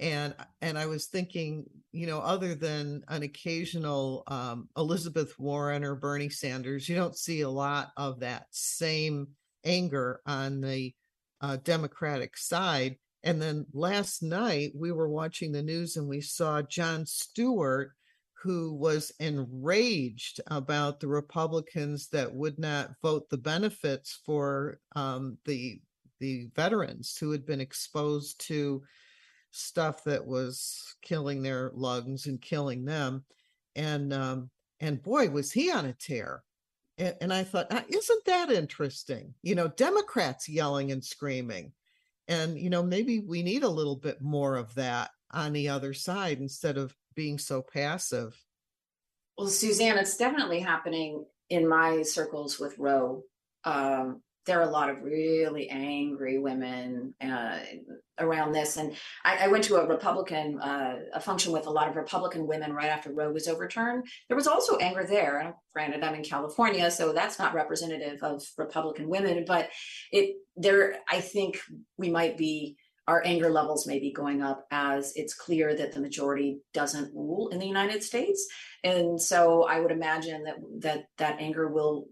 And 0.00 0.34
and 0.60 0.76
I 0.76 0.86
was 0.86 1.06
thinking, 1.06 1.64
you 1.92 2.06
know, 2.06 2.18
other 2.18 2.54
than 2.54 3.04
an 3.08 3.22
occasional 3.22 4.24
um, 4.26 4.68
Elizabeth 4.76 5.38
Warren 5.38 5.84
or 5.84 5.94
Bernie 5.94 6.28
Sanders, 6.28 6.88
you 6.88 6.96
don't 6.96 7.16
see 7.16 7.42
a 7.42 7.48
lot 7.48 7.92
of 7.96 8.20
that 8.20 8.46
same 8.50 9.28
anger 9.64 10.20
on 10.26 10.60
the 10.60 10.94
uh, 11.40 11.56
Democratic 11.62 12.36
side. 12.36 12.96
And 13.22 13.40
then 13.40 13.66
last 13.72 14.22
night 14.22 14.72
we 14.74 14.92
were 14.92 15.08
watching 15.08 15.52
the 15.52 15.62
news 15.62 15.96
and 15.96 16.08
we 16.08 16.20
saw 16.20 16.60
Jon 16.60 17.06
Stewart, 17.06 17.92
who 18.42 18.74
was 18.74 19.12
enraged 19.20 20.40
about 20.48 21.00
the 21.00 21.08
Republicans 21.08 22.08
that 22.08 22.34
would 22.34 22.58
not 22.58 22.90
vote 23.00 23.30
the 23.30 23.38
benefits 23.38 24.20
for 24.26 24.80
um, 24.96 25.38
the 25.44 25.80
the 26.20 26.48
veterans 26.54 27.16
who 27.18 27.30
had 27.32 27.44
been 27.44 27.60
exposed 27.60 28.40
to 28.46 28.82
stuff 29.54 30.04
that 30.04 30.26
was 30.26 30.96
killing 31.02 31.42
their 31.42 31.70
lungs 31.74 32.26
and 32.26 32.40
killing 32.40 32.84
them. 32.84 33.24
And 33.76 34.12
um, 34.12 34.50
and 34.80 35.02
boy, 35.02 35.30
was 35.30 35.52
he 35.52 35.70
on 35.70 35.86
a 35.86 35.92
tear. 35.92 36.42
And, 36.98 37.16
and 37.20 37.32
I 37.32 37.42
thought, 37.44 37.66
ah, 37.70 37.84
isn't 37.88 38.24
that 38.26 38.50
interesting? 38.50 39.34
You 39.42 39.54
know, 39.54 39.68
Democrats 39.68 40.48
yelling 40.48 40.92
and 40.92 41.04
screaming 41.04 41.72
and, 42.28 42.58
you 42.58 42.70
know, 42.70 42.82
maybe 42.82 43.20
we 43.20 43.42
need 43.42 43.62
a 43.62 43.68
little 43.68 43.96
bit 43.96 44.20
more 44.22 44.56
of 44.56 44.74
that 44.74 45.10
on 45.30 45.52
the 45.52 45.68
other 45.68 45.92
side 45.92 46.38
instead 46.38 46.78
of 46.78 46.94
being 47.14 47.38
so 47.38 47.62
passive. 47.62 48.40
Well, 49.36 49.48
Suzanne, 49.48 49.98
it's 49.98 50.16
definitely 50.16 50.60
happening 50.60 51.26
in 51.50 51.68
my 51.68 52.02
circles 52.02 52.58
with 52.58 52.78
Roe. 52.78 53.24
Um, 53.64 54.22
there 54.46 54.58
are 54.58 54.68
a 54.68 54.70
lot 54.70 54.90
of 54.90 55.02
really 55.02 55.68
angry 55.70 56.38
women 56.38 57.14
uh, 57.20 57.58
around 58.18 58.52
this. 58.52 58.76
And 58.76 58.94
I, 59.24 59.44
I, 59.44 59.48
went 59.48 59.64
to 59.64 59.76
a 59.76 59.88
Republican, 59.88 60.60
uh, 60.60 60.96
a 61.12 61.20
function 61.20 61.52
with 61.52 61.66
a 61.66 61.70
lot 61.70 61.88
of 61.88 61.96
Republican 61.96 62.46
women 62.46 62.72
right 62.72 62.88
after 62.88 63.12
Roe 63.12 63.32
was 63.32 63.48
overturned. 63.48 64.06
There 64.28 64.36
was 64.36 64.46
also 64.46 64.76
anger 64.76 65.04
there. 65.04 65.38
And 65.38 65.54
granted, 65.72 66.04
I'm 66.04 66.14
in 66.14 66.22
California, 66.22 66.90
so 66.90 67.12
that's 67.12 67.38
not 67.38 67.54
representative 67.54 68.22
of 68.22 68.44
Republican 68.58 69.08
women, 69.08 69.44
but 69.46 69.70
it 70.12 70.36
there, 70.56 70.98
I 71.08 71.20
think 71.20 71.58
we 71.96 72.10
might 72.10 72.36
be 72.36 72.76
our 73.06 73.22
anger 73.24 73.50
levels 73.50 73.86
may 73.86 73.98
be 73.98 74.12
going 74.12 74.42
up 74.42 74.66
as 74.70 75.12
it's 75.14 75.34
clear 75.34 75.74
that 75.74 75.92
the 75.92 76.00
majority 76.00 76.60
doesn't 76.72 77.14
rule 77.14 77.48
in 77.48 77.58
the 77.58 77.66
United 77.66 78.02
States. 78.02 78.46
And 78.82 79.20
so 79.20 79.64
I 79.64 79.80
would 79.80 79.90
imagine 79.90 80.44
that 80.44 80.56
that 80.80 81.04
that 81.18 81.36
anger 81.38 81.68
will 81.68 82.06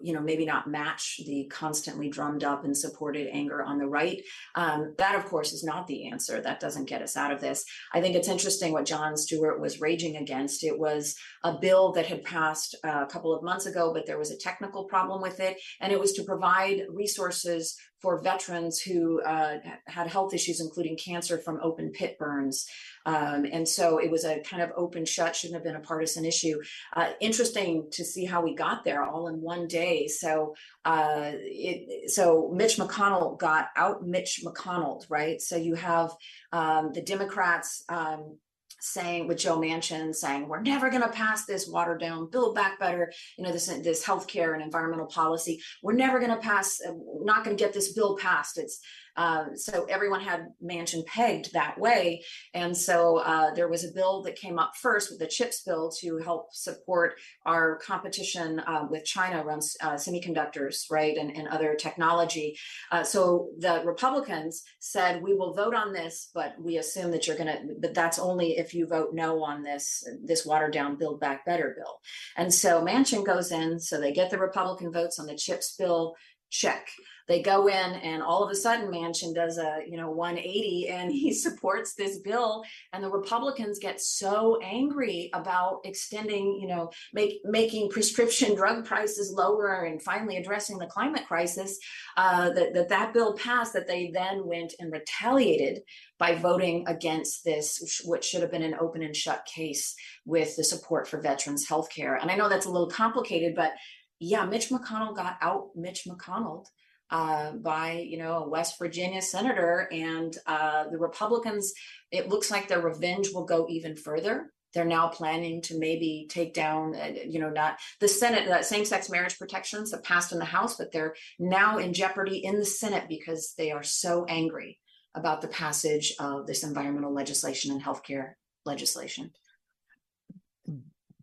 you 0.00 0.12
know 0.12 0.20
maybe 0.20 0.44
not 0.44 0.68
match 0.68 1.20
the 1.26 1.44
constantly 1.50 2.08
drummed 2.08 2.44
up 2.44 2.64
and 2.64 2.76
supported 2.76 3.28
anger 3.32 3.62
on 3.62 3.78
the 3.78 3.86
right 3.86 4.22
um, 4.54 4.94
that 4.98 5.14
of 5.14 5.24
course 5.26 5.52
is 5.52 5.64
not 5.64 5.86
the 5.86 6.08
answer. 6.08 6.40
That 6.40 6.60
doesn't 6.60 6.88
get 6.88 7.02
us 7.02 7.16
out 7.16 7.32
of 7.32 7.40
this. 7.40 7.64
I 7.92 8.00
think 8.00 8.16
it's 8.16 8.28
interesting 8.28 8.72
what 8.72 8.86
jon 8.86 9.16
stewart 9.16 9.60
was 9.60 9.80
raging 9.80 10.16
against. 10.16 10.64
It 10.64 10.78
was 10.78 11.16
a 11.42 11.58
bill 11.58 11.92
that 11.92 12.06
had 12.06 12.24
passed 12.24 12.76
uh, 12.84 13.04
a 13.04 13.06
couple 13.06 13.34
of 13.34 13.42
months 13.42 13.66
ago 13.66 13.92
but 13.92 14.06
there 14.06 14.18
was 14.18 14.30
a 14.30 14.38
technical 14.38 14.84
problem 14.84 15.22
with 15.22 15.40
it 15.40 15.56
and 15.80 15.92
it 15.92 16.00
was 16.00 16.12
to 16.14 16.24
provide 16.24 16.82
resources 16.90 17.76
for 18.04 18.20
veterans 18.20 18.78
who 18.78 19.22
uh, 19.22 19.56
had 19.86 20.06
health 20.08 20.34
issues, 20.34 20.60
including 20.60 20.94
cancer 20.94 21.38
from 21.38 21.58
open 21.62 21.90
pit 21.90 22.18
burns. 22.18 22.66
Um, 23.06 23.46
and 23.50 23.66
so 23.66 23.96
it 23.96 24.10
was 24.10 24.26
a 24.26 24.40
kind 24.40 24.62
of 24.62 24.72
open 24.76 25.06
shut, 25.06 25.34
shouldn't 25.34 25.56
have 25.56 25.64
been 25.64 25.74
a 25.74 25.80
partisan 25.80 26.26
issue. 26.26 26.60
Uh, 26.94 27.12
interesting 27.18 27.88
to 27.92 28.04
see 28.04 28.26
how 28.26 28.42
we 28.42 28.54
got 28.54 28.84
there 28.84 29.02
all 29.02 29.28
in 29.28 29.40
one 29.40 29.68
day. 29.68 30.06
So, 30.06 30.54
uh, 30.84 31.32
it, 31.32 32.10
so 32.10 32.50
Mitch 32.54 32.76
McConnell 32.76 33.38
got 33.38 33.68
out 33.74 34.06
Mitch 34.06 34.42
McConnell, 34.44 35.02
right? 35.08 35.40
So 35.40 35.56
you 35.56 35.74
have 35.74 36.10
um, 36.52 36.92
the 36.92 37.00
Democrats 37.00 37.84
um, 37.88 38.36
saying 38.84 39.26
with 39.26 39.38
Joe 39.38 39.58
Manchin 39.58 40.14
saying 40.14 40.46
we're 40.46 40.60
never 40.60 40.90
going 40.90 41.02
to 41.02 41.08
pass 41.08 41.46
this 41.46 41.68
watered 41.68 42.00
down 42.00 42.28
build 42.30 42.54
back 42.54 42.78
better 42.78 43.12
you 43.38 43.44
know 43.44 43.52
this 43.52 43.66
this 43.66 44.04
healthcare 44.04 44.54
and 44.54 44.62
environmental 44.62 45.06
policy 45.06 45.60
we're 45.82 45.94
never 45.94 46.18
going 46.18 46.30
to 46.30 46.36
pass 46.36 46.80
uh, 46.86 46.92
not 47.22 47.44
going 47.44 47.56
to 47.56 47.62
get 47.62 47.72
this 47.72 47.92
bill 47.92 48.16
passed. 48.16 48.58
It's 48.58 48.80
uh, 49.16 49.54
so 49.54 49.84
everyone 49.84 50.20
had 50.20 50.48
Manchin 50.62 51.04
pegged 51.06 51.52
that 51.52 51.78
way. 51.78 52.22
And 52.52 52.76
so 52.76 53.18
uh, 53.18 53.54
there 53.54 53.68
was 53.68 53.84
a 53.84 53.92
bill 53.92 54.22
that 54.22 54.36
came 54.36 54.58
up 54.58 54.72
first 54.80 55.10
with 55.10 55.20
the 55.20 55.26
CHIPS 55.26 55.62
bill 55.62 55.90
to 56.00 56.18
help 56.18 56.52
support 56.52 57.14
our 57.46 57.76
competition 57.78 58.60
uh, 58.60 58.86
with 58.90 59.04
China 59.04 59.44
around 59.44 59.62
uh, 59.80 59.94
semiconductors, 59.94 60.90
right, 60.90 61.16
and, 61.16 61.30
and 61.30 61.48
other 61.48 61.74
technology. 61.74 62.56
Uh, 62.90 63.02
so 63.02 63.50
the 63.58 63.82
Republicans 63.84 64.62
said, 64.80 65.22
we 65.22 65.34
will 65.34 65.54
vote 65.54 65.74
on 65.74 65.92
this, 65.92 66.30
but 66.34 66.54
we 66.60 66.78
assume 66.78 67.10
that 67.10 67.26
you're 67.26 67.36
going 67.36 67.46
to, 67.46 67.74
but 67.80 67.94
that's 67.94 68.18
only 68.18 68.58
if 68.58 68.74
you 68.74 68.86
vote 68.86 69.10
no 69.12 69.42
on 69.42 69.62
this, 69.62 70.04
this 70.24 70.44
watered 70.44 70.72
down 70.72 70.96
Build 70.96 71.20
Back 71.20 71.44
Better 71.44 71.74
bill. 71.76 72.00
And 72.36 72.52
so 72.52 72.82
Manchin 72.82 73.24
goes 73.24 73.52
in, 73.52 73.78
so 73.78 74.00
they 74.00 74.12
get 74.12 74.30
the 74.30 74.38
Republican 74.38 74.92
votes 74.92 75.18
on 75.18 75.26
the 75.26 75.36
CHIPS 75.36 75.76
bill 75.78 76.14
check. 76.50 76.88
They 77.26 77.40
go 77.42 77.68
in 77.68 77.74
and 77.74 78.22
all 78.22 78.44
of 78.44 78.50
a 78.50 78.54
sudden 78.54 78.90
Manchin 78.90 79.34
does 79.34 79.58
a 79.58 79.80
you 79.88 79.96
know 79.96 80.10
180 80.10 80.88
and 80.88 81.10
he 81.10 81.32
supports 81.44 81.94
this 81.94 82.18
bill. 82.18 82.64
And 82.92 83.02
the 83.02 83.10
Republicans 83.10 83.78
get 83.78 84.00
so 84.00 84.58
angry 84.62 85.30
about 85.32 85.80
extending 85.84 86.58
you 86.60 86.68
know 86.68 86.90
make 87.12 87.40
making 87.44 87.90
prescription 87.90 88.54
drug 88.54 88.84
prices 88.84 89.32
lower 89.32 89.84
and 89.84 90.02
finally 90.02 90.36
addressing 90.36 90.78
the 90.78 90.86
climate 90.86 91.26
crisis 91.26 91.78
uh, 92.16 92.50
that, 92.50 92.74
that 92.74 92.88
that 92.88 93.14
bill 93.14 93.34
passed 93.34 93.72
that 93.72 93.86
they 93.86 94.10
then 94.12 94.46
went 94.46 94.74
and 94.78 94.92
retaliated 94.92 95.80
by 96.18 96.34
voting 96.34 96.84
against 96.86 97.44
this 97.44 98.02
which 98.04 98.24
should 98.24 98.42
have 98.42 98.50
been 98.50 98.62
an 98.62 98.76
open 98.80 99.02
and 99.02 99.16
shut 99.16 99.46
case 99.46 99.94
with 100.24 100.56
the 100.56 100.64
support 100.64 101.08
for 101.08 101.20
veterans 101.20 101.68
health 101.68 101.88
care. 101.90 102.16
And 102.16 102.30
I 102.30 102.36
know 102.36 102.48
that's 102.48 102.66
a 102.66 102.70
little 102.70 102.90
complicated 102.90 103.54
but 103.54 103.72
yeah 104.20 104.44
Mitch 104.44 104.68
McConnell 104.68 105.16
got 105.16 105.36
out 105.40 105.70
Mitch 105.74 106.06
McConnell 106.08 106.66
uh, 107.10 107.52
by 107.52 107.92
you 107.92 108.18
know 108.18 108.44
a 108.44 108.48
West 108.48 108.78
Virginia 108.78 109.22
senator, 109.22 109.88
and 109.92 110.36
uh, 110.46 110.88
the 110.90 110.98
Republicans. 110.98 111.72
It 112.10 112.28
looks 112.28 112.50
like 112.50 112.68
their 112.68 112.80
revenge 112.80 113.30
will 113.32 113.44
go 113.44 113.66
even 113.68 113.96
further. 113.96 114.52
They're 114.72 114.84
now 114.84 115.08
planning 115.08 115.62
to 115.62 115.78
maybe 115.78 116.26
take 116.28 116.52
down, 116.52 116.96
uh, 116.96 117.12
you 117.26 117.38
know, 117.38 117.50
not 117.50 117.78
the 118.00 118.08
Senate. 118.08 118.48
Uh, 118.48 118.62
same-sex 118.62 119.08
marriage 119.08 119.38
protections 119.38 119.90
that 119.90 120.04
passed 120.04 120.32
in 120.32 120.38
the 120.38 120.44
House, 120.44 120.76
but 120.76 120.90
they're 120.90 121.14
now 121.38 121.78
in 121.78 121.92
jeopardy 121.92 122.38
in 122.38 122.58
the 122.58 122.64
Senate 122.64 123.04
because 123.08 123.54
they 123.56 123.70
are 123.70 123.84
so 123.84 124.24
angry 124.28 124.78
about 125.14 125.40
the 125.40 125.48
passage 125.48 126.14
of 126.18 126.46
this 126.46 126.64
environmental 126.64 127.14
legislation 127.14 127.70
and 127.70 127.82
healthcare 127.82 128.32
legislation 128.64 129.30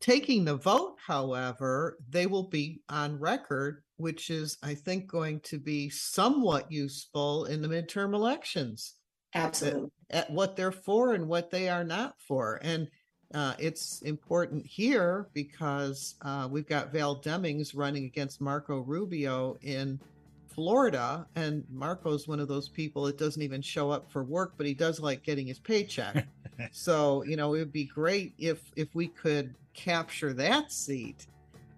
taking 0.01 0.43
the 0.43 0.55
vote, 0.55 0.97
however, 1.05 1.97
they 2.09 2.25
will 2.25 2.49
be 2.49 2.81
on 2.89 3.19
record, 3.19 3.83
which 4.01 4.29
is, 4.29 4.57
I 4.63 4.73
think, 4.73 5.07
going 5.07 5.39
to 5.41 5.59
be 5.59 5.89
somewhat 5.89 6.71
useful 6.71 7.45
in 7.45 7.61
the 7.61 7.67
midterm 7.67 8.13
elections. 8.13 8.95
Absolutely. 9.33 9.89
At, 10.09 10.25
at 10.25 10.31
what 10.31 10.55
they're 10.55 10.71
for 10.71 11.13
and 11.13 11.27
what 11.27 11.51
they 11.51 11.69
are 11.69 11.83
not 11.83 12.15
for. 12.19 12.59
And 12.63 12.87
uh, 13.33 13.53
it's 13.57 14.01
important 14.01 14.65
here 14.65 15.29
because 15.33 16.15
uh, 16.23 16.47
we've 16.51 16.67
got 16.67 16.91
Val 16.91 17.15
Demings 17.15 17.71
running 17.75 18.05
against 18.05 18.41
Marco 18.41 18.79
Rubio 18.79 19.57
in 19.61 19.99
Florida, 20.47 21.25
and 21.35 21.63
Marco's 21.71 22.27
one 22.27 22.41
of 22.41 22.49
those 22.49 22.67
people 22.67 23.03
that 23.03 23.17
doesn't 23.17 23.41
even 23.41 23.61
show 23.61 23.89
up 23.89 24.11
for 24.11 24.23
work, 24.23 24.53
but 24.57 24.65
he 24.65 24.73
does 24.73 24.99
like 24.99 25.23
getting 25.23 25.47
his 25.47 25.59
paycheck. 25.59 26.27
so 26.71 27.23
you 27.23 27.37
know, 27.37 27.53
it 27.53 27.59
would 27.59 27.71
be 27.71 27.85
great 27.85 28.33
if 28.37 28.59
if 28.75 28.93
we 28.93 29.07
could 29.07 29.55
capture 29.73 30.33
that 30.33 30.71
seat. 30.71 31.27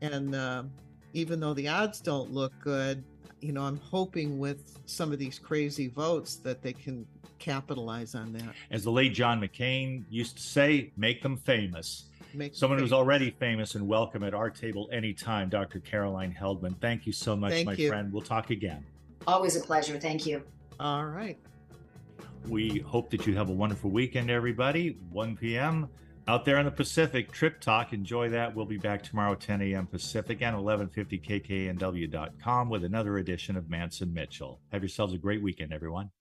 And 0.02 0.36
uh, 0.36 0.64
even 1.14 1.39
though 1.39 1.53
the 1.53 1.68
odds 1.68 2.01
don't 2.01 2.32
look 2.32 2.53
good, 2.59 3.03
you 3.39 3.51
know, 3.51 3.64
I'm 3.64 3.78
hoping 3.78 4.39
with 4.39 4.80
some 4.86 5.11
of 5.11 5.20
these 5.20 5.39
crazy 5.39 5.88
votes 5.88 6.36
that 6.38 6.61
they 6.61 6.74
can 6.74 7.05
capitalize 7.39 8.16
on 8.16 8.34
that. 8.34 8.53
As 8.72 8.84
the 8.84 8.91
late 8.91 9.14
John 9.14 9.39
McCain 9.39 10.03
used 10.09 10.38
to 10.38 10.43
say, 10.43 10.91
make 10.97 11.22
them 11.22 11.38
famous. 11.38 12.05
Make 12.34 12.55
Someone 12.55 12.80
who's 12.80 12.93
already 12.93 13.30
famous 13.30 13.76
and 13.76 13.88
welcome 13.88 14.24
at 14.24 14.34
our 14.34 14.49
table 14.49 14.89
anytime, 14.91 15.49
Dr. 15.49 15.80
Caroline 15.80 16.36
Heldman. 16.39 16.80
Thank 16.82 17.05
you 17.05 17.14
so 17.14 17.36
much, 17.36 17.51
Thank 17.51 17.66
my 17.68 17.74
you. 17.74 17.89
friend. 17.89 18.11
We'll 18.11 18.24
talk 18.24 18.49
again. 18.49 18.84
Always 19.28 19.55
a 19.55 19.59
pleasure. 19.59 19.99
Thank 19.99 20.26
you. 20.26 20.41
All 20.80 21.05
right. 21.05 21.38
We 22.47 22.80
hope 22.80 23.09
that 23.11 23.28
you 23.28 23.36
have 23.36 23.49
a 23.49 23.53
wonderful 23.53 23.91
weekend, 23.91 24.32
everybody. 24.32 24.97
1 25.11 25.38
p.m. 25.38 25.89
out 26.28 26.46
there 26.46 26.58
in 26.58 26.66
the 26.66 26.72
Pacific. 26.72 27.32
Trip 27.32 27.60
Talk. 27.60 27.94
Enjoy 27.94 28.30
that. 28.30 28.56
We'll 28.56 28.66
be 28.66 28.78
back 28.78 29.04
tomorrow, 29.04 29.36
10 29.36 29.62
a.m. 29.62 29.86
Pacific 29.88 30.42
and 30.42 30.56
1150kknw.com 30.56 32.70
with 32.70 32.84
another 32.84 33.18
edition 33.18 33.58
of 33.58 33.70
Mance 33.70 34.02
and 34.02 34.14
Mitchell. 34.14 34.60
Have 34.72 34.84
yourselves 34.84 35.14
a 35.14 35.18
great 35.18 35.42
weekend, 35.42 35.74
everyone. 35.74 36.12